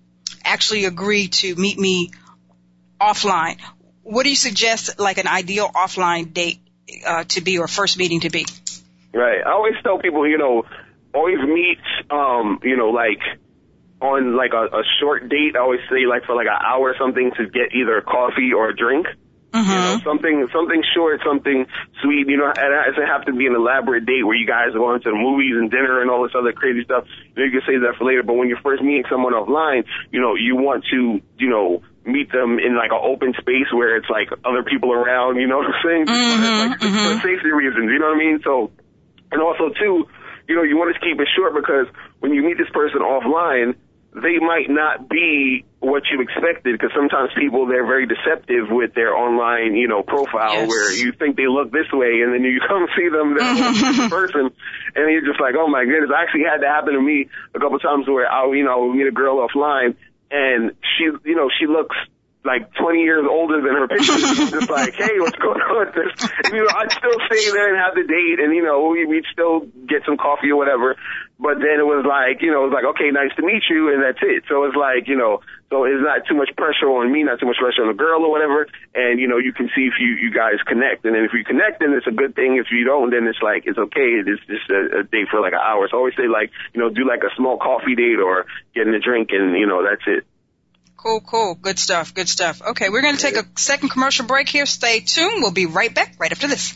actually 0.43 0.85
agree 0.85 1.27
to 1.27 1.55
meet 1.55 1.77
me 1.77 2.11
offline. 2.99 3.57
What 4.03 4.23
do 4.23 4.29
you 4.29 4.35
suggest, 4.35 4.99
like 4.99 5.17
an 5.17 5.27
ideal 5.27 5.69
offline 5.69 6.33
date 6.33 6.59
uh, 7.05 7.23
to 7.25 7.41
be 7.41 7.59
or 7.59 7.67
first 7.67 7.97
meeting 7.97 8.21
to 8.21 8.29
be? 8.29 8.45
Right. 9.13 9.41
I 9.45 9.51
always 9.51 9.75
tell 9.83 9.99
people, 9.99 10.27
you 10.27 10.37
know, 10.37 10.63
always 11.13 11.37
meet, 11.39 11.79
um, 12.09 12.59
you 12.63 12.77
know, 12.77 12.89
like 12.89 13.21
on 14.01 14.35
like 14.35 14.53
a, 14.53 14.77
a 14.77 14.83
short 14.99 15.29
date. 15.29 15.55
I 15.55 15.59
always 15.59 15.81
say 15.89 16.05
like 16.07 16.25
for 16.25 16.35
like 16.35 16.47
an 16.47 16.57
hour 16.63 16.89
or 16.89 16.95
something 16.97 17.31
to 17.37 17.45
get 17.47 17.73
either 17.73 18.01
coffee 18.01 18.51
or 18.55 18.69
a 18.69 18.75
drink. 18.75 19.07
You 19.53 19.65
know, 19.65 19.97
uh-huh. 19.97 20.05
something 20.05 20.47
something 20.53 20.83
short, 20.93 21.21
something 21.25 21.65
sweet. 22.01 22.29
You 22.29 22.37
know, 22.37 22.53
and 22.53 22.69
it 22.69 22.93
doesn't 22.93 23.09
have 23.09 23.25
to 23.25 23.33
be 23.33 23.47
an 23.47 23.55
elaborate 23.55 24.05
date 24.05 24.21
where 24.21 24.37
you 24.37 24.45
guys 24.45 24.75
are 24.75 24.79
going 24.79 25.01
to 25.01 25.09
the 25.09 25.17
movies 25.17 25.57
and 25.57 25.71
dinner 25.71 26.01
and 26.01 26.09
all 26.09 26.21
this 26.23 26.37
other 26.37 26.53
crazy 26.53 26.83
stuff. 26.85 27.05
You, 27.33 27.41
know, 27.41 27.45
you 27.49 27.53
can 27.57 27.65
save 27.65 27.81
that 27.81 27.97
for 27.97 28.05
later. 28.05 28.21
But 28.21 28.37
when 28.37 28.47
you're 28.47 28.61
first 28.61 28.83
meeting 28.83 29.09
someone 29.09 29.33
offline, 29.33 29.85
you 30.11 30.21
know, 30.21 30.35
you 30.35 30.55
want 30.55 30.85
to, 30.93 31.21
you 31.37 31.49
know, 31.49 31.81
meet 32.05 32.31
them 32.31 32.59
in 32.59 32.77
like 32.77 32.91
an 32.93 33.01
open 33.01 33.33
space 33.41 33.69
where 33.73 33.97
it's 33.97 34.09
like 34.09 34.29
other 34.45 34.61
people 34.61 34.93
around. 34.93 35.37
You 35.41 35.47
know 35.47 35.57
what 35.57 35.73
I'm 35.73 35.81
saying? 35.81 36.05
Mm-hmm, 36.05 36.69
like, 36.69 36.79
For 36.79 36.87
mm-hmm. 36.87 37.21
safety 37.25 37.49
reasons. 37.49 37.89
You 37.89 37.99
know 37.99 38.13
what 38.13 38.21
I 38.21 38.25
mean? 38.25 38.39
So, 38.43 38.71
and 39.31 39.41
also 39.41 39.69
too, 39.73 40.05
you 40.47 40.55
know, 40.55 40.63
you 40.63 40.77
want 40.77 40.93
to 40.93 40.99
keep 41.01 41.19
it 41.21 41.29
short 41.37 41.53
because 41.53 41.85
when 42.19 42.33
you 42.33 42.41
meet 42.41 42.57
this 42.57 42.69
person 42.73 43.01
offline, 43.01 43.77
they 44.21 44.39
might 44.39 44.69
not 44.69 45.09
be 45.09 45.65
what 45.79 46.03
you 46.11 46.21
expected 46.21 46.73
because 46.73 46.91
sometimes 46.95 47.29
people 47.37 47.65
they're 47.67 47.85
very 47.85 48.05
deceptive 48.05 48.67
with 48.69 48.93
their 48.93 49.15
online, 49.15 49.75
you 49.75 49.87
know, 49.87 50.03
profile 50.03 50.61
Yes. 50.61 50.67
where 50.69 50.91
you 50.91 51.11
think 51.13 51.37
they 51.37 51.47
look 51.47 51.71
this 51.71 51.87
way 51.91 52.21
and 52.21 52.33
then 52.33 52.43
you 52.43 52.59
come 52.67 52.87
see 52.97 53.07
them 53.09 53.37
in 53.37 54.09
person 54.09 54.51
and 54.95 55.03
you're 55.11 55.25
just 55.25 55.39
like, 55.39 55.55
oh 55.57 55.67
my 55.67 55.85
goodness. 55.85 56.11
I 56.15 56.23
actually 56.23 56.43
had 56.49 56.61
that 56.61 56.69
happen 56.69 56.93
to 56.93 57.01
me 57.01 57.29
a 57.55 57.59
couple 57.59 57.79
times 57.79 58.07
where 58.07 58.29
I, 58.31 58.45
you 58.53 58.63
know, 58.63 58.87
would 58.87 58.95
meet 58.95 59.07
a 59.07 59.11
girl 59.11 59.45
offline 59.47 59.95
and 60.31 60.71
she, 60.97 61.05
you 61.25 61.35
know, 61.35 61.49
she 61.59 61.65
looks 61.65 61.95
like 62.45 62.73
20 62.75 62.99
years 63.01 63.25
older 63.29 63.61
than 63.61 63.73
her 63.75 63.87
pictures. 63.87 64.49
Just 64.49 64.69
like, 64.69 64.93
hey, 64.95 65.19
what's 65.19 65.35
going 65.37 65.59
on 65.59 65.85
with 65.87 65.93
this? 65.95 66.29
And, 66.45 66.53
you 66.55 66.63
know, 66.63 66.71
I'd 66.71 66.91
still 66.91 67.19
stay 67.27 67.51
there 67.51 67.67
and 67.73 67.77
have 67.77 67.95
the 67.95 68.07
date 68.07 68.39
and, 68.43 68.55
you 68.55 68.63
know, 68.63 68.87
we, 68.87 69.05
we'd 69.05 69.25
still 69.31 69.61
get 69.87 70.03
some 70.05 70.17
coffee 70.17 70.51
or 70.51 70.55
whatever. 70.55 70.95
But 71.39 71.63
then 71.63 71.79
it 71.79 71.87
was 71.87 72.03
like, 72.03 72.43
you 72.43 72.51
know, 72.51 72.67
it 72.67 72.75
was 72.75 72.75
like, 72.75 72.83
okay, 72.99 73.15
nice 73.15 73.31
to 73.39 73.43
meet 73.47 73.63
you, 73.71 73.95
and 73.95 74.03
that's 74.03 74.19
it. 74.19 74.43
So 74.51 74.67
it's 74.67 74.75
like, 74.75 75.07
you 75.07 75.15
know, 75.15 75.39
so 75.71 75.87
it's 75.87 76.03
not 76.03 76.27
too 76.27 76.35
much 76.35 76.51
pressure 76.59 76.91
on 76.91 77.07
me, 77.07 77.23
not 77.23 77.39
too 77.39 77.47
much 77.47 77.55
pressure 77.63 77.87
on 77.87 77.87
the 77.87 77.95
girl 77.95 78.27
or 78.27 78.31
whatever. 78.31 78.67
And, 78.93 79.23
you 79.23 79.27
know, 79.31 79.39
you 79.39 79.53
can 79.55 79.71
see 79.71 79.87
if 79.87 79.95
you, 80.03 80.19
you 80.19 80.35
guys 80.35 80.59
connect. 80.67 81.07
And 81.07 81.15
then 81.15 81.23
if 81.23 81.31
you 81.31 81.47
connect, 81.47 81.79
then 81.79 81.95
it's 81.95 82.07
a 82.07 82.11
good 82.11 82.35
thing. 82.35 82.59
If 82.59 82.75
you 82.75 82.83
don't, 82.83 83.15
then 83.15 83.23
it's 83.23 83.39
like, 83.39 83.63
it's 83.63 83.79
okay. 83.79 84.19
It's 84.19 84.43
just 84.51 84.67
a, 84.67 84.99
a 84.99 85.03
date 85.07 85.31
for 85.31 85.39
like 85.39 85.55
an 85.55 85.63
hour. 85.63 85.87
So 85.87 85.95
I 85.95 85.99
always 86.03 86.19
say 86.19 86.27
like, 86.27 86.51
you 86.75 86.83
know, 86.83 86.91
do 86.91 87.07
like 87.07 87.23
a 87.23 87.31
small 87.39 87.55
coffee 87.55 87.95
date 87.95 88.19
or 88.19 88.43
getting 88.75 88.91
a 88.93 88.99
drink 88.99 89.29
and, 89.31 89.55
you 89.55 89.67
know, 89.67 89.79
that's 89.79 90.03
it. 90.11 90.27
Cool, 90.97 91.21
cool. 91.21 91.55
Good 91.55 91.79
stuff, 91.79 92.13
good 92.13 92.27
stuff. 92.27 92.61
Okay, 92.61 92.89
we're 92.89 93.01
going 93.01 93.15
to 93.15 93.21
take 93.21 93.37
a 93.37 93.47
second 93.55 93.87
commercial 93.87 94.25
break 94.25 94.49
here. 94.49 94.65
Stay 94.65 94.99
tuned. 94.99 95.39
We'll 95.39 95.55
be 95.55 95.67
right 95.67 95.93
back 95.95 96.19
right 96.19 96.33
after 96.33 96.47
this. 96.47 96.75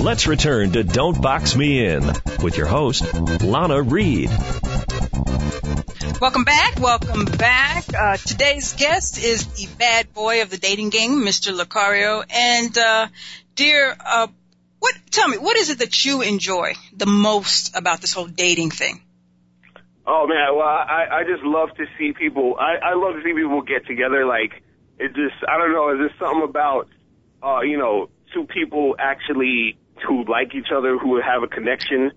Let's 0.00 0.26
return 0.26 0.72
to 0.72 0.82
Don't 0.82 1.20
Box 1.20 1.54
Me 1.54 1.84
In 1.84 2.02
with 2.42 2.56
your 2.56 2.66
host, 2.66 3.04
Lana 3.42 3.82
Reed. 3.82 4.30
Welcome 6.18 6.44
back. 6.44 6.80
Welcome 6.80 7.26
back. 7.26 7.84
Uh, 7.92 8.16
today's 8.16 8.72
guest 8.72 9.22
is 9.22 9.46
the 9.46 9.68
bad 9.78 10.14
boy 10.14 10.40
of 10.40 10.48
the 10.48 10.56
dating 10.56 10.88
game, 10.88 11.20
Mr. 11.20 11.52
Lucario. 11.52 12.24
And, 12.30 12.78
uh, 12.78 13.08
dear, 13.54 13.94
uh, 14.02 14.28
what, 14.78 14.94
tell 15.10 15.28
me, 15.28 15.36
what 15.36 15.58
is 15.58 15.68
it 15.68 15.80
that 15.80 16.02
you 16.02 16.22
enjoy 16.22 16.72
the 16.96 17.04
most 17.04 17.76
about 17.76 18.00
this 18.00 18.14
whole 18.14 18.26
dating 18.26 18.70
thing? 18.70 19.02
Oh 20.06 20.26
man, 20.26 20.56
well 20.56 20.66
I 20.66 21.20
I 21.20 21.24
just 21.24 21.44
love 21.44 21.68
to 21.76 21.84
see 21.98 22.12
people. 22.12 22.56
I 22.58 22.76
I 22.82 22.94
love 22.94 23.14
to 23.14 23.22
see 23.22 23.34
people 23.34 23.60
get 23.62 23.86
together. 23.86 24.24
Like 24.24 24.62
it 24.98 25.08
just 25.08 25.36
I 25.46 25.58
don't 25.58 25.72
know. 25.72 25.92
Is 25.92 25.98
there 25.98 26.18
something 26.18 26.48
about 26.48 26.88
uh 27.42 27.60
you 27.60 27.78
know 27.78 28.08
two 28.32 28.44
people 28.44 28.96
actually 28.98 29.76
who 30.06 30.24
like 30.24 30.54
each 30.54 30.68
other 30.74 30.98
who 30.98 31.20
have 31.20 31.42
a 31.42 31.48
connection? 31.48 32.12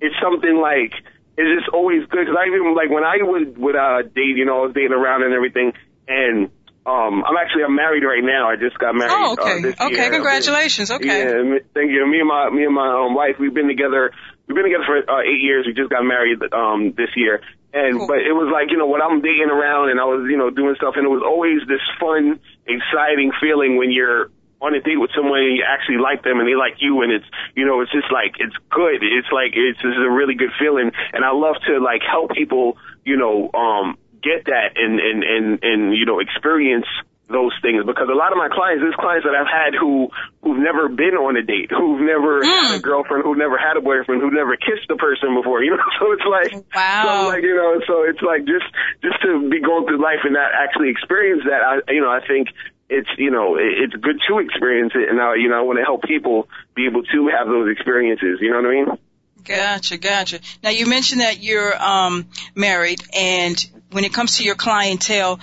It's 0.00 0.14
something 0.22 0.56
like 0.60 0.92
it's 1.38 1.62
just 1.62 1.70
always 1.72 2.02
good 2.10 2.26
because 2.26 2.34
I 2.34 2.50
even 2.50 2.74
like 2.74 2.90
when 2.90 3.04
I 3.04 3.22
would 3.22 3.56
would 3.58 3.76
uh 3.76 4.02
date. 4.02 4.34
You 4.34 4.44
know, 4.44 4.62
I 4.62 4.66
was 4.66 4.74
dating 4.74 4.92
around 4.92 5.22
and 5.22 5.32
everything, 5.32 5.72
and 6.08 6.50
um 6.82 7.22
I'm 7.22 7.38
actually 7.38 7.62
I'm 7.62 7.76
married 7.78 8.02
right 8.02 8.22
now. 8.22 8.50
I 8.50 8.56
just 8.56 8.78
got 8.78 8.94
married. 8.94 9.14
Oh, 9.14 9.38
uh, 9.38 9.42
okay. 9.42 9.62
this 9.62 9.78
okay, 9.78 9.94
year. 9.94 10.10
congratulations. 10.10 10.90
Okay. 10.90 11.06
Yeah, 11.06 11.62
thank 11.74 11.94
you. 11.94 12.02
Me 12.10 12.18
and 12.18 12.28
my 12.28 12.50
me 12.50 12.64
and 12.66 12.74
my 12.74 13.06
um, 13.06 13.14
wife, 13.14 13.38
we've 13.38 13.54
been 13.54 13.68
together. 13.68 14.10
We've 14.46 14.56
been 14.56 14.66
together 14.66 14.86
for 14.86 14.98
uh, 14.98 15.22
eight 15.22 15.38
years. 15.38 15.62
We 15.66 15.74
just 15.74 15.90
got 15.90 16.02
married 16.02 16.42
um 16.50 16.94
this 16.98 17.14
year, 17.14 17.38
and 17.72 17.98
Cool. 17.98 18.08
but 18.08 18.18
it 18.18 18.34
was 18.34 18.50
like 18.50 18.74
you 18.74 18.78
know 18.78 18.90
when 18.90 19.02
I'm 19.02 19.22
dating 19.22 19.54
around 19.54 19.90
and 19.94 20.00
I 20.00 20.10
was 20.10 20.26
you 20.26 20.38
know 20.38 20.50
doing 20.50 20.74
stuff, 20.74 20.98
and 20.98 21.06
it 21.06 21.12
was 21.12 21.22
always 21.22 21.62
this 21.68 21.84
fun, 22.00 22.40
exciting 22.66 23.30
feeling 23.38 23.76
when 23.78 23.92
you're 23.92 24.34
on 24.60 24.74
a 24.74 24.80
date 24.80 24.98
with 24.98 25.10
someone 25.14 25.38
and 25.40 25.56
you 25.56 25.64
actually 25.66 25.98
like 25.98 26.22
them 26.22 26.40
and 26.40 26.48
they 26.48 26.56
like 26.58 26.78
you, 26.78 27.02
and 27.02 27.12
it's 27.12 27.26
you 27.54 27.64
know 27.66 27.80
it's 27.80 27.92
just 27.92 28.10
like 28.12 28.36
it's 28.38 28.56
good. 28.70 29.02
It's 29.02 29.30
like 29.30 29.54
it's 29.54 29.80
just 29.80 29.98
a 29.98 30.10
really 30.10 30.34
good 30.34 30.52
feeling, 30.58 30.90
and 31.12 31.24
I 31.24 31.32
love 31.32 31.56
to 31.66 31.78
like 31.78 32.02
help 32.02 32.32
people 32.32 32.76
you 33.04 33.16
know 33.16 33.50
um 33.54 33.96
get 34.22 34.46
that 34.46 34.74
and 34.76 34.98
and 34.98 35.22
and 35.22 35.46
and 35.62 35.80
you 35.94 36.06
know 36.06 36.18
experience 36.18 36.86
those 37.28 37.52
things 37.60 37.84
because 37.84 38.08
a 38.08 38.16
lot 38.16 38.32
of 38.32 38.40
my 38.40 38.48
clients, 38.48 38.80
there's 38.80 38.96
clients 38.96 39.28
that 39.28 39.36
I've 39.36 39.48
had 39.48 39.76
who 39.76 40.08
who've 40.40 40.58
never 40.58 40.88
been 40.88 41.12
on 41.12 41.36
a 41.36 41.44
date, 41.44 41.68
who've 41.68 42.00
never 42.00 42.40
had 42.40 42.72
a 42.72 42.80
girlfriend, 42.80 43.22
who've 43.22 43.36
never 43.36 43.60
had 43.60 43.76
a 43.76 43.84
boyfriend, 43.84 44.24
who've 44.24 44.32
never 44.32 44.56
kissed 44.56 44.88
a 44.88 44.96
person 44.96 45.36
before, 45.36 45.62
you 45.66 45.76
know. 45.76 45.84
So 46.00 46.12
it's 46.16 46.24
like, 46.24 46.52
Wow. 46.74 47.04
so 47.04 47.10
like 47.28 47.44
you 47.44 47.54
know, 47.54 47.80
so 47.86 48.02
it's 48.08 48.22
like 48.24 48.48
just 48.48 48.66
just 49.04 49.20
to 49.22 49.44
be 49.48 49.60
going 49.60 49.86
through 49.86 50.00
life 50.00 50.24
and 50.24 50.32
not 50.34 50.50
actually 50.56 50.88
experience 50.88 51.44
that. 51.44 51.60
I 51.60 51.92
you 51.92 52.00
know 52.00 52.10
I 52.10 52.24
think 52.26 52.48
it's 52.88 53.08
you 53.18 53.30
know 53.30 53.56
it- 53.56 53.78
it's 53.82 53.94
good 53.94 54.20
to 54.28 54.38
experience 54.38 54.92
it, 54.94 55.08
and 55.08 55.20
I 55.20 55.34
you 55.36 55.48
know 55.48 55.58
I 55.58 55.62
want 55.62 55.78
to 55.78 55.84
help 55.84 56.02
people 56.04 56.48
be 56.74 56.86
able 56.86 57.02
to 57.02 57.28
have 57.28 57.46
those 57.48 57.70
experiences. 57.70 58.38
You 58.40 58.50
know 58.50 58.62
what 58.62 58.70
I 58.70 58.74
mean? 58.74 58.98
Gotcha, 59.44 59.96
gotcha. 59.96 60.40
Now 60.62 60.70
you 60.70 60.86
mentioned 60.86 61.20
that 61.20 61.42
you're 61.42 61.80
um, 61.82 62.26
married, 62.54 63.02
and 63.14 63.56
when 63.92 64.04
it 64.04 64.12
comes 64.12 64.38
to 64.38 64.44
your 64.44 64.56
clientele, 64.56 65.40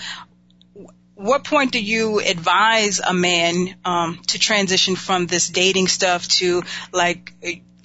what 1.16 1.44
point 1.44 1.72
do 1.72 1.82
you 1.82 2.20
advise 2.20 3.00
a 3.00 3.14
man 3.14 3.76
um, 3.86 4.20
to 4.28 4.38
transition 4.38 4.96
from 4.96 5.28
this 5.28 5.48
dating 5.50 5.88
stuff 5.88 6.28
to 6.28 6.62
like 6.92 7.32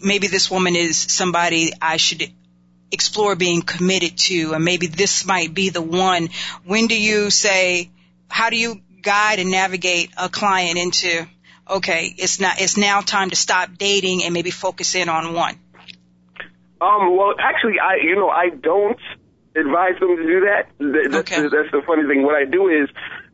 maybe 0.02 0.26
this 0.26 0.50
woman 0.50 0.74
is 0.76 0.98
somebody 0.98 1.72
I 1.80 1.96
should 1.96 2.30
explore 2.90 3.36
being 3.36 3.62
committed 3.62 4.18
to, 4.18 4.52
and 4.54 4.64
maybe 4.64 4.88
this 4.88 5.24
might 5.24 5.54
be 5.54 5.68
the 5.70 5.82
one. 5.82 6.28
When 6.64 6.86
do 6.86 7.00
you 7.00 7.30
say? 7.30 7.90
How 8.28 8.50
do 8.50 8.56
you 8.56 8.80
guide 9.02 9.38
and 9.38 9.50
navigate 9.50 10.10
a 10.16 10.28
client 10.28 10.78
into? 10.78 11.26
Okay, 11.68 12.12
it's 12.18 12.40
not. 12.40 12.60
It's 12.60 12.76
now 12.76 13.00
time 13.00 13.30
to 13.30 13.36
stop 13.36 13.70
dating 13.78 14.24
and 14.24 14.34
maybe 14.34 14.50
focus 14.50 14.94
in 14.94 15.08
on 15.08 15.34
one. 15.34 15.58
Um, 16.80 17.16
well, 17.16 17.34
actually, 17.38 17.78
I, 17.78 17.96
you 18.02 18.16
know, 18.16 18.28
I 18.30 18.48
don't 18.50 18.98
advise 19.54 19.98
them 20.00 20.16
to 20.16 20.22
do 20.22 20.40
that. 20.48 20.66
Th- 20.78 21.10
That's, 21.10 21.30
Okay. 21.30 21.42
the, 21.42 21.48
that's 21.50 21.70
the 21.70 21.82
funny 21.86 22.08
thing. 22.08 22.22
What 22.22 22.34
I 22.34 22.44
do 22.46 22.68
is, 22.68 22.88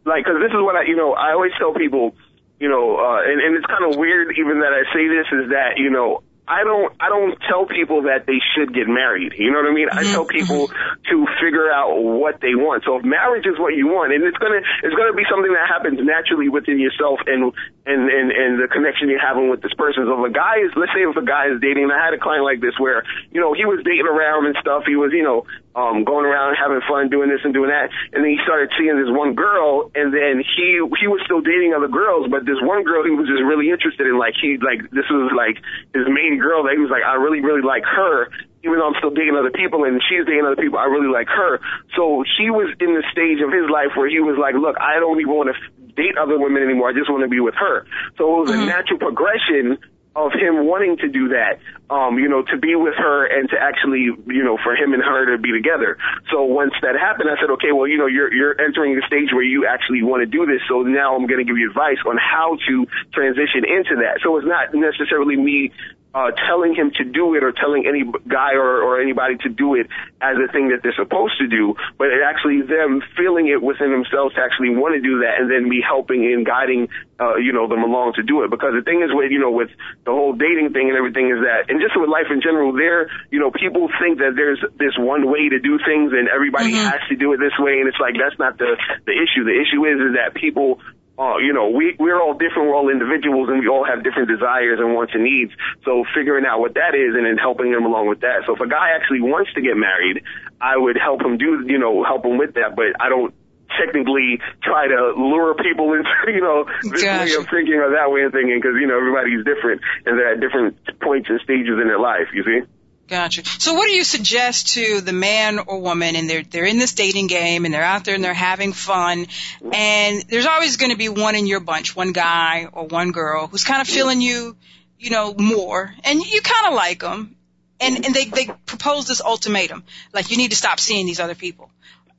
like, 0.04 0.24
cause 0.24 0.34
this 0.42 0.50
is 0.50 0.58
what 0.60 0.74
I, 0.74 0.82
you 0.82 0.96
know, 0.96 1.12
I 1.14 1.30
always 1.32 1.52
tell 1.58 1.72
people, 1.72 2.16
you 2.58 2.68
know, 2.68 2.96
uh, 2.98 3.22
and, 3.22 3.40
and 3.40 3.54
it's 3.56 3.66
kind 3.66 3.86
of 3.86 3.96
weird 3.96 4.34
even 4.36 4.60
that 4.60 4.72
I 4.74 4.82
say 4.92 5.06
this 5.06 5.28
is 5.30 5.50
that, 5.50 5.78
you 5.78 5.90
know, 5.90 6.22
I 6.48 6.62
don't 6.62 6.94
I 7.02 7.08
don't 7.10 7.34
tell 7.50 7.66
people 7.66 8.06
that 8.06 8.26
they 8.26 8.38
should 8.54 8.70
get 8.72 8.86
married. 8.86 9.34
You 9.34 9.50
know 9.50 9.58
what 9.58 9.70
I 9.70 9.74
mean? 9.74 9.90
I 9.90 10.06
mm-hmm. 10.06 10.14
tell 10.14 10.26
people 10.26 10.70
to 11.10 11.16
figure 11.42 11.70
out 11.70 11.98
what 11.98 12.38
they 12.40 12.54
want. 12.54 12.86
So 12.86 12.96
if 12.96 13.04
marriage 13.04 13.46
is 13.46 13.58
what 13.58 13.74
you 13.74 13.90
want, 13.90 14.14
and 14.14 14.22
it's 14.22 14.38
gonna 14.38 14.62
it's 14.86 14.94
gonna 14.94 15.12
be 15.12 15.26
something 15.26 15.50
that 15.50 15.66
happens 15.66 15.98
naturally 15.98 16.48
within 16.48 16.78
yourself 16.78 17.18
and 17.26 17.50
and 17.82 18.02
and, 18.06 18.30
and 18.30 18.62
the 18.62 18.70
connection 18.70 19.10
you're 19.10 19.18
having 19.18 19.50
with 19.50 19.58
this 19.60 19.74
person. 19.74 20.06
So 20.06 20.22
if 20.22 20.30
a 20.30 20.34
guy 20.34 20.62
is 20.62 20.70
let's 20.78 20.94
say 20.94 21.02
if 21.02 21.18
a 21.18 21.26
guy 21.26 21.50
is 21.50 21.58
dating, 21.58 21.90
and 21.90 21.92
I 21.92 21.98
had 21.98 22.14
a 22.14 22.22
client 22.22 22.46
like 22.46 22.62
this 22.62 22.78
where 22.78 23.02
you 23.34 23.42
know 23.42 23.50
he 23.50 23.66
was 23.66 23.82
dating 23.82 24.06
around 24.06 24.46
and 24.46 24.54
stuff. 24.62 24.86
He 24.86 24.94
was 24.94 25.10
you 25.10 25.26
know 25.26 25.50
um, 25.76 26.08
going 26.08 26.24
around 26.24 26.56
having 26.56 26.80
fun, 26.88 27.12
doing 27.12 27.28
this 27.28 27.44
and 27.44 27.52
doing 27.52 27.68
that. 27.68 27.92
And 28.16 28.24
then 28.24 28.32
he 28.32 28.40
started 28.42 28.72
seeing 28.80 28.96
this 28.96 29.12
one 29.12 29.36
girl, 29.36 29.92
and 29.92 30.08
then 30.08 30.40
he 30.40 30.80
he 30.96 31.06
was 31.06 31.20
still 31.28 31.44
dating 31.44 31.76
other 31.76 31.92
girls, 31.92 32.32
but 32.32 32.48
this 32.48 32.56
one 32.64 32.82
girl 32.82 33.04
he 33.04 33.12
was 33.12 33.28
just 33.28 33.44
really 33.44 33.68
interested 33.68 34.08
in. 34.08 34.16
Like 34.16 34.34
he 34.40 34.56
like 34.56 34.88
this 34.90 35.04
was 35.12 35.28
like 35.36 35.60
his 35.92 36.08
main 36.08 36.40
girl 36.40 36.64
that 36.64 36.72
he 36.72 36.80
was 36.80 36.88
like, 36.88 37.04
I 37.04 37.20
really 37.20 37.44
really 37.44 37.62
like 37.62 37.84
her. 37.84 38.32
Even 38.64 38.82
though 38.82 38.88
I'm 38.90 38.98
still 38.98 39.14
dating 39.14 39.36
other 39.38 39.54
people 39.54 39.84
and 39.84 40.02
she's 40.10 40.26
dating 40.26 40.42
other 40.42 40.58
people, 40.58 40.80
I 40.80 40.90
really 40.90 41.12
like 41.12 41.28
her. 41.28 41.60
So 41.94 42.24
he 42.26 42.50
was 42.50 42.74
in 42.80 42.98
the 42.98 43.04
stage 43.14 43.38
of 43.38 43.52
his 43.54 43.70
life 43.70 43.94
where 43.94 44.10
he 44.10 44.18
was 44.18 44.34
like, 44.34 44.58
look, 44.58 44.74
I 44.80 44.98
don't 44.98 45.20
even 45.20 45.30
want 45.30 45.54
to 45.54 45.56
date 45.94 46.18
other 46.18 46.34
women 46.34 46.66
anymore. 46.66 46.90
I 46.90 46.92
just 46.92 47.06
want 47.06 47.22
to 47.22 47.30
be 47.30 47.38
with 47.38 47.54
her. 47.54 47.86
So 48.18 48.26
it 48.26 48.38
was 48.42 48.50
mm-hmm. 48.50 48.66
a 48.66 48.66
natural 48.66 48.98
progression 48.98 49.78
of 50.16 50.32
him 50.32 50.64
wanting 50.64 50.96
to 50.96 51.08
do 51.08 51.28
that, 51.36 51.60
um, 51.92 52.18
you 52.18 52.26
know, 52.26 52.40
to 52.40 52.56
be 52.56 52.74
with 52.74 52.96
her 52.96 53.28
and 53.28 53.48
to 53.50 53.56
actually, 53.60 54.08
you 54.08 54.42
know, 54.42 54.56
for 54.56 54.74
him 54.74 54.94
and 54.96 55.04
her 55.04 55.36
to 55.36 55.38
be 55.38 55.52
together. 55.52 55.98
So 56.32 56.44
once 56.44 56.72
that 56.80 56.96
happened, 56.96 57.28
I 57.28 57.36
said, 57.38 57.52
okay, 57.60 57.70
well, 57.70 57.86
you 57.86 57.98
know, 57.98 58.06
you're, 58.06 58.32
you're 58.32 58.56
entering 58.58 58.96
the 58.96 59.04
stage 59.06 59.28
where 59.36 59.44
you 59.44 59.68
actually 59.68 60.02
want 60.02 60.24
to 60.24 60.26
do 60.26 60.46
this. 60.46 60.64
So 60.68 60.82
now 60.82 61.14
I'm 61.14 61.26
going 61.28 61.38
to 61.38 61.44
give 61.44 61.58
you 61.60 61.68
advice 61.68 62.00
on 62.08 62.16
how 62.16 62.56
to 62.56 62.86
transition 63.12 63.68
into 63.68 64.00
that. 64.00 64.24
So 64.24 64.40
it's 64.40 64.48
not 64.48 64.72
necessarily 64.72 65.36
me 65.36 65.70
uh, 66.16 66.32
telling 66.48 66.74
him 66.74 66.90
to 66.96 67.04
do 67.04 67.36
it 67.36 67.44
or 67.44 67.52
telling 67.52 67.84
any 67.84 68.00
guy 68.24 68.56
or, 68.56 68.80
or 68.80 69.00
anybody 69.04 69.36
to 69.36 69.50
do 69.52 69.76
it 69.76 69.84
as 70.16 70.40
a 70.40 70.48
thing 70.50 70.72
that 70.72 70.80
they're 70.80 70.96
supposed 70.96 71.36
to 71.36 71.46
do, 71.46 71.76
but 72.00 72.08
it 72.08 72.24
actually 72.24 72.64
them 72.64 73.04
feeling 73.20 73.52
it 73.52 73.60
within 73.60 73.92
themselves 73.92 74.32
to 74.32 74.40
actually 74.40 74.72
want 74.72 74.96
to 74.96 75.02
do 75.04 75.20
that 75.20 75.36
and 75.36 75.52
then 75.52 75.68
me 75.68 75.84
helping 75.84 76.24
and 76.24 76.48
guiding, 76.48 76.88
uh, 77.20 77.36
you 77.36 77.52
know, 77.52 77.68
them 77.68 77.84
along 77.84 78.16
to 78.16 78.24
do 78.24 78.40
it. 78.44 78.48
Because 78.48 78.72
the 78.72 78.80
thing 78.80 79.04
is 79.04 79.12
with, 79.12 79.28
you 79.28 79.44
know, 79.44 79.52
with 79.52 79.68
the 80.08 80.10
whole 80.10 80.32
dating 80.32 80.72
thing 80.72 80.88
and 80.88 80.96
everything 80.96 81.28
is 81.28 81.44
that, 81.44 81.68
and 81.68 81.84
just 81.84 81.92
with 81.92 82.08
life 82.08 82.32
in 82.32 82.40
general, 82.40 82.72
there, 82.72 83.12
you 83.28 83.36
know, 83.36 83.52
people 83.52 83.92
think 84.00 84.16
that 84.24 84.32
there's 84.40 84.64
this 84.80 84.96
one 84.96 85.28
way 85.28 85.52
to 85.52 85.60
do 85.60 85.76
things 85.84 86.16
and 86.16 86.32
everybody 86.32 86.72
mm-hmm. 86.72 86.96
has 86.96 87.04
to 87.12 87.16
do 87.20 87.36
it 87.36 87.44
this 87.44 87.52
way. 87.60 87.76
And 87.84 87.92
it's 87.92 88.00
like, 88.00 88.16
that's 88.16 88.40
not 88.40 88.56
the, 88.56 88.72
the 89.04 89.12
issue. 89.12 89.44
The 89.44 89.52
issue 89.52 89.84
is, 89.84 90.00
is 90.00 90.12
that 90.16 90.32
people 90.32 90.80
uh, 91.18 91.38
you 91.38 91.52
know, 91.52 91.70
we, 91.70 91.96
we're 91.98 92.20
all 92.20 92.34
different. 92.34 92.68
We're 92.68 92.76
all 92.76 92.90
individuals 92.90 93.48
and 93.48 93.60
we 93.60 93.68
all 93.68 93.84
have 93.84 94.04
different 94.04 94.28
desires 94.28 94.78
and 94.80 94.92
wants 94.92 95.14
and 95.14 95.24
needs. 95.24 95.52
So 95.84 96.04
figuring 96.14 96.44
out 96.44 96.60
what 96.60 96.74
that 96.74 96.92
is 96.92 97.16
and 97.16 97.24
then 97.24 97.38
helping 97.40 97.72
them 97.72 97.84
along 97.84 98.08
with 98.08 98.20
that. 98.20 98.44
So 98.46 98.54
if 98.54 98.60
a 98.60 98.68
guy 98.68 98.92
actually 98.92 99.22
wants 99.22 99.52
to 99.54 99.62
get 99.62 99.76
married, 99.76 100.22
I 100.60 100.76
would 100.76 100.96
help 101.00 101.22
him 101.22 101.38
do, 101.38 101.64
you 101.66 101.78
know, 101.78 102.04
help 102.04 102.24
him 102.24 102.36
with 102.36 102.54
that, 102.54 102.76
but 102.76 102.92
I 103.00 103.08
don't 103.08 103.32
technically 103.80 104.40
try 104.62 104.88
to 104.88 105.16
lure 105.16 105.54
people 105.56 105.92
into, 105.96 106.12
you 106.28 106.44
know, 106.44 106.68
this 106.82 107.02
gotcha. 107.02 107.24
way 107.24 107.32
of 107.32 107.48
thinking 107.48 107.80
or 107.80 107.96
that 107.96 108.12
way 108.12 108.22
of 108.28 108.32
thinking 108.32 108.60
because, 108.60 108.76
you 108.76 108.86
know, 108.86 108.96
everybody's 108.96 109.44
different 109.44 109.80
and 110.04 110.18
they're 110.18 110.36
at 110.36 110.40
different 110.40 110.76
points 111.00 111.28
and 111.32 111.40
stages 111.40 111.80
in 111.80 111.88
their 111.88 112.00
life, 112.00 112.28
you 112.36 112.44
see? 112.44 112.60
Gotcha. 113.08 113.44
So 113.60 113.74
what 113.74 113.86
do 113.86 113.92
you 113.92 114.02
suggest 114.02 114.74
to 114.74 115.00
the 115.00 115.12
man 115.12 115.60
or 115.60 115.78
woman 115.78 116.16
and 116.16 116.28
they're 116.28 116.42
they're 116.42 116.64
in 116.64 116.78
this 116.78 116.92
dating 116.92 117.28
game 117.28 117.64
and 117.64 117.72
they're 117.72 117.82
out 117.82 118.04
there 118.04 118.16
and 118.16 118.24
they're 118.24 118.34
having 118.34 118.72
fun 118.72 119.26
and 119.72 120.24
there's 120.28 120.46
always 120.46 120.76
going 120.76 120.90
to 120.90 120.96
be 120.96 121.08
one 121.08 121.36
in 121.36 121.46
your 121.46 121.60
bunch, 121.60 121.94
one 121.94 122.12
guy 122.12 122.66
or 122.72 122.86
one 122.86 123.12
girl 123.12 123.46
who's 123.46 123.62
kind 123.62 123.80
of 123.80 123.86
feeling 123.86 124.20
you, 124.20 124.56
you 124.98 125.10
know, 125.10 125.34
more 125.34 125.94
and 126.02 126.20
you 126.20 126.40
kind 126.40 126.66
of 126.66 126.74
like 126.74 127.00
them 127.00 127.36
and 127.80 128.04
and 128.04 128.14
they 128.14 128.24
they 128.24 128.46
propose 128.66 129.06
this 129.06 129.20
ultimatum 129.20 129.84
like 130.12 130.30
you 130.30 130.36
need 130.36 130.50
to 130.50 130.56
stop 130.56 130.80
seeing 130.80 131.06
these 131.06 131.20
other 131.20 131.36
people. 131.36 131.70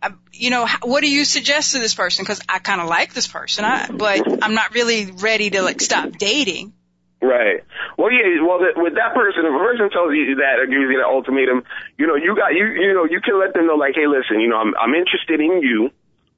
Uh, 0.01 0.11
you 0.31 0.51
know, 0.51 0.67
what 0.83 1.01
do 1.01 1.09
you 1.09 1.25
suggest 1.25 1.73
to 1.73 1.79
this 1.79 1.95
person? 1.95 2.23
Because 2.23 2.39
I 2.47 2.59
kind 2.59 2.79
of 2.79 2.87
like 2.87 3.13
this 3.13 3.27
person, 3.27 3.65
I, 3.65 3.89
but 3.91 4.43
I'm 4.43 4.53
not 4.53 4.73
really 4.75 5.11
ready 5.11 5.49
to 5.49 5.63
like 5.63 5.81
stop 5.81 6.11
dating. 6.17 6.73
Right. 7.21 7.65
Well, 7.97 8.11
yeah. 8.11 8.45
Well, 8.45 8.61
with 8.77 8.93
that 8.93 9.15
person, 9.15 9.41
if 9.41 9.53
a 9.53 9.63
person 9.63 9.89
tells 9.89 10.13
you 10.13 10.37
that 10.37 10.61
or 10.61 10.67
gives 10.69 10.85
you 10.85 11.01
that 11.01 11.09
ultimatum, 11.09 11.63
you 11.97 12.05
know, 12.05 12.15
you 12.15 12.35
got 12.35 12.53
you 12.53 12.65
you 12.77 12.93
know 12.93 13.05
you 13.05 13.21
can 13.21 13.39
let 13.39 13.53
them 13.53 13.65
know 13.65 13.73
like, 13.73 13.95
hey, 13.95 14.05
listen, 14.05 14.39
you 14.39 14.47
know, 14.47 14.57
I'm 14.57 14.77
I'm 14.77 14.93
interested 14.93 15.41
in 15.41 15.65
you, 15.65 15.89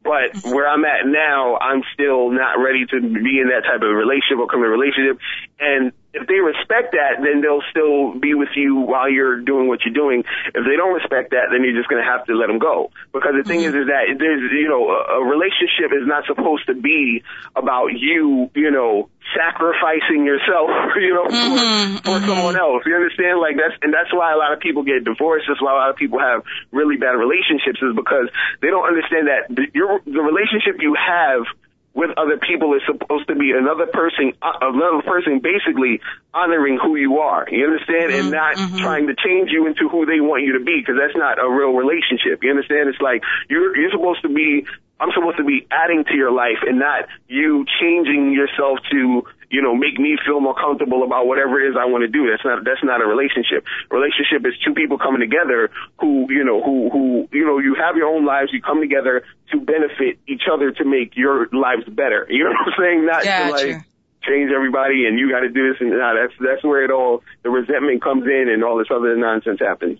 but 0.03 0.31
mm-hmm. 0.31 0.55
where 0.55 0.67
I'm 0.67 0.85
at 0.85 1.03
now, 1.03 1.57
I'm 1.57 1.83
still 1.93 2.31
not 2.31 2.63
ready 2.63 2.85
to 2.85 3.01
be 3.01 3.43
in 3.43 3.51
that 3.51 3.67
type 3.67 3.83
of 3.83 3.91
relationship 3.91 4.39
or 4.39 4.47
a 4.47 4.69
relationship. 4.71 5.19
And 5.59 5.91
if 6.13 6.25
they 6.25 6.41
respect 6.41 6.97
that, 6.97 7.21
then 7.21 7.41
they'll 7.41 7.65
still 7.69 8.17
be 8.17 8.33
with 8.33 8.49
you 8.55 8.81
while 8.81 9.09
you're 9.09 9.41
doing 9.41 9.67
what 9.67 9.85
you're 9.85 9.93
doing. 9.93 10.25
If 10.53 10.65
they 10.65 10.75
don't 10.75 10.93
respect 10.93 11.31
that, 11.31 11.53
then 11.53 11.61
you're 11.61 11.77
just 11.77 11.89
going 11.89 12.01
to 12.01 12.09
have 12.09 12.25
to 12.25 12.33
let 12.33 12.47
them 12.47 12.57
go. 12.57 12.89
Because 13.13 13.37
the 13.37 13.45
thing 13.45 13.61
mm-hmm. 13.61 13.77
is, 13.77 13.85
is 13.85 13.87
that 13.93 14.09
there's, 14.17 14.41
you 14.49 14.69
know, 14.69 14.89
a, 14.89 15.21
a 15.21 15.23
relationship 15.23 15.93
is 15.93 16.09
not 16.09 16.25
supposed 16.25 16.65
to 16.65 16.73
be 16.73 17.21
about 17.55 17.93
you, 17.93 18.49
you 18.57 18.71
know, 18.71 19.09
sacrificing 19.37 20.25
yourself, 20.25 20.73
you 20.97 21.13
know, 21.13 21.29
mm-hmm, 21.29 22.01
for, 22.01 22.01
for 22.01 22.09
mm-hmm. 22.17 22.25
someone 22.25 22.57
else. 22.57 22.81
You 22.89 22.97
understand? 22.97 23.37
Like 23.37 23.61
that's, 23.61 23.77
and 23.85 23.93
that's 23.93 24.09
why 24.09 24.33
a 24.33 24.39
lot 24.41 24.49
of 24.49 24.59
people 24.59 24.81
get 24.81 25.05
divorced. 25.05 25.45
That's 25.45 25.61
why 25.61 25.77
a 25.77 25.79
lot 25.79 25.93
of 25.93 25.95
people 25.95 26.17
have 26.17 26.41
really 26.73 26.97
bad 26.97 27.21
relationships 27.21 27.77
is 27.85 27.93
because 27.93 28.33
they 28.65 28.73
don't 28.73 28.87
understand 28.89 29.29
that 29.29 29.45
the, 29.53 29.69
your, 29.77 30.01
the 30.09 30.25
relationship 30.25 30.81
you 30.81 30.97
have 30.97 31.45
with 31.93 32.11
other 32.17 32.37
people 32.37 32.73
is 32.75 32.81
supposed 32.85 33.27
to 33.27 33.35
be 33.35 33.51
another 33.51 33.87
person, 33.87 34.33
uh, 34.41 34.53
another 34.61 35.01
person 35.01 35.39
basically 35.39 36.01
honoring 36.33 36.77
who 36.81 36.95
you 36.95 37.17
are. 37.17 37.47
You 37.49 37.65
understand? 37.65 38.11
Mm-hmm, 38.11 38.19
and 38.19 38.31
not 38.31 38.55
mm-hmm. 38.55 38.77
trying 38.77 39.07
to 39.07 39.15
change 39.15 39.49
you 39.51 39.67
into 39.67 39.89
who 39.89 40.05
they 40.05 40.19
want 40.19 40.43
you 40.43 40.57
to 40.57 40.63
be 40.63 40.79
because 40.79 40.95
that's 40.99 41.17
not 41.17 41.39
a 41.39 41.49
real 41.49 41.73
relationship. 41.73 42.43
You 42.43 42.51
understand? 42.51 42.89
It's 42.89 43.01
like 43.01 43.23
you're, 43.49 43.75
you're 43.75 43.91
supposed 43.91 44.21
to 44.21 44.29
be, 44.29 44.65
I'm 44.99 45.11
supposed 45.13 45.37
to 45.37 45.43
be 45.43 45.65
adding 45.71 46.03
to 46.05 46.15
your 46.15 46.31
life 46.31 46.61
and 46.65 46.79
not 46.79 47.07
you 47.27 47.65
changing 47.81 48.33
yourself 48.33 48.79
to 48.91 49.23
you 49.49 49.61
know, 49.61 49.75
make 49.75 49.99
me 49.99 50.17
feel 50.25 50.39
more 50.39 50.53
comfortable 50.53 51.03
about 51.03 51.25
whatever 51.25 51.59
it 51.59 51.69
is 51.69 51.75
I 51.75 51.85
want 51.85 52.03
to 52.03 52.07
do. 52.07 52.29
That's 52.29 52.45
not, 52.45 52.63
that's 52.63 52.83
not 52.83 53.01
a 53.01 53.05
relationship. 53.05 53.65
Relationship 53.89 54.45
is 54.45 54.53
two 54.65 54.73
people 54.73 54.97
coming 54.97 55.19
together 55.19 55.71
who, 55.99 56.27
you 56.29 56.43
know, 56.43 56.61
who, 56.61 56.89
who, 56.89 57.27
you 57.31 57.45
know, 57.45 57.57
you 57.57 57.75
have 57.75 57.97
your 57.97 58.07
own 58.07 58.25
lives, 58.25 58.53
you 58.53 58.61
come 58.61 58.79
together 58.79 59.23
to 59.51 59.59
benefit 59.59 60.19
each 60.27 60.43
other 60.51 60.71
to 60.71 60.85
make 60.85 61.17
your 61.17 61.47
lives 61.51 61.83
better. 61.89 62.27
You 62.29 62.45
know 62.45 62.51
what 62.51 62.73
I'm 62.73 62.79
saying? 62.79 63.05
Not 63.05 63.23
gotcha. 63.23 63.65
to 63.65 63.73
like, 63.73 63.85
change 64.21 64.51
everybody 64.53 65.07
and 65.07 65.17
you 65.17 65.31
got 65.31 65.41
to 65.41 65.49
do 65.49 65.71
this 65.71 65.81
and 65.81 65.91
nah, 65.91 66.13
that's 66.13 66.33
that's 66.39 66.63
where 66.63 66.83
it 66.83 66.91
all 66.91 67.23
the 67.41 67.49
resentment 67.49 68.03
comes 68.03 68.25
in 68.25 68.49
and 68.49 68.63
all 68.63 68.77
this 68.77 68.91
other 68.91 69.15
nonsense 69.15 69.59
happens. 69.59 69.99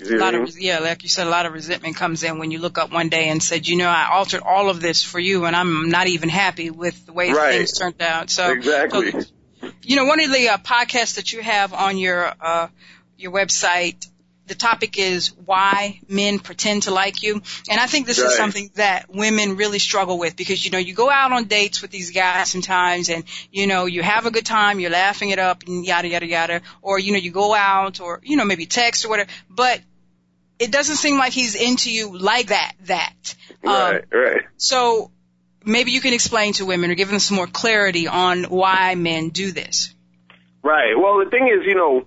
A 0.00 0.16
lot 0.16 0.34
of 0.34 0.56
yeah, 0.58 0.78
like 0.78 1.02
you 1.02 1.08
said, 1.08 1.26
a 1.26 1.30
lot 1.30 1.44
of 1.44 1.52
resentment 1.52 1.96
comes 1.96 2.22
in 2.22 2.38
when 2.38 2.52
you 2.52 2.60
look 2.60 2.78
up 2.78 2.92
one 2.92 3.08
day 3.08 3.28
and 3.28 3.42
said, 3.42 3.66
you 3.66 3.76
know, 3.76 3.88
I 3.88 4.10
altered 4.12 4.42
all 4.42 4.70
of 4.70 4.80
this 4.80 5.02
for 5.02 5.18
you, 5.18 5.44
and 5.44 5.56
I'm 5.56 5.90
not 5.90 6.06
even 6.06 6.28
happy 6.28 6.70
with 6.70 7.06
the 7.06 7.12
way 7.12 7.32
right. 7.32 7.56
things 7.56 7.72
turned 7.72 8.00
out. 8.00 8.30
So 8.30 8.52
exactly. 8.52 9.10
So, 9.10 9.22
you 9.82 9.96
know, 9.96 10.04
one 10.04 10.20
of 10.20 10.30
the 10.30 10.50
uh, 10.50 10.58
podcasts 10.58 11.16
that 11.16 11.32
you 11.32 11.42
have 11.42 11.74
on 11.74 11.98
your 11.98 12.32
uh, 12.40 12.68
your 13.16 13.32
website, 13.32 14.06
the 14.46 14.54
topic 14.54 15.00
is 15.00 15.32
why 15.32 15.98
men 16.08 16.38
pretend 16.38 16.84
to 16.84 16.92
like 16.92 17.24
you, 17.24 17.42
and 17.68 17.80
I 17.80 17.86
think 17.86 18.06
this 18.06 18.20
right. 18.20 18.28
is 18.28 18.36
something 18.36 18.70
that 18.76 19.12
women 19.12 19.56
really 19.56 19.80
struggle 19.80 20.16
with 20.16 20.36
because 20.36 20.64
you 20.64 20.70
know 20.70 20.78
you 20.78 20.94
go 20.94 21.10
out 21.10 21.32
on 21.32 21.46
dates 21.46 21.82
with 21.82 21.90
these 21.90 22.12
guys 22.12 22.48
sometimes, 22.48 23.08
and 23.08 23.24
you 23.50 23.66
know 23.66 23.86
you 23.86 24.04
have 24.04 24.26
a 24.26 24.30
good 24.30 24.46
time, 24.46 24.78
you're 24.78 24.92
laughing 24.92 25.30
it 25.30 25.40
up, 25.40 25.64
and 25.66 25.84
yada 25.84 26.06
yada 26.06 26.26
yada, 26.26 26.62
or 26.82 27.00
you 27.00 27.10
know 27.10 27.18
you 27.18 27.32
go 27.32 27.52
out 27.52 28.00
or 28.00 28.20
you 28.22 28.36
know 28.36 28.44
maybe 28.44 28.64
text 28.64 29.04
or 29.04 29.08
whatever, 29.08 29.30
but 29.50 29.80
it 30.58 30.72
doesn't 30.72 30.96
seem 30.96 31.18
like 31.18 31.32
he's 31.32 31.54
into 31.54 31.92
you 31.92 32.16
like 32.16 32.48
that, 32.48 32.72
that. 32.86 33.34
Right, 33.62 33.96
um, 33.96 34.02
right. 34.12 34.42
So 34.56 35.10
maybe 35.64 35.92
you 35.92 36.00
can 36.00 36.14
explain 36.14 36.52
to 36.54 36.66
women 36.66 36.90
or 36.90 36.94
give 36.94 37.08
them 37.08 37.18
some 37.18 37.36
more 37.36 37.46
clarity 37.46 38.08
on 38.08 38.44
why 38.44 38.94
men 38.94 39.30
do 39.30 39.52
this. 39.52 39.94
Right. 40.62 40.94
Well, 40.96 41.24
the 41.24 41.30
thing 41.30 41.48
is, 41.48 41.64
you 41.66 41.74
know, 41.74 42.04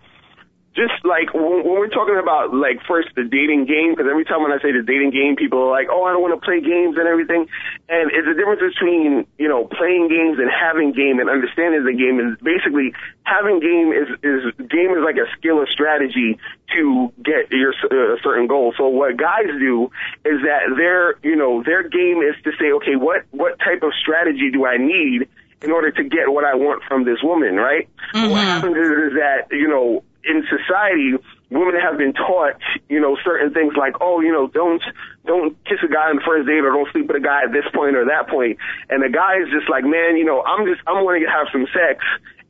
just 0.73 1.03
like 1.03 1.33
when, 1.33 1.67
when 1.67 1.75
we're 1.75 1.91
talking 1.91 2.15
about 2.15 2.53
like 2.55 2.79
first 2.87 3.09
the 3.15 3.27
dating 3.27 3.67
game, 3.67 3.91
because 3.91 4.07
every 4.09 4.23
time 4.23 4.41
when 4.41 4.55
I 4.55 4.59
say 4.63 4.71
the 4.71 4.83
dating 4.83 5.11
game, 5.11 5.35
people 5.35 5.59
are 5.67 5.71
like, 5.71 5.87
oh, 5.91 6.07
I 6.07 6.15
don't 6.15 6.23
want 6.23 6.31
to 6.31 6.39
play 6.39 6.63
games 6.63 6.95
and 6.95 7.07
everything. 7.07 7.47
And 7.91 8.11
it's 8.11 8.27
a 8.27 8.35
difference 8.35 8.63
between, 8.63 9.27
you 9.35 9.49
know, 9.51 9.67
playing 9.67 10.07
games 10.07 10.39
and 10.39 10.47
having 10.47 10.95
game 10.95 11.19
and 11.19 11.27
understanding 11.27 11.83
the 11.83 11.91
game. 11.91 12.23
And 12.23 12.39
basically 12.39 12.95
having 13.27 13.59
game 13.59 13.91
is, 13.91 14.07
is 14.23 14.41
game 14.71 14.95
is 14.95 15.03
like 15.03 15.19
a 15.19 15.27
skill 15.35 15.59
or 15.59 15.67
strategy 15.67 16.39
to 16.71 17.11
get 17.19 17.51
your 17.51 17.75
uh, 17.75 18.15
certain 18.23 18.47
goal. 18.47 18.73
So 18.79 18.87
what 18.87 19.17
guys 19.17 19.51
do 19.59 19.91
is 20.23 20.39
that 20.47 20.71
their, 20.79 21.19
you 21.19 21.35
know, 21.35 21.63
their 21.67 21.83
game 21.83 22.23
is 22.23 22.39
to 22.47 22.51
say, 22.55 22.71
okay, 22.79 22.95
what, 22.95 23.27
what 23.31 23.59
type 23.59 23.83
of 23.83 23.91
strategy 23.99 24.51
do 24.51 24.65
I 24.65 24.77
need 24.77 25.27
in 25.61 25.71
order 25.71 25.91
to 25.91 26.03
get 26.03 26.31
what 26.31 26.45
I 26.45 26.55
want 26.55 26.83
from 26.87 27.03
this 27.03 27.19
woman, 27.21 27.55
right? 27.55 27.87
Mm-hmm. 28.15 28.31
What 28.31 28.41
happens 28.41 28.77
is, 28.77 29.11
is 29.11 29.13
that, 29.19 29.51
you 29.51 29.67
know, 29.67 30.03
in 30.23 30.43
society, 30.49 31.17
women 31.49 31.75
have 31.79 31.97
been 31.97 32.13
taught, 32.13 32.55
you 32.89 32.99
know, 32.99 33.17
certain 33.23 33.53
things 33.53 33.73
like, 33.77 33.95
oh, 34.01 34.21
you 34.21 34.31
know, 34.31 34.47
don't 34.47 34.81
don't 35.25 35.57
kiss 35.65 35.79
a 35.83 35.91
guy 35.91 36.09
on 36.09 36.17
the 36.17 36.25
first 36.25 36.47
date 36.47 36.63
or 36.63 36.71
don't 36.71 36.91
sleep 36.91 37.07
with 37.07 37.17
a 37.17 37.23
guy 37.23 37.43
at 37.43 37.51
this 37.51 37.65
point 37.73 37.95
or 37.95 38.05
that 38.05 38.29
point. 38.29 38.57
And 38.89 39.03
the 39.03 39.09
guy 39.09 39.41
is 39.41 39.49
just 39.51 39.69
like, 39.69 39.83
man, 39.83 40.17
you 40.17 40.25
know, 40.25 40.41
I'm 40.41 40.65
just 40.65 40.81
I'm 40.87 41.03
going 41.03 41.21
to 41.21 41.29
have 41.29 41.47
some 41.51 41.67
sex 41.73 42.03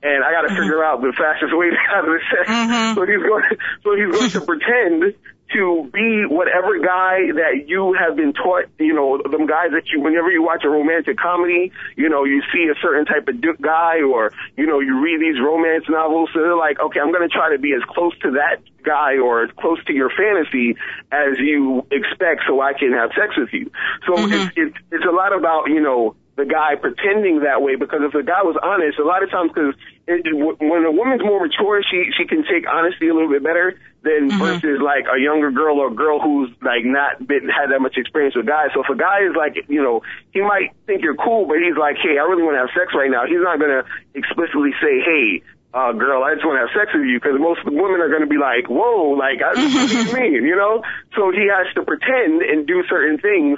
and 0.04 0.24
I 0.24 0.32
got 0.32 0.42
to 0.42 0.48
mm-hmm. 0.50 0.62
figure 0.62 0.84
out 0.84 1.02
the 1.02 1.14
fastest 1.14 1.56
way 1.56 1.70
to 1.70 1.78
have 1.94 2.06
the 2.06 2.20
sex. 2.30 2.50
Mm-hmm. 2.50 2.96
So 2.96 3.06
he's 3.06 3.22
going, 3.22 3.44
so 3.84 3.90
he's 3.96 4.12
going 4.12 4.32
to 4.32 4.42
pretend 4.42 5.14
to 5.54 5.90
be 5.94 6.26
whatever 6.28 6.80
guy 6.80 7.32
that 7.36 7.68
you 7.68 7.94
have 7.94 8.16
been 8.16 8.34
taught, 8.34 8.66
you 8.80 8.94
know, 8.94 9.22
them 9.22 9.46
guys 9.46 9.72
that 9.72 9.84
you, 9.92 10.02
whenever 10.02 10.32
you 10.32 10.44
watch 10.44 10.64
a 10.64 10.70
romantic 10.70 11.18
comedy, 11.18 11.72
you 11.96 12.10
know, 12.10 12.24
you 12.24 12.42
see 12.54 12.70
a 12.72 12.76
certain 12.82 13.06
type 13.06 13.28
of 13.28 13.62
guy 13.62 14.02
or, 14.02 14.32
you 14.58 14.66
know, 14.66 14.80
you 14.80 15.00
read 15.02 15.20
these 15.20 15.40
romance 15.42 15.86
novels. 15.90 16.30
So 16.34 16.42
they're 16.42 16.56
like, 16.56 16.80
okay, 16.80 17.00
I'm 17.00 17.12
going 17.12 17.28
to 17.28 17.34
try 17.34 17.52
to 17.52 17.60
be 17.60 17.74
as 17.74 17.84
close 17.88 18.18
to 18.20 18.32
that 18.32 18.64
guy 18.84 19.18
or 19.18 19.44
as 19.44 19.52
close 19.60 19.84
to 19.86 19.94
your 19.94 20.10
fantasy 20.10 20.76
as 21.12 21.38
you 21.40 21.86
expect 21.92 22.44
so 22.48 22.62
I 22.62 22.74
can 22.74 22.94
have 22.94 23.12
sex 23.16 23.36
with 23.38 23.54
you. 23.54 23.72
So 24.08 24.16
mm-hmm. 24.16 24.34
it's, 24.34 24.52
it's, 24.56 24.78
it's 24.92 25.06
a 25.06 25.12
lot 25.12 25.38
about, 25.38 25.68
you 25.68 25.82
know, 25.82 26.16
the 26.38 26.46
guy 26.46 26.76
pretending 26.76 27.42
that 27.42 27.62
way 27.62 27.76
because 27.76 28.00
if 28.04 28.14
the 28.14 28.24
guy 28.24 28.42
was 28.42 28.58
honest, 28.64 28.98
a 28.98 29.04
lot 29.04 29.22
of 29.22 29.30
times 29.30 29.52
because 29.54 29.76
when 30.20 30.86
a 30.86 30.92
woman's 30.92 31.24
more 31.24 31.46
mature, 31.46 31.82
she 31.84 32.12
she 32.18 32.26
can 32.28 32.44
take 32.44 32.68
honesty 32.68 33.08
a 33.08 33.14
little 33.14 33.30
bit 33.30 33.44
better 33.44 33.80
than 34.04 34.30
mm-hmm. 34.30 34.40
versus 34.40 34.82
like 34.82 35.06
a 35.06 35.20
younger 35.20 35.52
girl 35.52 35.80
or 35.80 35.92
a 35.92 35.96
girl 35.96 36.20
who's 36.20 36.50
like 36.62 36.84
not 36.84 37.22
been 37.26 37.48
had 37.48 37.72
that 37.72 37.80
much 37.80 37.98
experience 37.98 38.36
with 38.36 38.48
guys. 38.48 38.70
So 38.74 38.84
if 38.84 38.90
a 38.90 38.98
guy 38.98 39.24
is 39.24 39.36
like, 39.36 39.56
you 39.70 39.82
know, 39.82 40.02
he 40.32 40.42
might 40.42 40.74
think 40.86 41.04
you're 41.04 41.16
cool, 41.16 41.46
but 41.46 41.58
he's 41.58 41.78
like, 41.78 41.98
hey, 42.02 42.18
I 42.18 42.26
really 42.26 42.44
want 42.44 42.56
to 42.56 42.66
have 42.66 42.74
sex 42.74 42.94
right 42.96 43.10
now. 43.10 43.26
He's 43.26 43.42
not 43.42 43.60
gonna 43.60 43.84
explicitly 44.14 44.72
say, 44.82 45.00
hey, 45.00 45.44
uh, 45.74 45.94
girl, 45.94 46.24
I 46.24 46.36
just 46.36 46.46
want 46.46 46.60
to 46.60 46.68
have 46.68 46.76
sex 46.76 46.92
with 46.92 47.08
you 47.08 47.16
because 47.16 47.40
most 47.40 47.64
women 47.64 48.04
are 48.04 48.12
going 48.12 48.28
to 48.28 48.28
be 48.28 48.36
like, 48.36 48.68
whoa, 48.68 49.16
like, 49.16 49.40
I, 49.40 49.56
what 49.56 49.88
do 49.88 50.04
you 50.04 50.12
mean, 50.12 50.44
you 50.44 50.56
know? 50.60 50.84
So 51.16 51.32
he 51.32 51.48
has 51.48 51.72
to 51.76 51.84
pretend 51.88 52.44
and 52.44 52.68
do 52.68 52.84
certain 52.90 53.20
things 53.20 53.56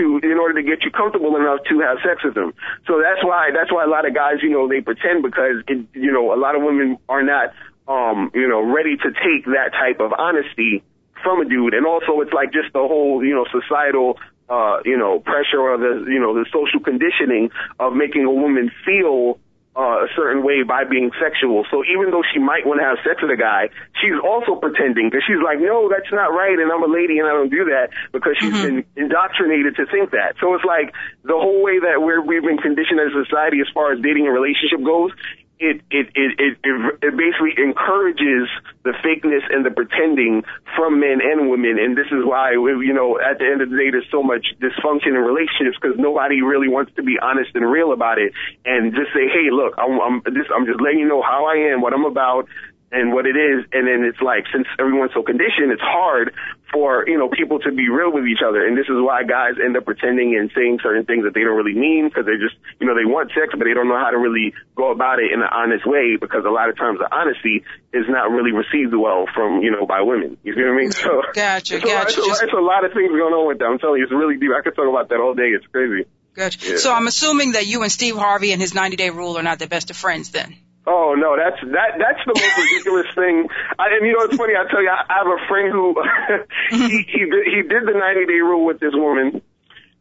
to 0.00 0.20
in 0.24 0.40
order 0.40 0.56
to 0.56 0.64
get 0.64 0.82
you 0.82 0.90
comfortable 0.90 1.36
enough 1.36 1.60
to 1.68 1.80
have 1.84 2.00
sex 2.00 2.24
with 2.24 2.34
them. 2.34 2.56
So 2.88 2.98
that's 3.04 3.20
why 3.20 3.52
that's 3.52 3.70
why 3.70 3.84
a 3.84 3.90
lot 3.92 4.08
of 4.08 4.14
guys, 4.14 4.40
you 4.42 4.50
know, 4.50 4.66
they 4.66 4.80
pretend 4.80 5.22
because 5.22 5.60
it, 5.68 5.86
you 5.92 6.12
know 6.12 6.32
a 6.32 6.38
lot 6.40 6.56
of 6.56 6.62
women 6.64 6.96
are 7.08 7.22
not 7.22 7.52
um, 7.86 8.32
you 8.34 8.48
know 8.48 8.64
ready 8.64 8.96
to 8.96 9.08
take 9.12 9.44
that 9.52 9.76
type 9.76 10.00
of 10.00 10.12
honesty 10.16 10.82
from 11.22 11.40
a 11.40 11.44
dude, 11.44 11.74
and 11.74 11.86
also 11.86 12.20
it's 12.20 12.32
like 12.32 12.52
just 12.52 12.72
the 12.72 12.80
whole 12.80 13.24
you 13.24 13.34
know 13.34 13.44
societal 13.52 14.16
uh, 14.48 14.80
you 14.84 14.96
know 14.96 15.20
pressure 15.20 15.60
or 15.60 15.76
the 15.76 16.08
you 16.08 16.18
know 16.18 16.34
the 16.34 16.46
social 16.48 16.80
conditioning 16.80 17.50
of 17.78 17.92
making 17.92 18.24
a 18.24 18.32
woman 18.32 18.70
feel 18.84 19.38
uh, 19.76 20.02
a 20.02 20.08
certain 20.16 20.42
way 20.42 20.62
by 20.66 20.82
being 20.84 21.10
sexual. 21.22 21.64
So 21.70 21.84
even 21.86 22.10
though 22.10 22.26
she 22.26 22.42
might 22.42 22.66
want 22.66 22.82
to 22.82 22.86
have 22.86 22.98
sex 23.06 23.22
with 23.22 23.30
a 23.30 23.38
guy, 23.38 23.70
she's 24.02 24.18
also 24.18 24.58
pretending 24.58 25.06
because 25.06 25.22
she's 25.22 25.38
like, 25.38 25.62
no, 25.62 25.86
that's 25.86 26.10
not 26.10 26.34
right, 26.34 26.58
and 26.58 26.66
I'm 26.72 26.82
a 26.82 26.90
lady 26.90 27.22
and 27.22 27.28
I 27.28 27.32
don't 27.32 27.50
do 27.50 27.70
that 27.70 27.94
because 28.10 28.34
she's 28.38 28.52
mm-hmm. 28.52 28.82
been 28.82 29.06
indoctrinated 29.06 29.76
to 29.78 29.86
think 29.86 30.10
that. 30.10 30.34
So 30.42 30.54
it's 30.58 30.66
like 30.66 30.90
the 31.22 31.38
whole 31.38 31.62
way 31.62 31.78
that 31.78 32.02
we're 32.02 32.20
we've 32.20 32.42
been 32.42 32.58
conditioned 32.58 32.98
as 32.98 33.14
a 33.14 33.24
society 33.24 33.62
as 33.62 33.70
far 33.72 33.94
as 33.94 34.02
dating 34.02 34.26
and 34.26 34.34
relationship 34.34 34.82
goes 34.82 35.14
it, 35.60 35.84
it, 35.90 36.08
it, 36.16 36.30
it, 36.40 36.56
it 37.04 37.14
basically 37.16 37.52
encourages 37.60 38.48
the 38.82 38.96
fakeness 39.04 39.44
and 39.52 39.64
the 39.64 39.70
pretending 39.70 40.42
from 40.74 40.98
men 40.98 41.20
and 41.20 41.50
women. 41.50 41.78
And 41.78 41.92
this 41.96 42.08
is 42.08 42.24
why, 42.24 42.52
you 42.52 42.94
know, 42.96 43.20
at 43.20 43.38
the 43.38 43.44
end 43.44 43.60
of 43.60 43.68
the 43.68 43.76
day, 43.76 43.92
there's 43.92 44.08
so 44.10 44.22
much 44.22 44.56
dysfunction 44.56 45.12
in 45.12 45.20
relationships 45.20 45.76
because 45.76 46.00
nobody 46.00 46.40
really 46.40 46.68
wants 46.68 46.92
to 46.96 47.02
be 47.02 47.20
honest 47.20 47.52
and 47.54 47.70
real 47.70 47.92
about 47.92 48.16
it 48.16 48.32
and 48.64 48.96
just 48.96 49.12
say, 49.12 49.28
hey, 49.28 49.52
look, 49.52 49.76
I'm, 49.76 50.00
I'm, 50.00 50.16
this, 50.32 50.48
I'm 50.48 50.64
just 50.64 50.80
letting 50.80 50.98
you 50.98 51.08
know 51.08 51.20
how 51.20 51.44
I 51.44 51.76
am, 51.76 51.84
what 51.84 51.92
I'm 51.92 52.08
about 52.08 52.48
and 52.92 53.12
what 53.12 53.26
it 53.26 53.36
is. 53.36 53.64
And 53.72 53.86
then 53.86 54.02
it's 54.02 54.20
like, 54.20 54.44
since 54.52 54.66
everyone's 54.78 55.12
so 55.14 55.22
conditioned, 55.22 55.70
it's 55.70 55.82
hard 55.82 56.34
for, 56.72 57.04
you 57.06 57.18
know, 57.18 57.28
people 57.28 57.58
to 57.60 57.70
be 57.72 57.88
real 57.88 58.12
with 58.12 58.26
each 58.26 58.42
other. 58.46 58.66
And 58.66 58.76
this 58.76 58.86
is 58.86 58.98
why 58.98 59.22
guys 59.24 59.58
end 59.62 59.76
up 59.76 59.84
pretending 59.84 60.36
and 60.38 60.50
saying 60.54 60.78
certain 60.82 61.04
things 61.06 61.24
that 61.24 61.34
they 61.34 61.42
don't 61.42 61.56
really 61.56 61.74
mean 61.74 62.08
because 62.08 62.26
they 62.26 62.38
just, 62.38 62.54
you 62.78 62.86
know, 62.86 62.94
they 62.94 63.06
want 63.06 63.30
sex, 63.34 63.54
but 63.54 63.64
they 63.64 63.74
don't 63.74 63.88
know 63.88 63.98
how 63.98 64.10
to 64.10 64.18
really 64.18 64.54
go 64.74 64.90
about 64.90 65.18
it 65.18 65.32
in 65.32 65.42
an 65.42 65.50
honest 65.50 65.86
way 65.86 66.16
because 66.18 66.44
a 66.46 66.50
lot 66.50 66.68
of 66.68 66.76
times 66.76 66.98
the 66.98 67.10
honesty 67.10 67.62
is 67.92 68.06
not 68.08 68.30
really 68.30 68.52
received 68.52 68.94
well 68.94 69.26
from, 69.34 69.62
you 69.62 69.70
know, 69.70 69.86
by 69.86 70.02
women. 70.02 70.38
You 70.42 70.54
see 70.54 70.62
what 70.62 70.74
I 70.74 70.76
mean? 70.76 70.92
So 70.92 71.22
gotcha, 71.34 71.76
it's, 71.76 71.84
gotcha. 71.84 72.20
A, 72.20 72.30
it's, 72.30 72.42
a, 72.42 72.44
it's 72.44 72.54
a 72.54 72.62
lot 72.62 72.84
of 72.84 72.92
things 72.92 73.10
going 73.10 73.34
on 73.34 73.46
with 73.48 73.58
that. 73.58 73.66
I'm 73.66 73.78
telling 73.78 73.98
you, 73.98 74.04
it's 74.04 74.14
really 74.14 74.38
deep. 74.38 74.50
I 74.50 74.62
could 74.62 74.74
talk 74.74 74.88
about 74.88 75.08
that 75.10 75.18
all 75.18 75.34
day. 75.34 75.50
It's 75.54 75.66
crazy. 75.66 76.06
Gotcha. 76.34 76.58
Yeah. 76.62 76.76
So 76.78 76.92
I'm 76.92 77.06
assuming 77.06 77.52
that 77.52 77.66
you 77.66 77.82
and 77.82 77.90
Steve 77.90 78.16
Harvey 78.16 78.52
and 78.52 78.60
his 78.60 78.74
90 78.74 78.96
day 78.96 79.10
rule 79.10 79.38
are 79.38 79.42
not 79.42 79.58
the 79.58 79.66
best 79.66 79.90
of 79.90 79.96
friends 79.96 80.30
then. 80.30 80.56
Oh 80.90 81.14
no, 81.14 81.38
that's 81.38 81.62
that 81.70 82.02
that's 82.02 82.18
the 82.26 82.34
most 82.34 82.50
ridiculous 82.58 83.06
thing. 83.14 83.46
I, 83.78 83.94
and 83.94 84.02
you 84.02 84.18
know, 84.18 84.26
it's 84.26 84.34
funny. 84.34 84.58
I 84.58 84.66
tell 84.66 84.82
you, 84.82 84.90
I, 84.90 85.06
I 85.06 85.22
have 85.22 85.30
a 85.30 85.38
friend 85.46 85.70
who 85.70 85.94
he 86.74 87.06
he 87.06 87.22
did, 87.30 87.46
he 87.46 87.62
did 87.62 87.86
the 87.86 87.94
90 87.94 88.26
day 88.26 88.42
rule 88.42 88.66
with 88.66 88.82
this 88.82 88.90
woman, 88.98 89.38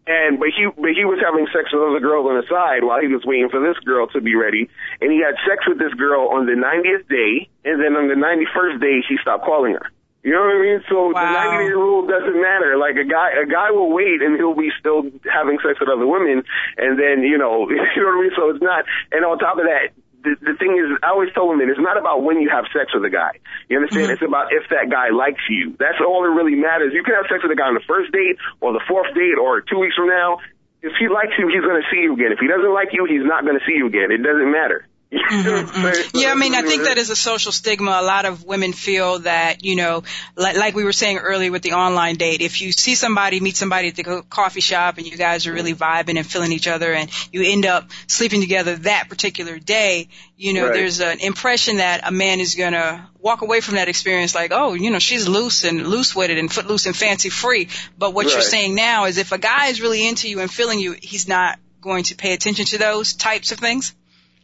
and 0.10 0.42
but 0.42 0.50
he 0.50 0.66
but 0.66 0.98
he 0.98 1.06
was 1.06 1.22
having 1.22 1.46
sex 1.54 1.70
with 1.70 1.86
other 1.86 2.02
girls 2.02 2.26
on 2.26 2.42
the 2.42 2.48
side 2.50 2.82
while 2.82 2.98
he 2.98 3.06
was 3.06 3.22
waiting 3.22 3.54
for 3.54 3.62
this 3.62 3.78
girl 3.86 4.10
to 4.18 4.20
be 4.20 4.34
ready, 4.34 4.66
and 4.98 5.14
he 5.14 5.22
had 5.22 5.38
sex 5.46 5.62
with 5.70 5.78
this 5.78 5.94
girl 5.94 6.34
on 6.34 6.50
the 6.50 6.58
90th 6.58 7.06
day, 7.06 7.46
and 7.70 7.78
then 7.78 7.94
on 7.94 8.10
the 8.10 8.18
91st 8.18 8.82
day 8.82 9.06
she 9.06 9.22
stopped 9.22 9.46
calling 9.46 9.78
her. 9.78 9.94
You 10.26 10.34
know 10.34 10.42
what 10.42 10.58
I 10.58 10.62
mean? 10.66 10.82
So 10.90 11.14
wow. 11.14 11.22
the 11.22 11.54
90 11.54 11.70
day 11.70 11.74
rule 11.78 12.04
doesn't 12.10 12.42
matter. 12.42 12.82
Like 12.82 12.98
a 12.98 13.06
guy, 13.06 13.38
a 13.38 13.46
guy 13.46 13.72
will 13.72 13.94
wait 13.94 14.26
and 14.26 14.36
he'll 14.36 14.58
be 14.58 14.74
still 14.82 15.06
having 15.30 15.62
sex 15.62 15.78
with 15.78 15.88
other 15.88 16.10
women, 16.10 16.42
and 16.82 16.98
then 16.98 17.22
you 17.22 17.38
know, 17.38 17.70
you 17.70 17.78
know 17.78 18.10
what 18.10 18.18
I 18.18 18.22
mean. 18.26 18.34
So 18.34 18.50
it's 18.50 18.64
not. 18.66 18.90
And 19.14 19.22
on 19.22 19.38
top 19.38 19.62
of 19.62 19.70
that, 19.70 19.94
the, 20.24 20.36
the 20.42 20.56
thing 20.60 20.76
is, 20.76 20.92
I 21.04 21.16
always 21.16 21.32
tell 21.32 21.48
women, 21.48 21.70
it's 21.70 21.80
not 21.80 21.96
about 21.96 22.24
when 22.24 22.42
you 22.42 22.50
have 22.52 22.68
sex 22.76 22.92
with 22.94 23.08
a 23.08 23.14
guy. 23.14 23.40
You 23.72 23.80
understand? 23.80 24.12
Mm-hmm. 24.12 24.20
It's 24.20 24.26
about 24.28 24.52
if 24.52 24.68
that 24.70 24.92
guy 24.92 25.16
likes 25.16 25.42
you. 25.48 25.76
That's 25.80 26.04
all 26.04 26.24
that 26.28 26.34
really 26.36 26.60
matters. 26.60 26.92
You 26.92 27.04
can 27.04 27.16
have 27.16 27.32
sex 27.32 27.40
with 27.44 27.56
a 27.56 27.60
guy 27.60 27.72
on 27.72 27.80
the 27.80 27.86
first 27.88 28.12
date 28.12 28.36
or 28.60 28.74
the 28.76 28.84
fourth 28.84 29.14
date 29.16 29.40
or 29.40 29.62
two 29.62 29.80
weeks 29.80 29.96
from 29.96 30.12
now. 30.12 30.44
If 30.82 30.96
he 31.00 31.08
likes 31.08 31.36
you, 31.40 31.48
he's 31.48 31.64
going 31.64 31.80
to 31.80 31.88
see 31.92 32.04
you 32.04 32.16
again. 32.16 32.32
If 32.32 32.40
he 32.40 32.48
doesn't 32.48 32.74
like 32.74 32.92
you, 32.92 33.08
he's 33.08 33.24
not 33.24 33.44
going 33.44 33.60
to 33.60 33.66
see 33.68 33.76
you 33.80 33.88
again. 33.88 34.12
It 34.12 34.24
doesn't 34.24 34.52
matter. 34.52 34.88
Mm-hmm. 35.12 36.18
yeah, 36.18 36.32
I 36.32 36.36
mean, 36.36 36.54
I 36.54 36.62
think 36.62 36.84
that 36.84 37.00
is 37.00 37.10
a 37.10 37.16
social 37.16 37.52
stigma. 37.52 37.98
A 38.00 38.06
lot 38.06 38.26
of 38.26 38.44
women 38.44 38.74
feel 38.74 39.20
that, 39.20 39.64
you 39.64 39.76
know, 39.76 40.04
like, 40.36 40.56
like 40.56 40.76
we 40.76 40.84
were 40.84 40.94
saying 40.94 41.18
earlier 41.18 41.52
with 41.52 41.64
the 41.64 41.74
online 41.74 42.16
date, 42.16 42.42
if 42.42 42.62
you 42.62 42.72
see 42.72 42.94
somebody, 42.94 43.40
meet 43.40 43.56
somebody 43.56 43.88
at 43.88 43.96
the 43.96 44.24
coffee 44.30 44.62
shop 44.62 44.98
and 44.98 45.08
you 45.08 45.18
guys 45.18 45.48
are 45.48 45.54
really 45.54 45.74
vibing 45.74 46.18
and 46.18 46.28
feeling 46.28 46.52
each 46.52 46.68
other 46.68 46.94
and 46.94 47.10
you 47.32 47.42
end 47.44 47.66
up 47.66 47.90
sleeping 48.06 48.42
together 48.42 48.76
that 48.76 49.10
particular 49.10 49.58
day, 49.58 50.10
you 50.38 50.54
know, 50.54 50.66
right. 50.66 50.74
there's 50.74 51.02
an 51.02 51.20
impression 51.22 51.78
that 51.78 52.02
a 52.08 52.12
man 52.12 52.40
is 52.40 52.54
going 52.54 52.74
to 52.74 53.04
walk 53.20 53.42
away 53.42 53.62
from 53.62 53.76
that 53.76 53.88
experience 53.88 54.36
like, 54.36 54.52
oh, 54.54 54.74
you 54.76 54.92
know, 54.92 55.00
she's 55.00 55.28
loose 55.28 55.64
and 55.64 55.88
loose 55.88 56.16
witted 56.16 56.38
and 56.38 56.52
footloose 56.52 56.86
and 56.86 56.96
fancy 56.96 57.30
free. 57.30 57.68
But 57.98 58.14
what 58.14 58.28
right. 58.28 58.34
you're 58.34 58.42
saying 58.44 58.76
now 58.76 59.06
is 59.06 59.18
if 59.18 59.32
a 59.32 59.40
guy 59.40 59.68
is 59.68 59.82
really 59.82 60.08
into 60.08 60.30
you 60.30 60.40
and 60.40 60.52
feeling 60.52 60.80
you, 60.80 60.94
he's 60.94 61.28
not 61.28 61.58
going 61.82 62.04
to 62.04 62.16
pay 62.16 62.34
attention 62.34 62.66
to 62.66 62.78
those 62.78 63.14
types 63.14 63.52
of 63.52 63.58
things? 63.58 63.96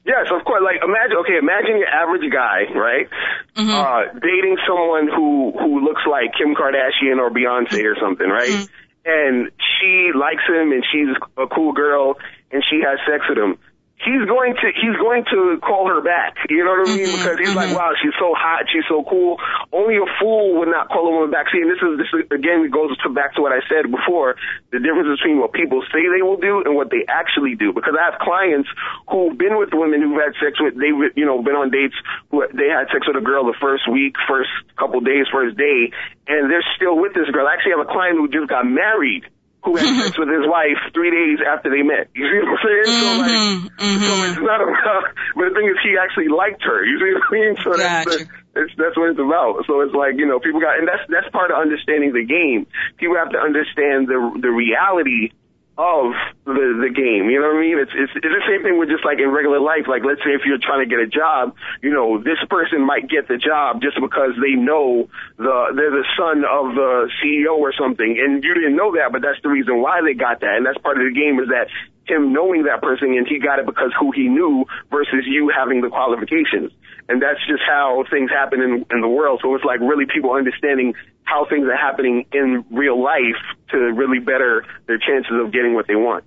Yes, 0.06 0.30
of 0.30 0.46
course. 0.46 0.62
Like 0.62 0.86
imagine, 0.86 1.18
okay, 1.26 1.38
imagine 1.42 1.82
your 1.82 1.90
average 1.90 2.30
guy, 2.32 2.70
right? 2.78 3.10
Mm-hmm. 3.58 3.74
Uh, 3.74 4.20
dating 4.22 4.58
someone 4.68 5.10
who 5.10 5.52
who 5.58 5.82
looks 5.82 6.02
like 6.10 6.38
Kim 6.38 6.54
Kardashian 6.54 7.18
or 7.18 7.30
Beyonce 7.34 7.84
or 7.84 7.98
something, 8.00 8.30
right? 8.30 8.50
Mm-hmm. 8.50 8.72
And 9.06 9.52
she 9.58 10.12
likes 10.18 10.46
him, 10.48 10.72
and 10.72 10.84
she's 10.92 11.14
a 11.38 11.48
cool 11.48 11.74
girl, 11.74 12.18
and 12.52 12.64
she 12.70 12.82
has 12.82 13.00
sex 13.06 13.26
with 13.30 13.38
him 13.38 13.58
he's 14.04 14.28
going 14.28 14.56
to 14.60 14.68
he's 14.76 14.96
going 15.00 15.24
to 15.32 15.60
call 15.64 15.88
her 15.88 16.02
back. 16.02 16.36
You 16.50 16.64
know 16.64 16.76
what 16.76 16.90
I 16.90 16.96
mean? 16.96 17.08
Mm-hmm, 17.08 17.16
because 17.16 17.38
he's 17.40 17.56
mm-hmm. 17.56 17.72
like, 17.72 17.72
wow, 17.76 17.96
she's 17.96 18.16
so 18.20 18.36
hot, 18.36 18.68
she's 18.68 18.84
so 18.88 19.04
cool. 19.08 19.40
Only 19.72 19.96
a 19.98 20.08
fool 20.20 20.60
would 20.60 20.68
not 20.68 20.90
call 20.90 21.08
a 21.08 21.12
woman 21.12 21.32
back. 21.32 21.48
See, 21.52 21.62
and 21.64 21.72
this 21.72 21.80
is 21.80 21.98
this 21.98 22.12
is, 22.12 22.28
again 22.32 22.68
goes 22.70 22.92
to 23.04 23.10
back 23.10 23.36
to 23.36 23.42
what 23.42 23.56
I 23.56 23.64
said 23.72 23.88
before: 23.90 24.36
the 24.72 24.80
difference 24.80 25.16
between 25.20 25.40
what 25.40 25.54
people 25.54 25.82
say 25.92 26.04
they 26.12 26.22
will 26.22 26.40
do 26.40 26.64
and 26.66 26.76
what 26.76 26.92
they 26.92 27.08
actually 27.08 27.56
do. 27.56 27.72
Because 27.72 27.96
I 27.96 28.12
have 28.12 28.20
clients 28.20 28.68
who've 29.08 29.38
been 29.38 29.58
with 29.58 29.72
women 29.72 30.02
who've 30.02 30.20
had 30.20 30.36
sex 30.44 30.60
with 30.60 30.76
they've 30.76 31.16
you 31.16 31.26
know 31.26 31.40
been 31.42 31.56
on 31.56 31.72
dates 31.72 31.96
who 32.32 32.44
they 32.52 32.68
had 32.68 32.92
sex 32.92 33.08
with 33.08 33.16
a 33.16 33.24
girl 33.24 33.48
the 33.48 33.58
first 33.62 33.88
week, 33.88 34.16
first 34.28 34.52
couple 34.76 35.00
days, 35.00 35.26
first 35.32 35.56
day, 35.56 35.92
and 36.28 36.52
they're 36.52 36.66
still 36.76 37.00
with 37.00 37.14
this 37.14 37.30
girl. 37.32 37.48
I 37.48 37.56
actually 37.56 37.80
have 37.80 37.88
a 37.88 37.92
client 37.92 38.20
who 38.20 38.28
just 38.28 38.50
got 38.50 38.68
married 38.68 39.24
who 39.66 39.76
had 39.76 39.90
sex 39.98 40.18
with 40.18 40.30
his 40.30 40.46
wife 40.46 40.78
three 40.94 41.10
days 41.10 41.42
after 41.42 41.74
they 41.74 41.82
met. 41.82 42.08
You 42.14 42.30
see 42.30 42.40
what 42.40 42.54
I'm 42.54 42.62
saying? 42.62 42.86
Mm-hmm, 42.86 43.02
so 43.02 43.10
like, 43.18 43.34
mm-hmm. 43.82 44.06
so 44.06 44.14
it's 44.30 44.42
not 44.46 44.62
about. 44.62 45.04
But 45.36 45.52
the 45.52 45.56
thing 45.58 45.68
is, 45.68 45.76
he 45.84 45.98
actually 46.00 46.30
liked 46.30 46.64
her. 46.64 46.86
You 46.86 46.96
see 46.96 47.12
what 47.12 47.28
I 47.28 47.34
mean? 47.34 47.54
So 47.60 47.70
gotcha. 47.72 47.84
that's 47.84 48.06
the, 48.06 48.20
it's, 48.56 48.74
that's 48.78 48.96
what 48.96 49.10
it's 49.12 49.20
about. 49.20 49.66
So 49.68 49.82
it's 49.82 49.94
like 49.94 50.16
you 50.16 50.26
know, 50.26 50.40
people 50.40 50.62
got, 50.62 50.80
and 50.80 50.88
that's 50.88 51.04
that's 51.10 51.28
part 51.36 51.52
of 51.52 51.60
understanding 51.60 52.14
the 52.14 52.24
game. 52.24 52.68
People 52.96 53.18
have 53.18 53.36
to 53.36 53.40
understand 53.42 54.08
the 54.08 54.20
the 54.40 54.48
reality 54.48 55.36
of 55.78 56.16
the 56.48 56.68
the 56.80 56.92
game. 56.94 57.28
You 57.28 57.44
know 57.44 57.52
what 57.52 57.60
I 57.60 57.68
mean? 57.68 57.80
It's, 57.80 57.92
it's 57.92 58.12
it's 58.16 58.32
the 58.32 58.48
same 58.48 58.64
thing 58.64 58.80
with 58.80 58.88
just 58.88 59.04
like 59.04 59.20
in 59.20 59.28
regular 59.30 59.60
life. 59.60 59.92
Like 59.92 60.08
let's 60.08 60.24
say 60.24 60.32
if 60.32 60.48
you're 60.48 60.62
trying 60.62 60.88
to 60.88 60.90
get 60.90 61.04
a 61.04 61.08
job, 61.08 61.56
you 61.84 61.92
know, 61.92 62.18
this 62.18 62.40
person 62.48 62.80
might 62.80 63.12
get 63.12 63.28
the 63.28 63.36
job 63.36 63.84
just 63.84 64.00
because 64.00 64.40
they 64.40 64.56
know 64.56 65.12
the 65.36 65.58
they're 65.76 65.92
the 65.92 66.08
son 66.16 66.48
of 66.48 66.76
the 66.76 67.12
CEO 67.20 67.60
or 67.60 67.76
something, 67.76 68.08
and 68.08 68.44
you 68.44 68.54
didn't 68.56 68.76
know 68.76 68.96
that, 68.96 69.12
but 69.12 69.22
that's 69.22 69.42
the 69.44 69.50
reason 69.50 69.82
why 69.82 70.00
they 70.00 70.16
got 70.16 70.40
that, 70.40 70.56
and 70.56 70.66
that's 70.66 70.80
part 70.80 70.96
of 70.96 71.04
the 71.04 71.16
game 71.16 71.40
is 71.44 71.52
that 71.52 71.68
him 72.08 72.34
knowing 72.34 72.64
that 72.64 72.82
person 72.82 73.18
and 73.18 73.28
he 73.28 73.40
got 73.40 73.60
it 73.60 73.66
because 73.66 73.92
who 74.00 74.12
he 74.12 74.30
knew 74.30 74.66
versus 74.92 75.26
you 75.26 75.50
having 75.50 75.82
the 75.82 75.90
qualifications. 75.90 76.72
And 77.08 77.22
that's 77.22 77.40
just 77.48 77.62
how 77.68 78.04
things 78.10 78.32
happen 78.32 78.62
in, 78.62 78.86
in 78.92 79.02
the 79.02 79.08
world. 79.08 79.40
So 79.44 79.54
it's 79.56 79.64
like 79.64 79.80
really 79.80 80.06
people 80.12 80.32
understanding 80.32 80.96
how 81.24 81.46
things 81.46 81.68
are 81.68 81.78
happening 81.78 82.26
in 82.32 82.66
real 82.72 83.02
life 83.02 83.42
to 83.72 83.78
really 83.78 84.20
better 84.20 84.66
their 84.88 84.98
chances 84.98 85.32
of 85.32 85.52
getting 85.52 85.74
what 85.74 85.88
they 85.88 85.96
want. 85.96 86.24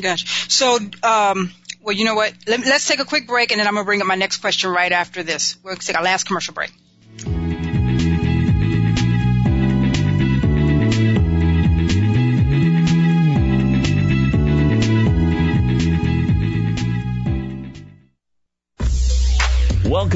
Gotcha. 0.00 0.26
So, 0.50 0.78
um, 1.02 1.52
well, 1.82 1.94
you 1.94 2.04
know 2.04 2.14
what? 2.14 2.34
Let, 2.46 2.66
us 2.66 2.86
take 2.86 3.00
a 3.00 3.04
quick 3.04 3.26
break, 3.26 3.52
and 3.52 3.60
then 3.60 3.66
I'm 3.66 3.74
gonna 3.74 3.84
bring 3.84 4.00
up 4.00 4.06
my 4.06 4.14
next 4.14 4.38
question 4.38 4.70
right 4.70 4.92
after 4.92 5.22
this. 5.22 5.56
We'll 5.62 5.76
take 5.76 5.96
our 5.96 6.02
last 6.02 6.24
commercial 6.24 6.52
break. 6.52 6.72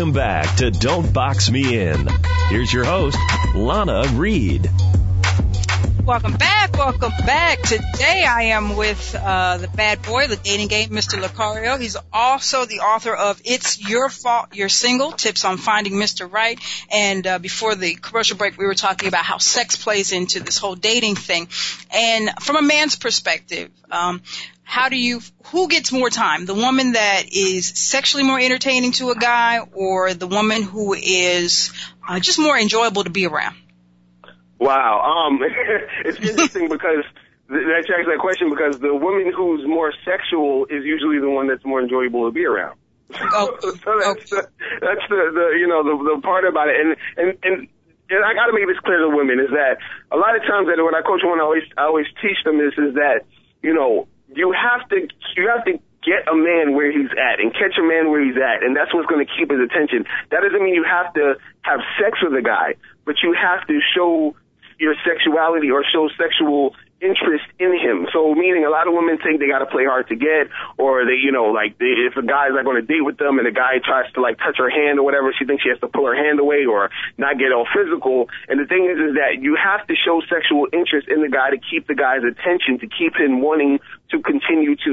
Welcome 0.00 0.14
back 0.14 0.56
to 0.56 0.70
Don't 0.70 1.12
Box 1.12 1.50
Me 1.50 1.78
In. 1.78 2.08
Here's 2.48 2.72
your 2.72 2.84
host, 2.84 3.18
Lana 3.54 4.04
Reed. 4.14 4.70
Welcome 6.06 6.38
back. 6.38 6.72
Welcome 6.72 7.12
back. 7.26 7.60
Today 7.60 8.24
I 8.26 8.44
am 8.44 8.76
with 8.76 9.14
uh, 9.14 9.58
the 9.58 9.68
bad 9.68 10.00
boy, 10.00 10.26
the 10.26 10.36
dating 10.36 10.68
game, 10.68 10.88
Mr. 10.88 11.22
Lucario. 11.22 11.78
He's 11.78 11.98
also 12.14 12.64
the 12.64 12.80
author 12.80 13.14
of 13.14 13.42
It's 13.44 13.86
Your 13.86 14.08
Fault 14.08 14.54
You're 14.54 14.70
Single, 14.70 15.12
Tips 15.12 15.44
on 15.44 15.58
Finding 15.58 15.92
Mr. 15.92 16.32
Right. 16.32 16.58
And 16.90 17.26
uh, 17.26 17.38
before 17.38 17.74
the 17.74 17.94
commercial 17.94 18.38
break, 18.38 18.56
we 18.56 18.64
were 18.64 18.74
talking 18.74 19.06
about 19.06 19.26
how 19.26 19.36
sex 19.36 19.76
plays 19.76 20.12
into 20.12 20.40
this 20.40 20.56
whole 20.56 20.76
dating 20.76 21.16
thing. 21.16 21.46
And 21.90 22.30
from 22.40 22.56
a 22.56 22.62
man's 22.62 22.96
perspective, 22.96 23.70
um, 23.90 24.22
how 24.70 24.88
do 24.88 24.96
you, 24.96 25.20
who 25.46 25.66
gets 25.66 25.90
more 25.90 26.10
time? 26.10 26.46
The 26.46 26.54
woman 26.54 26.92
that 26.92 27.24
is 27.32 27.66
sexually 27.66 28.22
more 28.22 28.38
entertaining 28.38 28.92
to 28.92 29.10
a 29.10 29.16
guy 29.16 29.58
or 29.58 30.14
the 30.14 30.28
woman 30.28 30.62
who 30.62 30.94
is 30.94 31.72
uh, 32.08 32.20
just 32.20 32.38
more 32.38 32.56
enjoyable 32.56 33.02
to 33.02 33.10
be 33.10 33.26
around? 33.26 33.56
Wow. 34.60 35.00
Um, 35.02 35.40
it's 36.04 36.20
interesting 36.20 36.68
because 36.68 37.02
that's 37.48 37.90
actually 37.90 38.14
that 38.14 38.20
question 38.20 38.48
because 38.48 38.78
the 38.78 38.94
woman 38.94 39.32
who's 39.36 39.66
more 39.66 39.92
sexual 40.04 40.66
is 40.66 40.84
usually 40.84 41.18
the 41.18 41.28
one 41.28 41.48
that's 41.48 41.64
more 41.64 41.82
enjoyable 41.82 42.28
to 42.28 42.32
be 42.32 42.46
around. 42.46 42.78
Oh, 43.12 43.58
so 43.60 43.68
that's, 43.74 44.30
the, 44.30 44.48
that's 44.80 45.04
the, 45.10 45.20
the, 45.34 45.58
you 45.58 45.66
know, 45.66 45.82
the, 45.82 46.14
the 46.14 46.20
part 46.22 46.44
about 46.46 46.68
it. 46.68 46.76
And, 46.78 46.96
and, 47.16 47.38
and, 47.42 47.68
and 48.08 48.24
I 48.24 48.34
gotta 48.34 48.52
make 48.54 48.68
this 48.68 48.78
clear 48.84 49.00
to 49.00 49.10
women 49.10 49.40
is 49.40 49.50
that 49.50 49.78
a 50.12 50.16
lot 50.16 50.36
of 50.36 50.42
times 50.42 50.68
that 50.68 50.80
when 50.80 50.94
I 50.94 51.02
coach 51.02 51.22
women, 51.24 51.40
I 51.40 51.42
always, 51.42 51.64
I 51.76 51.82
always 51.90 52.06
teach 52.22 52.38
them 52.44 52.58
this 52.58 52.78
is 52.78 52.94
that, 52.94 53.26
you 53.62 53.74
know, 53.74 54.06
you 54.34 54.52
have 54.52 54.88
to, 54.88 55.08
you 55.36 55.48
have 55.48 55.64
to 55.64 55.78
get 56.02 56.26
a 56.28 56.34
man 56.34 56.74
where 56.74 56.90
he's 56.90 57.10
at 57.12 57.40
and 57.40 57.52
catch 57.52 57.76
a 57.78 57.82
man 57.82 58.10
where 58.10 58.24
he's 58.24 58.36
at, 58.36 58.62
and 58.64 58.74
that's 58.76 58.92
what's 58.94 59.06
going 59.06 59.24
to 59.24 59.30
keep 59.30 59.50
his 59.50 59.60
attention. 59.60 60.04
That 60.30 60.40
doesn't 60.42 60.62
mean 60.62 60.74
you 60.74 60.84
have 60.84 61.12
to 61.14 61.36
have 61.62 61.80
sex 62.00 62.18
with 62.22 62.34
a 62.34 62.42
guy, 62.42 62.74
but 63.04 63.16
you 63.22 63.34
have 63.34 63.66
to 63.66 63.80
show 63.94 64.34
your 64.78 64.94
sexuality 65.04 65.70
or 65.70 65.84
show 65.84 66.08
sexual 66.16 66.74
interest 67.00 67.44
in 67.58 67.72
him. 67.76 68.06
So 68.12 68.34
meaning 68.34 68.64
a 68.64 68.70
lot 68.70 68.86
of 68.86 68.94
women 68.94 69.18
think 69.18 69.40
they 69.40 69.48
got 69.48 69.60
to 69.60 69.66
play 69.66 69.84
hard 69.84 70.08
to 70.08 70.16
get, 70.16 70.48
or 70.78 71.04
they, 71.04 71.16
you 71.16 71.32
know, 71.32 71.50
like 71.50 71.78
they, 71.78 71.96
if 72.08 72.16
a 72.16 72.22
guy's 72.22 72.52
like 72.52 72.64
going 72.64 72.80
to 72.80 72.86
date 72.86 73.04
with 73.04 73.18
them 73.18 73.38
and 73.38 73.48
a 73.48 73.52
guy 73.52 73.80
tries 73.82 74.10
to 74.14 74.20
like 74.20 74.38
touch 74.38 74.56
her 74.58 74.70
hand 74.70 74.98
or 74.98 75.04
whatever, 75.04 75.32
she 75.36 75.44
thinks 75.44 75.62
she 75.62 75.70
has 75.70 75.80
to 75.80 75.88
pull 75.88 76.06
her 76.06 76.14
hand 76.14 76.40
away 76.40 76.64
or 76.64 76.90
not 77.18 77.38
get 77.38 77.52
all 77.52 77.66
physical. 77.66 78.28
And 78.48 78.60
the 78.60 78.66
thing 78.66 78.84
is, 78.86 78.98
is 79.00 79.14
that 79.16 79.40
you 79.40 79.56
have 79.56 79.86
to 79.88 79.94
show 79.96 80.20
sexual 80.28 80.68
interest 80.72 81.08
in 81.08 81.22
the 81.22 81.28
guy 81.28 81.50
to 81.50 81.58
keep 81.58 81.86
the 81.86 81.96
guy's 81.96 82.22
attention, 82.22 82.78
to 82.80 82.88
keep 82.88 83.16
him 83.16 83.40
wanting 83.40 83.80
to 84.10 84.20
continue 84.20 84.76
to 84.76 84.90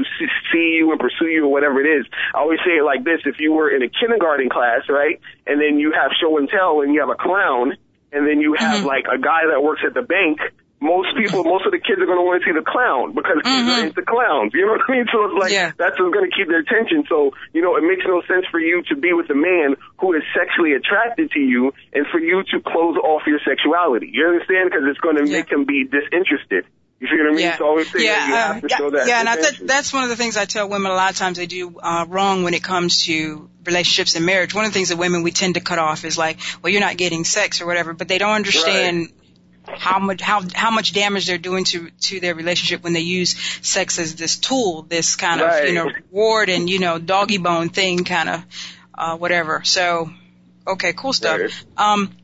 see 0.52 0.78
you 0.78 0.90
and 0.90 1.00
pursue 1.00 1.28
you 1.28 1.44
or 1.44 1.52
whatever 1.52 1.80
it 1.80 1.88
is. 1.88 2.06
I 2.34 2.38
always 2.38 2.60
say 2.64 2.78
it 2.78 2.84
like 2.84 3.04
this: 3.04 3.20
if 3.26 3.40
you 3.40 3.52
were 3.52 3.68
in 3.68 3.82
a 3.82 3.88
kindergarten 3.88 4.48
class, 4.48 4.88
right, 4.88 5.20
and 5.46 5.60
then 5.60 5.78
you 5.78 5.92
have 5.92 6.12
show 6.20 6.38
and 6.38 6.48
tell 6.48 6.80
and 6.80 6.94
you 6.94 7.00
have 7.00 7.10
a 7.10 7.18
clown 7.18 7.76
and 8.12 8.26
then 8.26 8.40
you 8.40 8.54
have 8.54 8.78
mm-hmm. 8.78 8.86
like 8.86 9.04
a 9.12 9.18
guy 9.18 9.46
that 9.50 9.62
works 9.62 9.82
at 9.86 9.94
the 9.94 10.02
bank, 10.02 10.40
most 10.80 11.10
people, 11.18 11.42
most 11.42 11.66
of 11.66 11.72
the 11.72 11.82
kids 11.82 11.98
are 11.98 12.06
going 12.06 12.18
to 12.18 12.26
want 12.26 12.38
to 12.38 12.44
see 12.46 12.54
the 12.54 12.62
clown 12.62 13.10
because 13.10 13.42
mm-hmm. 13.42 13.50
kids 13.50 13.66
are 13.66 13.82
into 13.86 14.02
clowns. 14.06 14.54
You 14.54 14.66
know 14.66 14.78
what 14.78 14.86
I 14.86 14.92
mean? 14.92 15.06
So 15.12 15.24
it's 15.24 15.40
like, 15.40 15.52
yeah. 15.52 15.72
that's 15.78 15.98
what's 15.98 16.12
going 16.12 16.28
to 16.28 16.34
keep 16.36 16.48
their 16.48 16.60
attention. 16.60 17.04
So, 17.08 17.32
you 17.52 17.62
know, 17.62 17.76
it 17.76 17.82
makes 17.82 18.04
no 18.06 18.22
sense 18.28 18.44
for 18.50 18.60
you 18.60 18.82
to 18.92 18.94
be 18.94 19.12
with 19.12 19.30
a 19.30 19.34
man 19.34 19.74
who 19.98 20.12
is 20.12 20.22
sexually 20.36 20.74
attracted 20.74 21.32
to 21.32 21.40
you 21.40 21.72
and 21.94 22.06
for 22.12 22.20
you 22.20 22.44
to 22.52 22.60
close 22.60 22.96
off 22.98 23.22
your 23.26 23.40
sexuality. 23.42 24.10
You 24.12 24.26
understand? 24.28 24.70
Because 24.70 24.84
it's 24.86 25.00
going 25.00 25.16
to 25.16 25.26
yeah. 25.26 25.38
make 25.38 25.50
him 25.50 25.64
be 25.64 25.88
disinterested. 25.88 26.66
You 27.00 27.06
see 27.06 27.16
what 27.16 27.30
I 27.30 27.30
mean? 27.30 27.40
Yeah. 27.40 27.56
So 27.56 27.64
I 27.64 27.68
always 27.68 27.92
say 27.92 28.04
yeah, 28.04 28.26
you 28.26 28.34
have 28.34 28.62
to 28.62 28.68
show 28.68 28.90
that. 28.90 29.06
Yeah, 29.06 29.20
and 29.20 29.28
I 29.28 29.36
th- 29.36 29.60
that's 29.60 29.92
one 29.92 30.02
of 30.02 30.08
the 30.08 30.16
things 30.16 30.36
I 30.36 30.46
tell 30.46 30.68
women 30.68 30.90
a 30.90 30.94
lot 30.94 31.12
of 31.12 31.16
times 31.16 31.38
they 31.38 31.46
do 31.46 31.78
uh, 31.78 32.06
wrong 32.08 32.42
when 32.42 32.54
it 32.54 32.62
comes 32.62 33.04
to 33.04 33.48
relationships 33.64 34.16
and 34.16 34.26
marriage. 34.26 34.52
One 34.52 34.64
of 34.64 34.72
the 34.72 34.74
things 34.74 34.88
that 34.88 34.98
women 34.98 35.22
we 35.22 35.30
tend 35.30 35.54
to 35.54 35.60
cut 35.60 35.78
off 35.78 36.04
is 36.04 36.18
like, 36.18 36.40
well, 36.60 36.72
you're 36.72 36.80
not 36.80 36.96
getting 36.96 37.24
sex 37.24 37.60
or 37.60 37.66
whatever, 37.66 37.92
but 37.92 38.08
they 38.08 38.18
don't 38.18 38.34
understand 38.34 38.98
right. 38.98 39.14
How 39.76 39.98
much 39.98 40.20
how 40.20 40.42
how 40.54 40.70
much 40.70 40.92
damage 40.92 41.26
they're 41.26 41.38
doing 41.38 41.64
to 41.64 41.90
to 42.00 42.20
their 42.20 42.34
relationship 42.34 42.82
when 42.82 42.92
they 42.92 43.00
use 43.00 43.36
sex 43.62 43.98
as 43.98 44.14
this 44.14 44.36
tool, 44.36 44.82
this 44.82 45.16
kind 45.16 45.40
right. 45.40 45.62
of 45.62 45.68
you 45.68 45.74
know 45.74 45.84
reward 45.86 46.48
and 46.48 46.68
you 46.68 46.78
know 46.78 46.98
doggy 46.98 47.38
bone 47.38 47.68
thing, 47.68 48.04
kind 48.04 48.28
of 48.28 48.44
uh, 48.94 49.16
whatever. 49.16 49.62
So, 49.64 50.10
okay, 50.66 50.92
cool 50.92 51.12
stuff. 51.12 51.40
Right. 51.40 51.52
Um, 51.76 52.16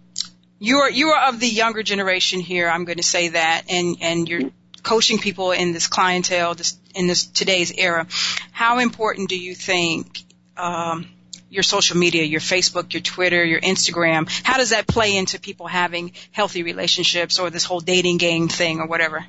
you 0.58 0.78
are 0.78 0.90
you 0.90 1.08
are 1.08 1.28
of 1.28 1.40
the 1.40 1.48
younger 1.48 1.82
generation 1.82 2.40
here. 2.40 2.68
I'm 2.68 2.84
going 2.84 2.98
to 2.98 3.04
say 3.04 3.28
that, 3.28 3.64
and 3.68 3.96
and 4.00 4.28
you're 4.28 4.50
coaching 4.82 5.18
people 5.18 5.50
in 5.52 5.72
this 5.72 5.86
clientele, 5.86 6.54
this, 6.54 6.78
in 6.94 7.06
this 7.06 7.26
today's 7.26 7.72
era, 7.72 8.06
how 8.52 8.78
important 8.78 9.30
do 9.30 9.38
you 9.38 9.54
think 9.54 10.22
um, 10.56 11.08
your 11.54 11.62
social 11.62 11.96
media, 11.96 12.24
your 12.24 12.40
Facebook, 12.40 12.92
your 12.92 13.00
Twitter, 13.00 13.44
your 13.44 13.60
Instagram, 13.60 14.28
how 14.44 14.58
does 14.58 14.70
that 14.70 14.86
play 14.86 15.16
into 15.16 15.40
people 15.40 15.66
having 15.66 16.12
healthy 16.32 16.62
relationships 16.62 17.38
or 17.38 17.50
this 17.50 17.64
whole 17.64 17.80
dating 17.80 18.18
game 18.18 18.48
thing 18.48 18.80
or 18.80 18.86
whatever? 18.86 19.24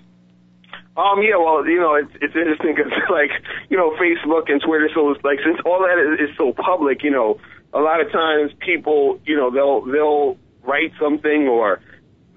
Um, 0.97 1.21
yeah, 1.21 1.37
well, 1.37 1.67
you 1.67 1.79
know, 1.79 1.95
it's, 1.95 2.11
it's 2.21 2.35
interesting 2.35 2.73
because, 2.75 2.91
like, 3.09 3.31
you 3.69 3.77
know, 3.77 3.91
Facebook 3.91 4.49
and 4.49 4.61
Twitter, 4.61 4.89
so 4.93 5.11
it's 5.11 5.23
like, 5.23 5.39
since 5.43 5.59
all 5.65 5.79
that 5.79 5.99
is, 5.99 6.29
is 6.29 6.37
so 6.37 6.53
public, 6.53 7.03
you 7.03 7.11
know, 7.11 7.39
a 7.73 7.79
lot 7.79 7.99
of 8.01 8.11
times 8.11 8.51
people, 8.59 9.19
you 9.25 9.35
know, 9.35 9.51
they'll, 9.51 9.81
they'll 9.81 10.37
write 10.63 10.93
something 10.99 11.47
or, 11.47 11.81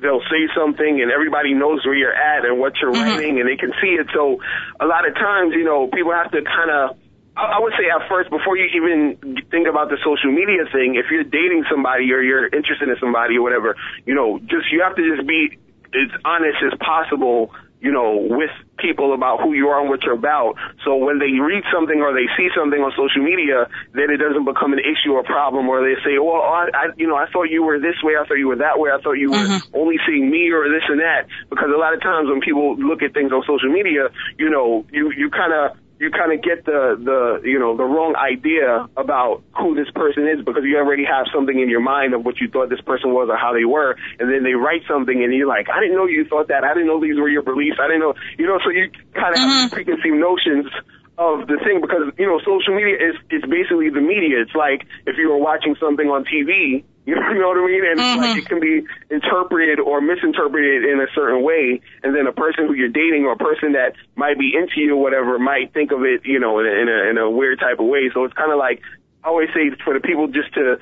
they'll 0.01 0.23
say 0.31 0.47
something 0.55 1.01
and 1.03 1.11
everybody 1.11 1.55
knows 1.55 1.85
where 1.85 1.95
you're 1.95 2.15
at 2.15 2.45
and 2.45 2.59
what 2.59 2.75
you're 2.81 2.93
mm-hmm. 2.93 3.03
writing 3.03 3.41
and 3.41 3.49
they 3.49 3.57
can 3.57 3.73
see 3.83 3.99
it. 3.99 4.07
So 4.15 4.41
a 4.81 4.87
lot 4.87 5.09
of 5.09 5.15
times, 5.15 5.55
you 5.55 5.65
know, 5.65 5.89
people 5.89 6.13
have 6.13 6.31
to 6.31 6.43
kind 6.43 6.71
of, 6.71 6.97
I 7.39 7.61
would 7.61 7.73
say 7.79 7.87
at 7.87 8.09
first, 8.09 8.31
before 8.31 8.57
you 8.57 8.67
even 8.75 9.39
think 9.51 9.69
about 9.69 9.89
the 9.89 9.99
social 10.03 10.33
media 10.33 10.67
thing, 10.73 10.97
if 10.97 11.07
you're 11.11 11.25
dating 11.25 11.65
somebody 11.71 12.11
or 12.13 12.21
you're 12.21 12.47
interested 12.47 12.89
in 12.89 12.97
somebody 12.99 13.37
or 13.39 13.43
whatever, 13.43 13.77
you 14.07 14.15
know, 14.15 14.39
just, 14.41 14.73
you 14.73 14.83
have 14.83 14.97
to 14.97 15.17
just 15.17 15.27
be 15.27 15.59
as 15.95 16.11
honest 16.25 16.59
as 16.67 16.77
possible 16.79 17.55
you 17.81 17.93
know, 17.93 18.27
with 18.29 18.51
people 18.79 19.15
about 19.15 19.41
who 19.41 19.53
you 19.53 19.69
are 19.69 19.81
and 19.81 19.89
what 19.89 20.03
you're 20.03 20.19
about. 20.19 20.55
So 20.85 20.97
when 20.97 21.19
they 21.19 21.39
read 21.39 21.63
something 21.73 22.01
or 22.01 22.13
they 22.13 22.27
see 22.37 22.49
something 22.57 22.81
on 22.81 22.91
social 22.99 23.23
media, 23.23 23.71
then 23.95 24.11
it 24.11 24.19
doesn't 24.19 24.45
become 24.45 24.73
an 24.73 24.81
issue 24.83 25.15
or 25.15 25.23
problem 25.23 25.67
where 25.67 25.83
they 25.83 25.95
say, 26.03 26.19
well, 26.19 26.43
I, 26.43 26.71
I 26.75 26.85
you 26.97 27.07
know, 27.07 27.15
I 27.15 27.31
thought 27.31 27.51
you 27.51 27.63
were 27.63 27.79
this 27.79 27.95
way. 28.03 28.15
I 28.19 28.27
thought 28.27 28.39
you 28.39 28.49
were 28.49 28.59
that 28.59 28.79
way. 28.79 28.91
I 28.91 29.01
thought 29.01 29.15
you 29.15 29.31
were 29.31 29.47
mm-hmm. 29.47 29.77
only 29.79 29.97
seeing 30.07 30.31
me 30.31 30.51
or 30.51 30.69
this 30.69 30.83
and 30.89 30.99
that. 30.99 31.31
Because 31.51 31.71
a 31.71 31.79
lot 31.79 31.95
of 31.95 32.03
times 32.03 32.29
when 32.29 32.41
people 32.41 32.77
look 32.77 33.03
at 33.03 33.15
things 33.15 33.31
on 33.31 33.43
social 33.47 33.71
media, 33.71 34.11
you 34.39 34.51
know, 34.51 34.85
you, 34.91 35.13
you 35.15 35.31
kind 35.31 35.55
of, 35.55 35.79
you 35.99 36.11
kind 36.11 36.33
of 36.33 36.43
get 36.43 36.65
the 36.65 36.95
the 36.99 37.49
you 37.49 37.59
know 37.59 37.77
the 37.77 37.85
wrong 37.85 38.15
idea 38.15 38.87
about 38.97 39.43
who 39.59 39.75
this 39.75 39.91
person 39.95 40.29
is 40.29 40.45
because 40.45 40.63
you 40.63 40.79
already 40.79 41.05
have 41.05 41.27
something 41.35 41.59
in 41.59 41.69
your 41.69 41.81
mind 41.81 42.15
of 42.15 42.25
what 42.25 42.39
you 42.39 42.49
thought 42.49 42.71
this 42.71 42.81
person 42.83 43.13
was 43.13 43.29
or 43.31 43.37
how 43.37 43.53
they 43.53 43.65
were, 43.65 43.97
and 44.19 44.31
then 44.31 44.45
they 44.45 44.55
write 44.55 44.83
something 44.89 45.23
and 45.23 45.35
you're 45.35 45.49
like, 45.49 45.67
I 45.69 45.81
didn't 45.81 45.97
know 45.97 46.07
you 46.07 46.25
thought 46.27 46.49
that. 46.49 46.63
I 46.63 46.73
didn't 46.75 46.87
know 46.87 47.01
these 47.01 47.19
were 47.19 47.29
your 47.29 47.43
beliefs. 47.43 47.79
I 47.83 47.89
didn't 47.89 48.01
know, 48.01 48.15
you 48.39 48.47
know. 48.47 48.59
So 48.63 48.71
you 48.71 48.91
kind 49.15 49.35
of 49.35 49.41
mm-hmm. 49.43 49.61
have 49.67 49.71
preconceived 49.73 50.17
notions 50.17 50.71
of 51.19 51.51
the 51.51 51.59
thing 51.67 51.83
because 51.83 52.15
you 52.17 52.27
know 52.27 52.39
social 52.47 52.79
media 52.79 52.95
is 52.95 53.19
is 53.35 53.43
basically 53.51 53.91
the 53.91 54.01
media. 54.01 54.39
It's 54.39 54.55
like 54.55 54.87
if 55.07 55.19
you 55.19 55.29
were 55.31 55.43
watching 55.43 55.75
something 55.83 56.07
on 56.07 56.25
TV 56.25 56.87
you 57.09 57.15
know 57.41 57.49
what 57.49 57.57
I 57.57 57.67
mean? 57.67 57.85
And 57.89 57.99
mm-hmm. 57.99 58.21
like 58.21 58.37
it 58.37 58.47
can 58.47 58.61
be 58.61 58.85
interpreted 59.11 59.81
or 59.81 60.01
misinterpreted 60.01 60.85
in 60.85 61.01
a 61.01 61.09
certain 61.15 61.43
way, 61.43 61.81
and 62.03 62.15
then 62.15 62.27
a 62.27 62.33
person 62.33 62.67
who 62.69 62.75
you're 62.75 62.93
dating 62.93 63.25
or 63.25 63.33
a 63.33 63.41
person 63.41 63.73
that 63.73 63.97
might 64.15 64.39
be 64.39 64.53
into 64.55 64.81
you 64.81 64.93
or 64.95 65.01
whatever 65.01 65.39
might 65.39 65.73
think 65.73 65.91
of 65.93 66.05
it, 66.05 66.25
you 66.25 66.39
know, 66.39 66.61
in 66.61 66.67
a, 66.67 66.71
in 66.71 66.89
a, 66.89 67.11
in 67.11 67.19
a 67.19 67.31
weird 67.31 67.59
type 67.59 67.81
of 67.81 67.87
way. 67.87 68.11
So 68.13 68.25
it's 68.25 68.35
kind 68.35 68.53
of 68.53 68.59
like 68.59 68.83
I 69.25 69.29
always 69.29 69.49
say 69.55 69.73
for 69.85 69.95
the 69.95 70.01
people 70.01 70.29
just 70.29 70.53
to 70.55 70.77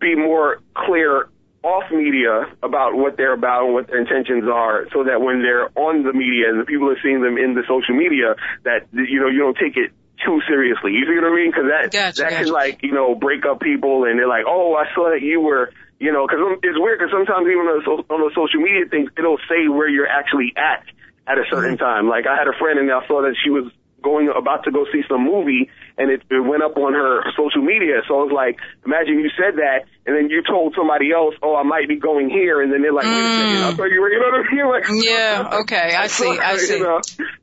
be 0.00 0.14
more 0.14 0.60
clear 0.74 1.28
off 1.62 1.84
media 1.92 2.46
about 2.62 2.94
what 2.94 3.16
they're 3.16 3.34
about 3.34 3.66
and 3.66 3.74
what 3.74 3.86
their 3.86 4.00
intentions 4.00 4.44
are 4.52 4.86
so 4.92 5.04
that 5.04 5.20
when 5.20 5.42
they're 5.42 5.70
on 5.78 6.02
the 6.02 6.12
media 6.12 6.50
and 6.50 6.60
the 6.60 6.64
people 6.64 6.90
are 6.90 6.98
seeing 7.02 7.22
them 7.22 7.38
in 7.38 7.54
the 7.54 7.62
social 7.68 7.94
media 7.94 8.34
that 8.64 8.86
you 8.92 9.20
know 9.20 9.28
you 9.28 9.38
don't 9.38 9.56
take 9.56 9.76
it 9.76 9.92
too 10.24 10.40
seriously. 10.48 10.92
You 10.92 11.04
see 11.06 11.16
what 11.18 11.30
I 11.30 11.34
mean? 11.34 11.50
Because 11.50 11.68
that 11.68 11.92
gotcha, 11.92 12.22
that 12.22 12.30
gotcha. 12.30 12.44
can 12.44 12.52
like 12.52 12.82
you 12.82 12.92
know 12.92 13.14
break 13.14 13.44
up 13.44 13.60
people, 13.60 14.04
and 14.04 14.18
they're 14.18 14.28
like, 14.28 14.44
oh, 14.46 14.74
I 14.74 14.92
saw 14.94 15.10
that 15.10 15.22
you 15.22 15.40
were. 15.40 15.72
You 16.02 16.10
know, 16.10 16.26
because 16.26 16.58
it's 16.66 16.74
weird 16.74 16.98
because 16.98 17.14
sometimes 17.14 17.46
even 17.46 17.62
on 17.62 17.78
the, 17.78 17.94
on 18.10 18.26
the 18.26 18.34
social 18.34 18.58
media 18.58 18.90
things, 18.90 19.06
it'll 19.14 19.38
say 19.46 19.70
where 19.70 19.86
you're 19.86 20.10
actually 20.10 20.50
at 20.58 20.82
at 21.30 21.38
a 21.38 21.46
certain 21.46 21.78
mm-hmm. 21.78 21.86
time. 21.86 22.10
Like 22.10 22.26
I 22.26 22.34
had 22.34 22.50
a 22.50 22.58
friend 22.58 22.74
and 22.82 22.90
I 22.90 23.06
saw 23.06 23.22
that 23.22 23.38
she 23.38 23.54
was 23.54 23.70
going 24.02 24.28
about 24.28 24.64
to 24.64 24.70
go 24.70 24.84
see 24.90 25.02
some 25.08 25.24
movie 25.24 25.70
and 25.96 26.10
it, 26.10 26.22
it 26.30 26.40
went 26.40 26.62
up 26.62 26.76
on 26.76 26.92
her 26.92 27.22
social 27.36 27.62
media. 27.62 28.02
So 28.08 28.18
I 28.18 28.22
was 28.26 28.34
like, 28.34 28.58
imagine 28.84 29.20
you 29.20 29.30
said 29.36 29.56
that, 29.62 29.86
and 30.06 30.16
then 30.16 30.30
you 30.30 30.42
told 30.42 30.74
somebody 30.74 31.12
else, 31.12 31.34
oh, 31.42 31.54
I 31.54 31.62
might 31.62 31.86
be 31.86 31.96
going 31.96 32.28
here, 32.28 32.60
and 32.60 32.72
then 32.72 32.82
they're 32.82 32.92
like, 32.92 33.04
wait 33.04 33.22
a 33.22 33.32
second, 33.38 33.62
I 33.62 33.72
thought 33.76 33.92
you 33.92 34.00
were, 34.00 34.10
you 34.10 34.18
know 34.18 34.32
what 34.32 34.42
I 34.42 34.50
mean? 34.50 34.62
Like, 34.72 34.88
yeah, 35.04 35.60
okay, 35.62 35.94
I 35.94 36.06
see, 36.08 36.38
I 36.38 36.56
see. 36.56 36.78
You 36.78 36.82
know, 36.82 37.00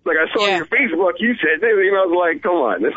like 0.10 0.18
I 0.30 0.34
saw 0.34 0.46
Yeah. 0.46 0.52
on 0.54 0.58
your 0.58 0.66
Facebook, 0.68 1.14
you 1.20 1.36
said, 1.36 1.62
this, 1.62 1.70
you 1.70 1.92
know, 1.92 2.04
I 2.04 2.06
was 2.06 2.34
like, 2.34 2.44
come 2.44 2.56
on. 2.56 2.94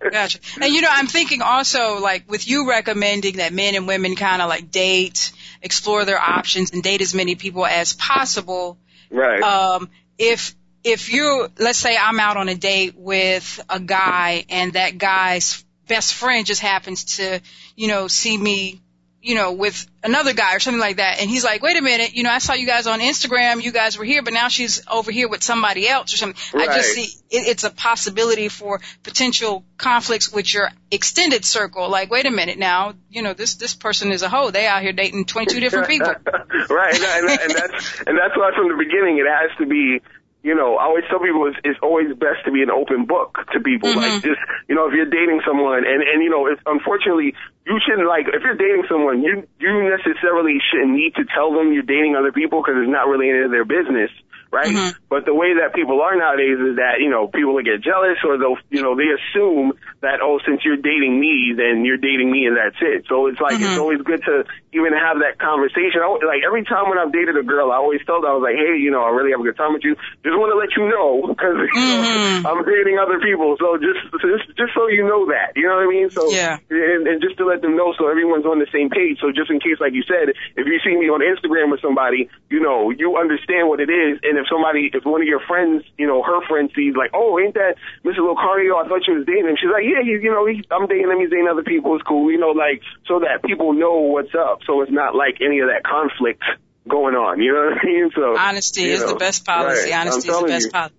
Gotcha. 0.12 0.38
And 0.60 0.72
you 0.74 0.80
know, 0.80 0.88
I'm 0.90 1.06
thinking 1.06 1.42
also 1.42 2.00
like 2.00 2.28
with 2.30 2.48
you 2.48 2.68
recommending 2.68 3.36
that 3.36 3.52
men 3.52 3.74
and 3.74 3.86
women 3.86 4.16
kind 4.16 4.42
of 4.42 4.48
like 4.48 4.70
date, 4.70 5.32
explore 5.62 6.04
their 6.04 6.18
options, 6.18 6.72
and 6.72 6.82
date 6.82 7.00
as 7.00 7.14
many 7.14 7.34
people 7.36 7.64
as 7.66 7.92
possible. 7.92 8.78
right. 9.10 9.42
Um, 9.42 9.90
if 10.18 10.54
if 10.82 11.12
you 11.12 11.48
let's 11.58 11.78
say 11.78 11.96
I'm 11.96 12.20
out 12.20 12.36
on 12.36 12.48
a 12.48 12.54
date 12.54 12.94
with 12.96 13.60
a 13.68 13.80
guy 13.80 14.44
and 14.48 14.72
that 14.74 14.98
guy's 14.98 15.64
best 15.88 16.14
friend 16.14 16.46
just 16.46 16.60
happens 16.60 17.16
to 17.16 17.40
you 17.76 17.88
know 17.88 18.06
see 18.08 18.36
me 18.36 18.80
you 19.24 19.34
know 19.34 19.52
with 19.52 19.86
another 20.02 20.34
guy 20.34 20.54
or 20.54 20.60
something 20.60 20.80
like 20.80 20.98
that. 20.98 21.20
And 21.20 21.30
he's 21.30 21.44
like 21.44 21.62
wait 21.62 21.76
a 21.76 21.82
minute. 21.82 22.14
You 22.14 22.22
know 22.22 22.30
I 22.30 22.38
saw 22.38 22.52
you 22.52 22.66
guys 22.66 22.86
on 22.86 23.00
Instagram. 23.00 23.62
You 23.62 23.72
guys 23.72 23.98
were 23.98 24.04
here 24.04 24.22
but 24.22 24.32
now 24.32 24.48
she's 24.48 24.82
over 24.86 25.10
here 25.10 25.28
with 25.28 25.42
somebody 25.42 25.88
else 25.88 26.12
or 26.12 26.16
something. 26.18 26.40
Right. 26.52 26.68
I 26.68 26.74
just 26.74 26.92
see 26.92 27.04
it, 27.30 27.48
it's 27.48 27.64
a 27.64 27.70
possibility 27.70 28.48
for 28.48 28.80
potential 29.02 29.64
conflicts 29.78 30.32
with 30.32 30.52
your 30.52 30.70
extended 30.90 31.44
circle. 31.44 31.88
Like 31.88 32.10
wait 32.10 32.26
a 32.26 32.30
minute 32.30 32.58
now. 32.58 32.94
You 33.10 33.22
know 33.22 33.32
this 33.32 33.54
this 33.54 33.74
person 33.74 34.12
is 34.12 34.22
a 34.22 34.28
hoe. 34.28 34.50
They 34.50 34.66
out 34.66 34.82
here 34.82 34.92
dating 34.92 35.24
22 35.24 35.60
different 35.60 35.88
people. 35.88 36.14
Right, 36.70 36.94
and, 36.94 37.04
and, 37.04 37.40
and 37.40 37.50
that's 37.50 38.00
and 38.06 38.18
that's 38.18 38.36
why 38.36 38.50
from 38.56 38.68
the 38.68 38.76
beginning 38.76 39.18
it 39.18 39.26
has 39.26 39.50
to 39.58 39.66
be. 39.66 40.00
You 40.44 40.52
know, 40.54 40.76
I 40.76 40.84
always 40.92 41.08
tell 41.08 41.24
people 41.24 41.48
it's, 41.48 41.56
it's 41.64 41.80
always 41.80 42.12
best 42.20 42.44
to 42.44 42.52
be 42.52 42.60
an 42.60 42.68
open 42.68 43.08
book 43.08 43.40
to 43.56 43.64
people. 43.64 43.88
Mm-hmm. 43.88 44.20
Like 44.20 44.20
just, 44.20 44.36
you 44.68 44.76
know, 44.76 44.84
if 44.86 44.92
you're 44.92 45.08
dating 45.08 45.40
someone, 45.40 45.88
and 45.88 46.04
and 46.04 46.20
you 46.20 46.28
know, 46.28 46.44
it's 46.44 46.60
unfortunately 46.68 47.32
you 47.64 47.80
shouldn't 47.80 48.04
like 48.06 48.28
if 48.28 48.44
you're 48.44 48.60
dating 48.60 48.84
someone, 48.84 49.24
you 49.24 49.48
you 49.56 49.72
necessarily 49.88 50.60
shouldn't 50.60 50.92
need 50.92 51.16
to 51.16 51.24
tell 51.32 51.56
them 51.56 51.72
you're 51.72 51.82
dating 51.82 52.12
other 52.12 52.30
people 52.30 52.60
because 52.60 52.76
it's 52.76 52.92
not 52.92 53.08
really 53.08 53.32
any 53.32 53.40
of 53.40 53.56
their 53.56 53.64
business, 53.64 54.12
right? 54.54 54.78
Mm-hmm. 54.78 54.90
But 55.10 55.26
the 55.26 55.34
way 55.34 55.58
that 55.58 55.74
people 55.74 56.00
are 56.00 56.14
nowadays 56.16 56.58
is 56.58 56.76
that 56.78 57.02
you 57.02 57.10
know 57.10 57.26
people 57.26 57.54
will 57.58 57.66
get 57.66 57.82
jealous 57.82 58.18
or 58.22 58.38
they'll 58.38 58.56
you 58.70 58.82
know 58.82 58.94
they 58.94 59.10
assume 59.10 59.74
that 60.00 60.22
oh 60.22 60.38
since 60.46 60.62
you're 60.64 60.78
dating 60.80 61.18
me 61.18 61.52
then 61.56 61.84
you're 61.84 61.98
dating 62.00 62.30
me 62.30 62.46
and 62.46 62.56
that's 62.56 62.78
it. 62.80 63.04
So 63.10 63.26
it's 63.26 63.40
like 63.42 63.58
Mm-hmm. 63.58 63.66
it's 63.66 63.76
always 63.76 64.00
good 64.02 64.22
to 64.30 64.44
even 64.72 64.94
have 64.94 65.18
that 65.26 65.38
conversation. 65.42 66.00
I, 66.02 66.08
like 66.22 66.42
every 66.46 66.62
time 66.64 66.88
when 66.88 66.98
I've 66.98 67.12
dated 67.12 67.36
a 67.36 67.42
girl, 67.42 67.70
I 67.74 67.76
always 67.82 68.00
tell 68.06 68.22
them 68.22 68.30
I 68.30 68.34
was 68.38 68.46
like, 68.46 68.58
hey, 68.58 68.78
you 68.78 68.90
know, 68.90 69.02
I 69.02 69.10
really 69.10 69.30
have 69.34 69.40
a 69.42 69.46
good 69.46 69.58
time 69.58 69.74
with 69.74 69.84
you. 69.84 69.94
Just 70.22 70.38
want 70.38 70.50
to 70.54 70.58
let 70.58 70.72
you 70.78 70.86
know 70.88 71.26
because 71.30 71.58
you 71.74 71.94
Mm-hmm. 71.94 71.98
know, 71.98 72.22
I'm 72.46 72.62
dating 72.64 72.98
other 72.98 73.18
people. 73.20 73.56
So 73.58 73.76
just 73.78 74.00
just 74.22 74.46
just 74.56 74.72
so 74.74 74.86
you 74.88 75.04
know 75.06 75.26
that, 75.30 75.54
you 75.58 75.66
know 75.66 75.76
what 75.78 75.86
I 75.86 75.90
mean? 75.90 76.10
So 76.14 76.22
Yeah. 76.32 76.58
and, 76.70 77.06
and 77.06 77.20
just 77.22 77.36
to 77.38 77.44
let 77.46 77.62
them 77.62 77.76
know 77.76 77.94
so 77.98 78.08
everyone's 78.08 78.46
on 78.46 78.58
the 78.58 78.66
same 78.72 78.90
page. 78.90 79.18
So 79.20 79.30
just 79.30 79.50
in 79.50 79.60
case, 79.60 79.78
like 79.80 79.92
you 79.94 80.02
said, 80.06 80.34
if 80.56 80.64
you 80.66 80.78
see 80.82 80.96
me 80.96 81.06
on 81.10 81.20
Instagram 81.22 81.70
with 81.70 81.80
somebody, 81.80 82.28
you 82.50 82.60
know, 82.60 82.90
you 82.90 83.16
understand 83.16 83.68
what 83.68 83.80
it 83.80 83.90
is. 83.90 84.18
And 84.22 84.38
if 84.38 84.43
somebody, 84.48 84.90
if 84.92 85.04
one 85.04 85.20
of 85.20 85.28
your 85.28 85.40
friends, 85.40 85.84
you 85.98 86.06
know, 86.06 86.22
her 86.22 86.40
friend 86.46 86.70
sees 86.74 86.94
like, 86.96 87.10
oh, 87.14 87.38
ain't 87.38 87.54
that 87.54 87.76
Mr. 88.04 88.20
Lucario? 88.20 88.76
I 88.76 88.88
thought 88.88 89.06
you 89.06 89.14
was 89.14 89.26
dating 89.26 89.48
him. 89.48 89.56
She's 89.60 89.70
like, 89.70 89.84
yeah, 89.84 90.02
he's, 90.02 90.22
you 90.22 90.30
know, 90.30 90.46
he's, 90.46 90.64
I'm 90.70 90.86
dating 90.86 91.10
him. 91.10 91.20
He's 91.20 91.30
dating 91.30 91.48
other 91.50 91.62
people. 91.62 91.94
It's 91.96 92.04
cool. 92.04 92.30
You 92.30 92.38
know, 92.38 92.50
like, 92.50 92.82
so 93.06 93.20
that 93.20 93.42
people 93.42 93.72
know 93.72 94.12
what's 94.12 94.34
up. 94.34 94.60
So 94.66 94.82
it's 94.82 94.92
not 94.92 95.14
like 95.14 95.38
any 95.40 95.60
of 95.60 95.68
that 95.68 95.82
conflict 95.84 96.42
going 96.88 97.14
on. 97.14 97.40
You 97.40 97.52
know 97.52 97.70
what 97.70 97.82
I 97.82 97.86
mean? 97.86 98.10
So 98.14 98.36
Honesty 98.36 98.84
is 98.84 99.04
the 99.04 99.16
best 99.16 99.44
policy. 99.44 99.90
right. 99.90 100.00
Honesty 100.00 100.28
is 100.28 100.40
the 100.40 100.46
best 100.46 100.66
you. 100.66 100.72
policy. 100.72 100.94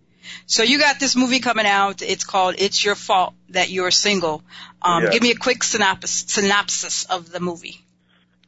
So 0.47 0.63
you 0.63 0.79
got 0.79 0.99
this 0.99 1.15
movie 1.15 1.39
coming 1.39 1.67
out. 1.67 2.01
It's 2.01 2.23
called 2.23 2.55
"It's 2.57 2.83
Your 2.83 2.95
Fault 2.95 3.35
That 3.49 3.69
You're 3.69 3.91
Single." 3.91 4.41
Um, 4.81 5.03
Yeah. 5.03 5.11
Give 5.11 5.21
me 5.21 5.31
a 5.31 5.35
quick 5.35 5.63
synopsis, 5.63 6.25
synopsis 6.27 7.05
of 7.05 7.31
the 7.31 7.39
movie. 7.39 7.84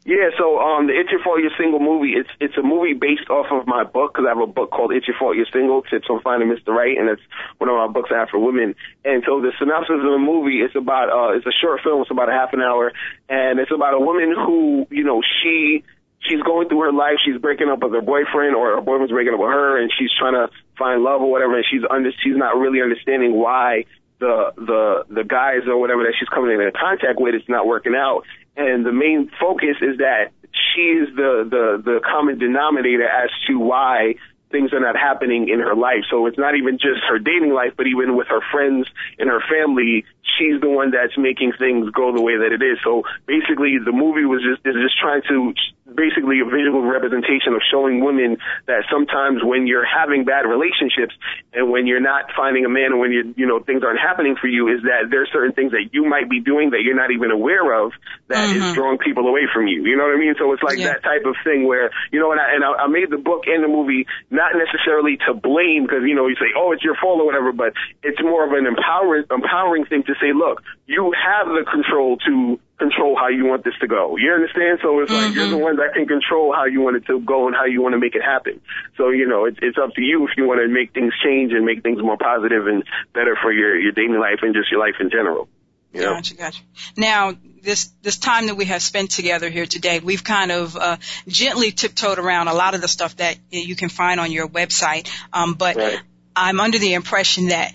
Yeah, 0.07 0.31
so 0.39 0.55
um, 0.55 0.87
the 0.87 0.95
It's 0.95 1.11
Your 1.11 1.19
Fault 1.19 1.43
You're 1.43 1.51
Single 1.59 1.83
movie, 1.83 2.15
it's 2.15 2.31
it's 2.39 2.55
a 2.55 2.63
movie 2.63 2.95
based 2.95 3.27
off 3.27 3.51
of 3.51 3.67
my 3.67 3.83
book 3.83 4.15
because 4.15 4.23
I 4.23 4.31
have 4.31 4.39
a 4.39 4.47
book 4.47 4.71
called 4.71 4.95
It's 4.95 5.03
Your 5.03 5.19
Fault 5.19 5.35
You're 5.35 5.51
Single, 5.51 5.83
Tips 5.83 6.07
on 6.07 6.23
Finding 6.23 6.47
Mr. 6.47 6.71
Right, 6.71 6.95
and 6.95 7.11
it's 7.11 7.21
one 7.59 7.67
of 7.67 7.75
my 7.75 7.91
books 7.91 8.07
for 8.31 8.39
women. 8.39 8.71
And 9.03 9.27
so 9.27 9.43
the 9.43 9.51
synopsis 9.59 9.99
of 9.99 10.07
the 10.07 10.23
movie, 10.23 10.63
it's 10.63 10.79
about 10.79 11.11
uh, 11.11 11.35
it's 11.35 11.43
a 11.43 11.51
short 11.51 11.83
film, 11.83 12.07
it's 12.07 12.11
about 12.11 12.31
a 12.31 12.31
half 12.31 12.55
an 12.55 12.63
hour, 12.63 12.95
and 13.27 13.59
it's 13.59 13.67
about 13.75 13.95
a 13.95 13.99
woman 13.99 14.31
who, 14.31 14.87
you 14.95 15.03
know, 15.03 15.19
she 15.43 15.83
she's 16.23 16.39
going 16.39 16.71
through 16.71 16.87
her 16.87 16.95
life, 16.95 17.19
she's 17.27 17.35
breaking 17.43 17.67
up 17.67 17.83
with 17.83 17.91
her 17.91 17.99
boyfriend, 17.99 18.55
or 18.55 18.79
her 18.79 18.81
boyfriend's 18.81 19.11
breaking 19.11 19.35
up 19.35 19.43
with 19.43 19.51
her, 19.51 19.75
and 19.75 19.91
she's 19.91 20.15
trying 20.15 20.39
to 20.39 20.47
find 20.79 21.03
love 21.03 21.19
or 21.19 21.27
whatever, 21.27 21.59
and 21.59 21.67
she's 21.67 21.83
under 21.83 22.15
she's 22.23 22.39
not 22.39 22.55
really 22.55 22.79
understanding 22.79 23.35
why 23.35 23.83
the 24.19 24.55
the 24.55 25.03
the 25.19 25.23
guys 25.27 25.67
or 25.67 25.75
whatever 25.75 26.03
that 26.03 26.15
she's 26.17 26.29
coming 26.29 26.55
into 26.55 26.71
contact 26.71 27.19
with 27.19 27.35
it's 27.35 27.49
not 27.49 27.67
working 27.67 27.93
out 27.93 28.23
and 28.57 28.85
the 28.85 28.91
main 28.91 29.31
focus 29.39 29.77
is 29.81 29.97
that 29.99 30.31
she's 30.51 31.07
the 31.15 31.47
the 31.49 31.81
the 31.83 31.99
common 32.03 32.39
denominator 32.39 33.07
as 33.07 33.29
to 33.47 33.59
why 33.59 34.15
things 34.51 34.71
are 34.73 34.79
not 34.79 34.95
happening 34.95 35.49
in 35.49 35.59
her 35.59 35.75
life. 35.75 36.03
So 36.09 36.25
it's 36.25 36.37
not 36.37 36.55
even 36.55 36.77
just 36.77 37.03
her 37.09 37.19
dating 37.19 37.53
life, 37.53 37.73
but 37.75 37.87
even 37.87 38.15
with 38.15 38.27
her 38.27 38.41
friends 38.51 38.87
and 39.19 39.29
her 39.29 39.41
family, 39.41 40.05
she's 40.23 40.61
the 40.61 40.69
one 40.69 40.91
that's 40.91 41.17
making 41.17 41.53
things 41.59 41.89
go 41.91 42.13
the 42.13 42.21
way 42.21 42.37
that 42.37 42.51
it 42.51 42.63
is. 42.63 42.79
So 42.83 43.03
basically, 43.25 43.77
the 43.83 43.91
movie 43.91 44.25
was 44.25 44.41
just 44.41 44.65
is 44.65 44.75
just 44.81 44.97
trying 44.99 45.21
to 45.29 45.53
basically 45.87 46.39
a 46.43 46.45
visual 46.45 46.83
representation 46.83 47.55
of 47.55 47.61
showing 47.71 48.03
women 48.03 48.37
that 48.67 48.83
sometimes 48.91 49.39
when 49.43 49.67
you're 49.67 49.85
having 49.87 50.25
bad 50.25 50.43
relationships 50.43 51.15
and 51.53 51.71
when 51.71 51.87
you're 51.87 52.03
not 52.03 52.27
finding 52.35 52.65
a 52.65 52.69
man 52.69 52.91
and 52.91 52.99
when 52.99 53.11
you 53.11 53.33
you 53.37 53.47
know 53.47 53.59
things 53.59 53.83
aren't 53.83 53.99
happening 53.99 54.35
for 54.39 54.47
you 54.47 54.67
is 54.67 54.83
that 54.83 55.07
there's 55.09 55.29
certain 55.31 55.53
things 55.53 55.71
that 55.71 55.89
you 55.91 56.03
might 56.03 56.29
be 56.29 56.39
doing 56.39 56.71
that 56.71 56.83
you're 56.83 56.95
not 56.95 57.11
even 57.11 57.31
aware 57.31 57.71
of 57.71 57.91
that 58.27 58.49
is 58.49 58.61
mm-hmm. 58.61 58.73
drawing 58.73 58.97
people 58.97 59.27
away 59.27 59.47
from 59.53 59.67
you. 59.67 59.85
You 59.85 59.95
know 59.95 60.03
what 60.03 60.15
I 60.15 60.19
mean? 60.19 60.35
So 60.37 60.51
it's 60.51 60.63
like 60.63 60.77
Yeah. 60.77 60.93
that 60.93 61.03
type 61.03 61.23
of 61.25 61.35
thing 61.43 61.65
where 61.67 61.89
you 62.11 62.19
know 62.19 62.31
and 62.31 62.39
I 62.41 62.53
and 62.53 62.63
I, 62.63 62.83
I 62.83 62.87
made 62.87 63.09
the 63.09 63.17
book 63.17 63.47
and 63.47 63.63
the 63.63 63.71
movie 63.71 64.05
not 64.29 64.53
necessarily 64.55 65.17
to 65.27 65.33
blame 65.33 65.83
because 65.83 66.03
you 66.03 66.15
know 66.15 66.27
you 66.27 66.35
say 66.35 66.51
oh 66.55 66.71
it's 66.73 66.83
your 66.83 66.95
fault 66.99 67.21
or 67.21 67.25
whatever, 67.25 67.51
but 67.51 67.73
it's 68.03 68.21
more 68.21 68.43
of 68.43 68.51
an 68.51 68.67
empowering 68.67 69.23
empowering 69.31 69.85
thing 69.85 70.03
to 70.03 70.13
say 70.19 70.33
look 70.35 70.61
you 70.85 71.13
have 71.15 71.47
the 71.47 71.63
control 71.63 72.17
to 72.27 72.59
control 72.77 73.15
how 73.15 73.27
you 73.27 73.45
want 73.45 73.63
this 73.63 73.73
to 73.81 73.87
go. 73.87 74.17
You 74.17 74.31
understand? 74.31 74.79
So 74.81 74.99
it's 74.99 75.11
like 75.11 75.33
you're 75.33 75.49
the 75.49 75.57
one 75.57 75.77
that 75.77 75.93
can 75.93 76.05
control 76.07 76.53
how 76.53 76.65
you 76.65 76.81
want 76.81 76.95
it 76.95 77.05
to 77.07 77.19
go 77.19 77.47
and 77.47 77.55
how 77.55 77.65
you 77.65 77.81
want 77.81 77.93
to 77.93 77.99
make 77.99 78.15
it 78.15 78.21
happen. 78.21 78.61
So 78.97 79.09
you 79.09 79.27
know 79.27 79.45
it's 79.45 79.57
it's 79.61 79.77
up 79.77 79.93
to 79.95 80.01
you 80.01 80.27
if 80.27 80.37
you 80.37 80.45
want 80.45 80.61
to 80.61 80.67
make 80.67 80.93
things 80.93 81.13
change 81.23 81.53
and 81.53 81.65
make 81.65 81.81
things 81.81 82.01
more 82.01 82.17
positive 82.17 82.67
and 82.67 82.83
better 83.13 83.37
for 83.41 83.51
your 83.51 83.77
your 83.79 83.91
dating 83.91 84.19
life 84.19 84.39
and 84.41 84.53
just 84.53 84.71
your 84.71 84.79
life 84.79 84.95
in 84.99 85.09
general. 85.09 85.49
You 85.93 86.01
know? 86.01 86.13
Gotcha, 86.15 86.35
gotcha. 86.35 86.61
Now, 86.95 87.33
this 87.63 87.85
this 88.03 88.17
time 88.17 88.47
that 88.47 88.55
we 88.55 88.65
have 88.65 88.83
spent 88.83 89.09
together 89.11 89.49
here 89.49 89.65
today, 89.65 89.99
we've 89.99 90.23
kind 90.23 90.51
of 90.51 90.75
uh, 90.75 90.97
gently 91.27 91.71
tiptoed 91.71 92.19
around 92.19 92.47
a 92.47 92.53
lot 92.53 92.75
of 92.75 92.81
the 92.81 92.87
stuff 92.87 93.15
that 93.17 93.37
you 93.49 93.75
can 93.75 93.89
find 93.89 94.19
on 94.19 94.31
your 94.31 94.47
website. 94.47 95.09
Um, 95.33 95.55
but 95.55 95.75
Right. 95.75 95.99
I'm 96.35 96.59
under 96.59 96.77
the 96.77 96.93
impression 96.93 97.47
that 97.47 97.73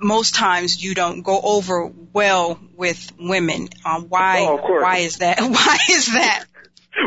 most 0.00 0.34
times 0.34 0.82
you 0.82 0.94
don't 0.94 1.22
go 1.22 1.40
over 1.40 1.92
well 2.12 2.58
with 2.76 3.12
women. 3.18 3.68
Um, 3.84 4.06
why? 4.08 4.46
Oh. 4.48 4.56
Why 4.56 4.98
is 4.98 5.18
that? 5.18 5.40
Why 5.40 5.78
is 5.90 6.12
that? 6.12 6.44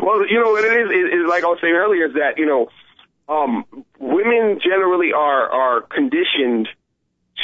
Well, 0.01 0.27
you 0.27 0.39
know 0.39 0.51
what 0.51 0.63
it 0.63 0.73
is, 0.73 0.89
is, 0.89 1.21
is 1.21 1.29
like 1.29 1.43
I 1.43 1.47
was 1.47 1.59
saying 1.61 1.73
earlier, 1.73 2.05
is 2.05 2.13
that 2.13 2.37
you 2.37 2.45
know, 2.45 2.69
um, 3.27 3.65
women 3.99 4.59
generally 4.63 5.11
are 5.13 5.49
are 5.49 5.81
conditioned 5.81 6.67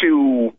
to 0.01 0.53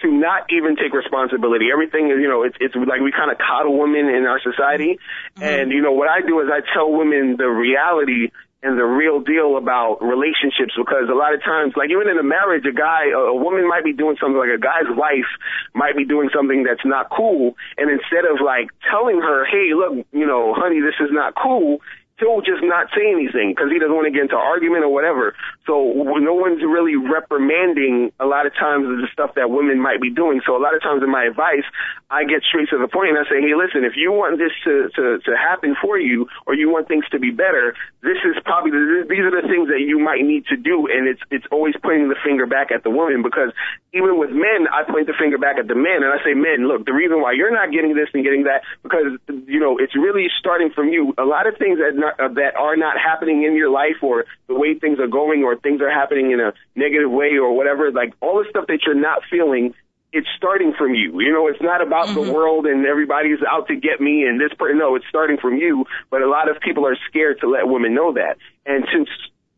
to 0.00 0.10
not 0.10 0.46
even 0.50 0.76
take 0.76 0.92
responsibility. 0.92 1.66
Everything 1.72 2.10
is, 2.10 2.20
you 2.20 2.28
know, 2.28 2.42
it's 2.42 2.56
it's 2.60 2.74
like 2.74 3.00
we 3.00 3.12
kind 3.12 3.30
of 3.30 3.38
coddle 3.38 3.78
women 3.78 4.08
in 4.08 4.24
our 4.24 4.40
society, 4.40 4.98
and 5.40 5.70
you 5.70 5.82
know 5.82 5.92
what 5.92 6.08
I 6.08 6.20
do 6.20 6.40
is 6.40 6.48
I 6.52 6.60
tell 6.74 6.90
women 6.90 7.36
the 7.36 7.48
reality 7.48 8.30
and 8.66 8.76
the 8.76 8.84
real 8.84 9.20
deal 9.20 9.56
about 9.56 10.02
relationships 10.02 10.74
because 10.76 11.06
a 11.08 11.14
lot 11.14 11.32
of 11.32 11.42
times, 11.44 11.74
like 11.76 11.90
even 11.90 12.10
in 12.10 12.18
a 12.18 12.26
marriage, 12.26 12.66
a 12.66 12.74
guy, 12.74 13.06
a, 13.14 13.30
a 13.30 13.36
woman 13.36 13.68
might 13.68 13.84
be 13.84 13.92
doing 13.92 14.16
something 14.20 14.36
like 14.36 14.50
a 14.50 14.58
guy's 14.58 14.90
wife 14.90 15.30
might 15.72 15.96
be 15.96 16.04
doing 16.04 16.28
something 16.34 16.64
that's 16.64 16.84
not 16.84 17.06
cool, 17.14 17.54
and 17.78 17.86
instead 17.88 18.26
of 18.26 18.42
like 18.42 18.66
telling 18.90 19.22
her, 19.22 19.46
hey, 19.46 19.70
look, 19.70 20.04
you 20.10 20.26
know, 20.26 20.52
honey, 20.52 20.80
this 20.80 20.98
is 20.98 21.14
not 21.14 21.34
cool, 21.38 21.78
he'll 22.18 22.40
just 22.40 22.64
not 22.64 22.88
say 22.96 23.12
anything 23.12 23.52
because 23.52 23.68
he 23.68 23.78
doesn't 23.78 23.92
want 23.92 24.08
to 24.08 24.14
get 24.14 24.24
into 24.24 24.36
argument 24.36 24.84
or 24.84 24.92
whatever. 24.92 25.36
So 25.68 25.92
no 26.16 26.32
one's 26.32 26.64
really 26.64 26.96
reprimanding 26.96 28.12
a 28.18 28.24
lot 28.24 28.46
of 28.46 28.56
times 28.56 28.88
the 28.88 29.08
stuff 29.12 29.36
that 29.36 29.50
women 29.52 29.80
might 29.80 30.00
be 30.00 30.08
doing. 30.08 30.40
So 30.46 30.56
a 30.56 30.62
lot 30.62 30.74
of 30.74 30.80
times 30.80 31.02
in 31.04 31.10
my 31.12 31.28
advice, 31.28 31.68
I 32.08 32.24
get 32.24 32.40
straight 32.48 32.72
to 32.72 32.78
the 32.80 32.88
point 32.88 33.12
and 33.12 33.20
I 33.20 33.28
say, 33.28 33.44
hey, 33.44 33.52
listen, 33.52 33.84
if 33.84 34.00
you 34.00 34.12
want 34.12 34.40
this 34.40 34.52
to, 34.64 34.88
to, 34.96 35.04
to 35.28 35.32
happen 35.36 35.76
for 35.76 35.98
you 35.98 36.28
or 36.46 36.54
you 36.54 36.72
want 36.72 36.88
things 36.88 37.04
to 37.12 37.18
be 37.18 37.30
better, 37.30 37.76
this 38.00 38.16
is 38.24 38.40
probably, 38.48 38.72
the, 38.72 39.04
these 39.04 39.20
are 39.20 39.34
the 39.34 39.44
things 39.44 39.68
that 39.68 39.84
you 39.84 40.00
might 40.00 40.24
need 40.24 40.48
to 40.48 40.56
do. 40.56 40.88
And 40.88 41.04
it's, 41.04 41.20
it's 41.28 41.46
always 41.52 41.76
pointing 41.82 42.08
the 42.08 42.16
finger 42.24 42.46
back 42.46 42.72
at 42.72 42.80
the 42.80 42.90
woman 42.90 43.20
because 43.20 43.52
even 43.92 44.16
with 44.16 44.30
men, 44.32 44.72
I 44.72 44.88
point 44.88 45.04
the 45.04 45.18
finger 45.18 45.36
back 45.36 45.60
at 45.60 45.68
the 45.68 45.76
men 45.76 46.00
and 46.00 46.08
I 46.08 46.22
say, 46.24 46.32
men, 46.32 46.64
look, 46.64 46.88
the 46.88 46.96
reason 46.96 47.20
why 47.20 47.36
you're 47.36 47.52
not 47.52 47.72
getting 47.76 47.92
this 47.92 48.08
and 48.16 48.24
getting 48.24 48.48
that, 48.48 48.64
because, 48.80 49.20
you 49.44 49.60
know, 49.60 49.76
it's 49.76 49.92
really 49.92 50.32
starting 50.40 50.70
from 50.72 50.88
you. 50.88 51.12
A 51.18 51.28
lot 51.28 51.44
of 51.44 51.60
things 51.60 51.76
that 51.76 52.05
not, 52.06 52.20
uh, 52.20 52.28
that 52.34 52.56
are 52.56 52.76
not 52.76 52.96
happening 52.98 53.44
in 53.44 53.54
your 53.54 53.70
life 53.70 54.02
or 54.02 54.24
the 54.48 54.54
way 54.54 54.78
things 54.78 54.98
are 54.98 55.06
going 55.06 55.44
or 55.44 55.56
things 55.56 55.80
are 55.80 55.90
happening 55.90 56.30
in 56.32 56.40
a 56.40 56.52
negative 56.74 57.10
way 57.10 57.36
or 57.36 57.56
whatever, 57.56 57.90
like 57.90 58.12
all 58.20 58.38
the 58.38 58.48
stuff 58.50 58.66
that 58.68 58.80
you're 58.86 58.94
not 58.94 59.22
feeling 59.30 59.74
it's 60.12 60.28
starting 60.36 60.72
from 60.72 60.94
you. 60.94 61.20
You 61.20 61.32
know, 61.32 61.46
it's 61.48 61.60
not 61.60 61.82
about 61.82 62.08
mm-hmm. 62.08 62.24
the 62.24 62.32
world 62.32 62.64
and 62.64 62.86
everybody's 62.86 63.38
out 63.50 63.68
to 63.68 63.76
get 63.76 64.00
me 64.00 64.24
and 64.24 64.40
this 64.40 64.52
person. 64.56 64.78
No, 64.78 64.94
it's 64.94 65.04
starting 65.08 65.36
from 65.36 65.56
you. 65.56 65.84
But 66.10 66.22
a 66.22 66.28
lot 66.28 66.48
of 66.48 66.60
people 66.60 66.86
are 66.86 66.96
scared 67.08 67.40
to 67.40 67.48
let 67.48 67.68
women 67.68 67.94
know 67.94 68.14
that. 68.14 68.38
And 68.64 68.86
since 68.92 69.08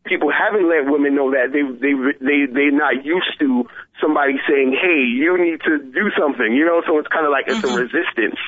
people 0.05 0.31
haven't 0.31 0.67
let 0.67 0.91
women 0.91 1.15
know 1.15 1.31
that 1.31 1.53
they 1.53 1.63
they 1.63 1.93
they 2.19 2.51
they're 2.51 2.71
not 2.71 3.05
used 3.05 3.39
to 3.39 3.69
somebody 4.01 4.39
saying, 4.49 4.75
"Hey, 4.75 5.05
you 5.05 5.37
need 5.37 5.61
to 5.61 5.79
do 5.79 6.11
something," 6.17 6.51
you 6.51 6.65
know. 6.65 6.81
So 6.85 6.97
it's 6.97 7.07
kind 7.07 7.25
of 7.25 7.31
like 7.31 7.45
it's 7.47 7.63
mm-hmm. 7.63 7.77
a 7.77 7.81
resistance. 7.85 8.39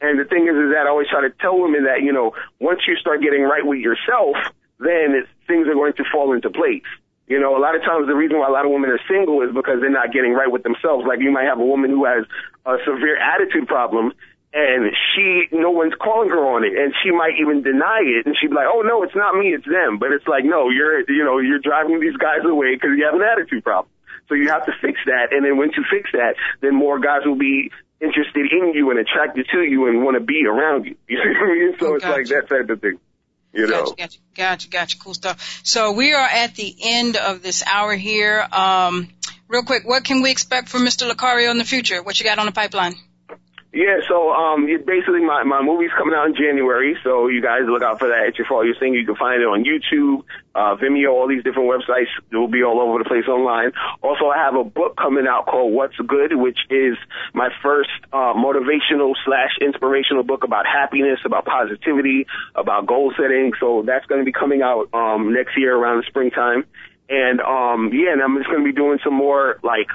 And 0.00 0.18
the 0.18 0.24
thing 0.24 0.48
is, 0.48 0.56
is 0.56 0.72
that 0.72 0.86
I 0.86 0.90
always 0.90 1.08
try 1.08 1.20
to 1.20 1.30
tell 1.30 1.58
women 1.60 1.84
that 1.84 2.02
you 2.02 2.12
know 2.12 2.32
once 2.58 2.80
you 2.88 2.96
start 2.96 3.20
getting 3.22 3.42
right 3.42 3.64
with 3.64 3.80
yourself, 3.80 4.36
then 4.78 5.26
things 5.46 5.68
are 5.68 5.74
going 5.74 5.94
to 5.94 6.04
fall 6.10 6.32
into 6.32 6.50
place. 6.50 6.88
You 7.28 7.38
know, 7.38 7.56
a 7.56 7.62
lot 7.62 7.76
of 7.76 7.82
times 7.82 8.08
the 8.08 8.16
reason 8.16 8.38
why 8.38 8.48
a 8.48 8.50
lot 8.50 8.64
of 8.64 8.72
women 8.72 8.90
are 8.90 9.00
single 9.06 9.42
is 9.42 9.54
because 9.54 9.78
they're 9.80 9.90
not 9.90 10.12
getting 10.12 10.32
right 10.32 10.50
with 10.50 10.64
themselves. 10.64 11.06
Like 11.06 11.20
you 11.20 11.30
might 11.30 11.46
have 11.46 11.60
a 11.60 11.64
woman 11.64 11.90
who 11.90 12.04
has 12.04 12.24
a 12.66 12.76
severe 12.84 13.16
attitude 13.16 13.68
problem 13.68 14.12
and 14.52 14.90
she, 15.14 15.46
no 15.52 15.70
one's 15.70 15.94
calling 15.94 16.28
her 16.28 16.42
on 16.42 16.64
it, 16.64 16.74
and 16.74 16.92
she 17.02 17.12
might 17.12 17.38
even 17.40 17.62
deny 17.62 18.02
it, 18.02 18.26
and 18.26 18.34
she'd 18.34 18.50
be 18.50 18.54
like, 18.54 18.66
"Oh 18.66 18.82
no, 18.82 19.02
it's 19.04 19.14
not 19.14 19.36
me, 19.36 19.54
it's 19.54 19.64
them." 19.64 19.98
But 19.98 20.10
it's 20.10 20.26
like, 20.26 20.44
no, 20.44 20.70
you're, 20.70 21.00
you 21.08 21.24
know, 21.24 21.38
you're 21.38 21.60
driving 21.60 22.00
these 22.00 22.16
guys 22.16 22.42
away 22.44 22.74
because 22.74 22.90
you 22.98 23.04
have 23.04 23.14
an 23.14 23.22
attitude 23.22 23.62
problem. 23.62 23.90
So 24.30 24.36
you 24.36 24.48
have 24.48 24.64
to 24.66 24.72
fix 24.80 25.00
that, 25.06 25.32
and 25.32 25.44
then 25.44 25.56
once 25.56 25.72
you 25.76 25.84
fix 25.90 26.08
that, 26.12 26.36
then 26.60 26.72
more 26.72 27.00
guys 27.00 27.22
will 27.26 27.34
be 27.34 27.72
interested 28.00 28.46
in 28.52 28.72
you 28.74 28.90
and 28.90 29.00
attracted 29.00 29.48
to 29.50 29.62
you 29.62 29.88
and 29.88 30.04
want 30.04 30.14
to 30.14 30.20
be 30.20 30.46
around 30.46 30.86
you. 30.86 30.94
You 31.08 31.18
see 31.18 31.28
what 31.28 31.50
I 31.50 31.54
mean? 31.54 31.76
So 31.80 31.86
oh, 31.88 31.94
it's 31.96 32.04
like 32.04 32.26
that 32.26 32.48
type 32.48 32.70
of 32.70 32.80
thing. 32.80 33.00
You 33.52 33.66
know. 33.66 33.86
Gotcha, 33.86 33.96
gotcha, 33.96 34.18
gotcha, 34.36 34.68
gotcha. 34.68 34.98
Cool 34.98 35.14
stuff. 35.14 35.60
So 35.64 35.90
we 35.90 36.12
are 36.12 36.26
at 36.26 36.54
the 36.54 36.76
end 36.80 37.16
of 37.16 37.42
this 37.42 37.64
hour 37.66 37.96
here. 37.96 38.46
Um, 38.52 39.08
real 39.48 39.64
quick, 39.64 39.82
what 39.84 40.04
can 40.04 40.22
we 40.22 40.30
expect 40.30 40.68
from 40.68 40.82
Mr. 40.82 41.10
Lucario 41.10 41.50
in 41.50 41.58
the 41.58 41.64
future? 41.64 42.00
What 42.00 42.20
you 42.20 42.24
got 42.24 42.38
on 42.38 42.46
the 42.46 42.52
pipeline? 42.52 42.94
Yeah, 43.72 44.02
so 44.08 44.32
um, 44.32 44.66
basically 44.66 45.22
my 45.22 45.44
my 45.44 45.62
movie's 45.62 45.94
coming 45.96 46.12
out 46.12 46.26
in 46.26 46.34
January, 46.34 46.96
so 47.04 47.28
you 47.28 47.40
guys 47.40 47.62
look 47.66 47.82
out 47.82 48.00
for 48.00 48.08
that 48.08 48.26
at 48.26 48.36
your 48.36 48.46
fall. 48.48 48.64
You're 48.66 48.74
saying 48.80 48.94
you 48.94 49.06
can 49.06 49.14
find 49.14 49.40
it 49.40 49.46
on 49.46 49.62
YouTube, 49.62 50.24
uh, 50.56 50.74
Vimeo, 50.74 51.12
all 51.12 51.28
these 51.28 51.44
different 51.44 51.70
websites. 51.70 52.10
It 52.32 52.36
will 52.36 52.50
be 52.50 52.64
all 52.64 52.80
over 52.80 52.98
the 52.98 53.04
place 53.04 53.28
online. 53.28 53.70
Also, 54.02 54.26
I 54.26 54.38
have 54.38 54.56
a 54.56 54.64
book 54.64 54.96
coming 54.96 55.28
out 55.28 55.46
called 55.46 55.72
What's 55.72 55.94
Good, 55.98 56.34
which 56.34 56.58
is 56.68 56.98
my 57.32 57.50
first 57.62 57.90
uh, 58.12 58.34
motivational 58.34 59.14
slash 59.24 59.54
inspirational 59.60 60.24
book 60.24 60.42
about 60.42 60.66
happiness, 60.66 61.20
about 61.24 61.44
positivity, 61.44 62.26
about 62.56 62.88
goal 62.88 63.12
setting. 63.16 63.52
So 63.60 63.84
that's 63.86 64.04
going 64.06 64.20
to 64.20 64.24
be 64.24 64.32
coming 64.32 64.62
out 64.62 64.92
um, 64.92 65.32
next 65.32 65.56
year 65.56 65.76
around 65.76 65.98
the 65.98 66.06
springtime. 66.08 66.66
And 67.10 67.40
um 67.40 67.90
yeah, 67.92 68.12
and 68.12 68.22
I'm 68.22 68.38
just 68.38 68.48
gonna 68.48 68.62
be 68.62 68.72
doing 68.72 69.00
some 69.02 69.14
more 69.14 69.58
like 69.64 69.88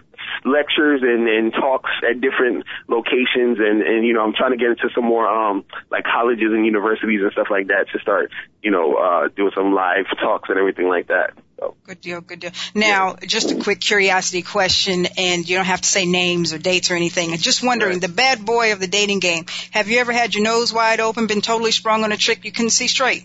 lectures 0.43 1.01
and, 1.01 1.29
and 1.29 1.53
talks 1.53 1.89
at 2.07 2.19
different 2.19 2.65
locations 2.89 3.57
and, 3.57 3.81
and 3.81 4.05
you 4.05 4.13
know, 4.13 4.21
I'm 4.21 4.33
trying 4.33 4.51
to 4.51 4.57
get 4.57 4.69
into 4.71 4.89
some 4.93 5.05
more 5.05 5.25
um 5.25 5.63
like 5.89 6.03
colleges 6.03 6.51
and 6.51 6.65
universities 6.65 7.21
and 7.23 7.31
stuff 7.31 7.47
like 7.49 7.67
that 7.67 7.85
to 7.93 7.99
start, 7.99 8.31
you 8.61 8.69
know, 8.69 8.95
uh 8.95 9.29
doing 9.29 9.51
some 9.55 9.73
live 9.73 10.05
talks 10.19 10.49
and 10.49 10.59
everything 10.59 10.89
like 10.89 11.07
that. 11.07 11.31
So. 11.57 11.75
Good 11.85 12.01
deal, 12.01 12.19
good 12.19 12.41
deal. 12.41 12.51
Now, 12.73 13.15
yeah. 13.21 13.27
just 13.27 13.51
a 13.51 13.55
quick 13.55 13.79
curiosity 13.79 14.41
question, 14.41 15.07
and 15.17 15.47
you 15.47 15.55
don't 15.55 15.65
have 15.65 15.79
to 15.79 15.87
say 15.87 16.05
names 16.05 16.51
or 16.51 16.57
dates 16.57 16.91
or 16.91 16.95
anything. 16.95 17.31
I'm 17.31 17.37
just 17.37 17.63
wondering, 17.63 17.93
right. 17.93 18.01
the 18.01 18.09
bad 18.09 18.45
boy 18.45 18.73
of 18.73 18.81
the 18.81 18.87
dating 18.87 19.19
game, 19.19 19.45
have 19.71 19.87
you 19.87 19.99
ever 19.99 20.11
had 20.11 20.35
your 20.35 20.43
nose 20.43 20.73
wide 20.73 20.99
open, 20.99 21.27
been 21.27 21.39
totally 21.39 21.71
sprung 21.71 22.03
on 22.03 22.11
a 22.11 22.17
trick 22.17 22.43
you 22.43 22.51
couldn't 22.51 22.71
see 22.71 22.87
straight? 22.89 23.23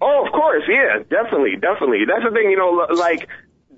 Oh, 0.00 0.24
of 0.24 0.32
course, 0.32 0.64
yeah, 0.68 1.04
definitely, 1.08 1.56
definitely. 1.60 2.08
That's 2.08 2.24
the 2.24 2.32
thing, 2.32 2.50
you 2.50 2.56
know, 2.56 2.88
like 2.96 3.28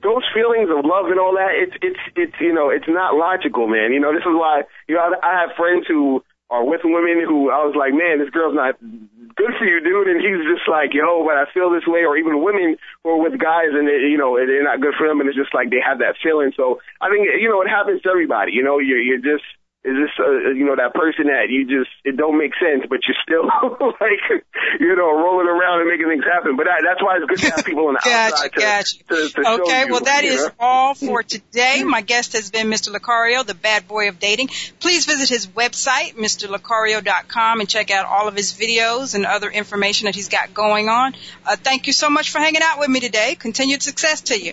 those 0.03 0.23
feelings 0.35 0.70
of 0.70 0.85
love 0.85 1.11
and 1.11 1.18
all 1.18 1.35
that. 1.35 1.55
It's 1.55 1.77
it's 1.83 2.03
it's 2.14 2.37
you 2.41 2.53
know, 2.53 2.70
it's 2.70 2.89
not 2.89 3.14
logical, 3.14 3.66
man. 3.66 3.93
You 3.93 4.01
know, 4.01 4.12
this 4.12 4.27
is 4.27 4.35
why 4.35 4.62
you 4.87 4.95
know 4.95 5.03
I 5.23 5.47
have 5.47 5.57
friends 5.57 5.87
who 5.87 6.23
are 6.51 6.66
with 6.66 6.83
women 6.85 7.25
who 7.27 7.51
I 7.51 7.64
was 7.64 7.75
like, 7.75 7.95
man, 7.95 8.20
this 8.20 8.29
girl's 8.31 8.55
not 8.55 8.77
good 8.79 9.53
for 9.57 9.64
you, 9.64 9.81
dude. 9.81 10.11
And 10.11 10.20
he's 10.20 10.45
just 10.45 10.68
like, 10.68 10.93
yo, 10.93 11.25
but 11.25 11.41
I 11.41 11.49
feel 11.55 11.73
this 11.73 11.89
way. 11.89 12.05
Or 12.05 12.18
even 12.18 12.45
women 12.45 12.77
who 13.03 13.09
are 13.09 13.23
with 13.23 13.41
guys 13.41 13.73
and 13.73 13.89
they, 13.89 14.11
you 14.11 14.18
know 14.18 14.37
they're 14.37 14.66
not 14.66 14.83
good 14.83 14.95
for 14.99 15.09
them, 15.09 15.23
and 15.23 15.31
it's 15.31 15.39
just 15.39 15.55
like 15.55 15.70
they 15.70 15.81
have 15.81 15.99
that 16.03 16.20
feeling. 16.23 16.53
So 16.55 16.83
I 17.01 17.09
think 17.09 17.27
you 17.39 17.49
know 17.49 17.62
it 17.62 17.70
happens 17.70 18.03
to 18.03 18.11
everybody. 18.11 18.53
You 18.53 18.62
know, 18.62 18.79
you're 18.79 19.01
you're 19.01 19.23
just 19.23 19.47
is 19.85 19.97
this 19.97 20.11
uh, 20.18 20.55
you 20.55 20.64
know 20.64 20.76
that 20.76 20.95
person 20.95 21.26
that 21.26 21.51
you 21.51 21.66
just 21.66 21.91
it 22.05 22.16
don't 22.16 22.39
make 22.39 22.53
sense, 22.55 22.87
but 22.89 23.01
you're 23.03 23.18
still 23.22 23.43
like 24.01 24.22
you 24.78 24.95
know 24.95 25.11
rolling 25.11 25.49
around 25.49 25.80
and 25.80 25.89
making 25.91 26.07
things 26.07 26.22
happen. 26.22 26.57
But 26.57 26.66
that, 26.66 26.83
that's 26.87 27.03
why 27.03 27.18
it's 27.18 27.26
good 27.26 27.39
to 27.39 27.51
have 27.57 27.64
people 27.64 27.89
on 27.89 27.95
the 27.95 28.01
gotcha, 28.05 28.47
outside 28.47 28.53
to, 28.53 28.61
gotcha. 28.61 28.99
to, 29.05 29.43
to 29.43 29.61
okay, 29.62 29.85
you, 29.87 29.93
well 29.93 30.03
that 30.03 30.22
is 30.22 30.47
know? 30.47 30.53
all 30.61 30.95
for 30.95 31.24
today. 31.24 31.83
My 31.83 32.01
guest 32.01 32.35
has 32.35 32.53
been 32.53 32.68
Mr. 32.68 32.95
Lucario, 32.95 33.45
the 33.45 33.55
bad 33.55 33.89
boy 33.89 34.09
of 34.09 34.20
dating. 34.20 34.51
Please 34.78 35.07
visit 35.07 35.28
his 35.28 35.49
website, 35.49 36.14
mrlucario.com, 36.14 37.59
and 37.59 37.68
check 37.68 37.91
out 37.91 38.07
all 38.07 38.28
of 38.28 38.37
his 38.37 38.53
videos 38.53 39.16
and 39.16 39.26
other 39.26 39.51
information 39.51 40.05
that 40.05 40.14
he's 40.14 40.28
got 40.28 40.55
going 40.55 40.89
on. 40.89 41.14
Uh, 41.45 41.57
thank 41.57 41.89
you 41.89 41.93
so 41.93 42.09
much 42.09 42.30
for 42.30 42.39
hanging 42.39 42.62
out 42.62 42.78
with 42.78 42.89
me 42.89 43.01
today. 43.01 43.35
Continued 43.35 43.83
success 43.83 44.20
to 44.20 44.41
you. 44.41 44.53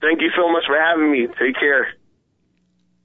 Thank 0.00 0.22
you 0.22 0.30
so 0.34 0.50
much 0.50 0.64
for 0.66 0.78
having 0.80 1.12
me. 1.12 1.26
Take 1.26 1.60
care. 1.60 1.94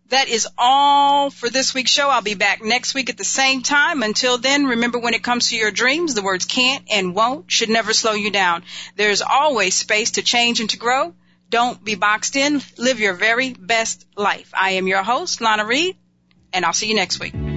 That 0.09 0.27
is 0.27 0.47
all 0.57 1.29
for 1.29 1.49
this 1.49 1.73
week's 1.73 1.91
show. 1.91 2.09
I'll 2.09 2.23
be 2.23 2.33
back 2.33 2.63
next 2.63 2.95
week 2.95 3.09
at 3.09 3.17
the 3.17 3.23
same 3.23 3.61
time. 3.61 4.01
Until 4.01 4.39
then, 4.39 4.65
remember 4.65 4.97
when 4.97 5.13
it 5.13 5.23
comes 5.23 5.49
to 5.49 5.55
your 5.55 5.71
dreams, 5.71 6.15
the 6.15 6.23
words 6.23 6.45
can't 6.45 6.83
and 6.91 7.13
won't 7.13 7.51
should 7.51 7.69
never 7.69 7.93
slow 7.93 8.13
you 8.13 8.31
down. 8.31 8.63
There's 8.95 9.21
always 9.21 9.75
space 9.75 10.11
to 10.11 10.23
change 10.23 10.61
and 10.61 10.69
to 10.71 10.77
grow. 10.77 11.13
Don't 11.49 11.83
be 11.83 11.95
boxed 11.95 12.35
in. 12.35 12.61
Live 12.77 12.99
your 12.99 13.13
very 13.13 13.53
best 13.53 14.05
life. 14.15 14.51
I 14.53 14.71
am 14.71 14.87
your 14.87 15.03
host, 15.03 15.41
Lana 15.41 15.65
Reed, 15.65 15.95
and 16.53 16.65
I'll 16.65 16.73
see 16.73 16.89
you 16.89 16.95
next 16.95 17.19
week. 17.19 17.48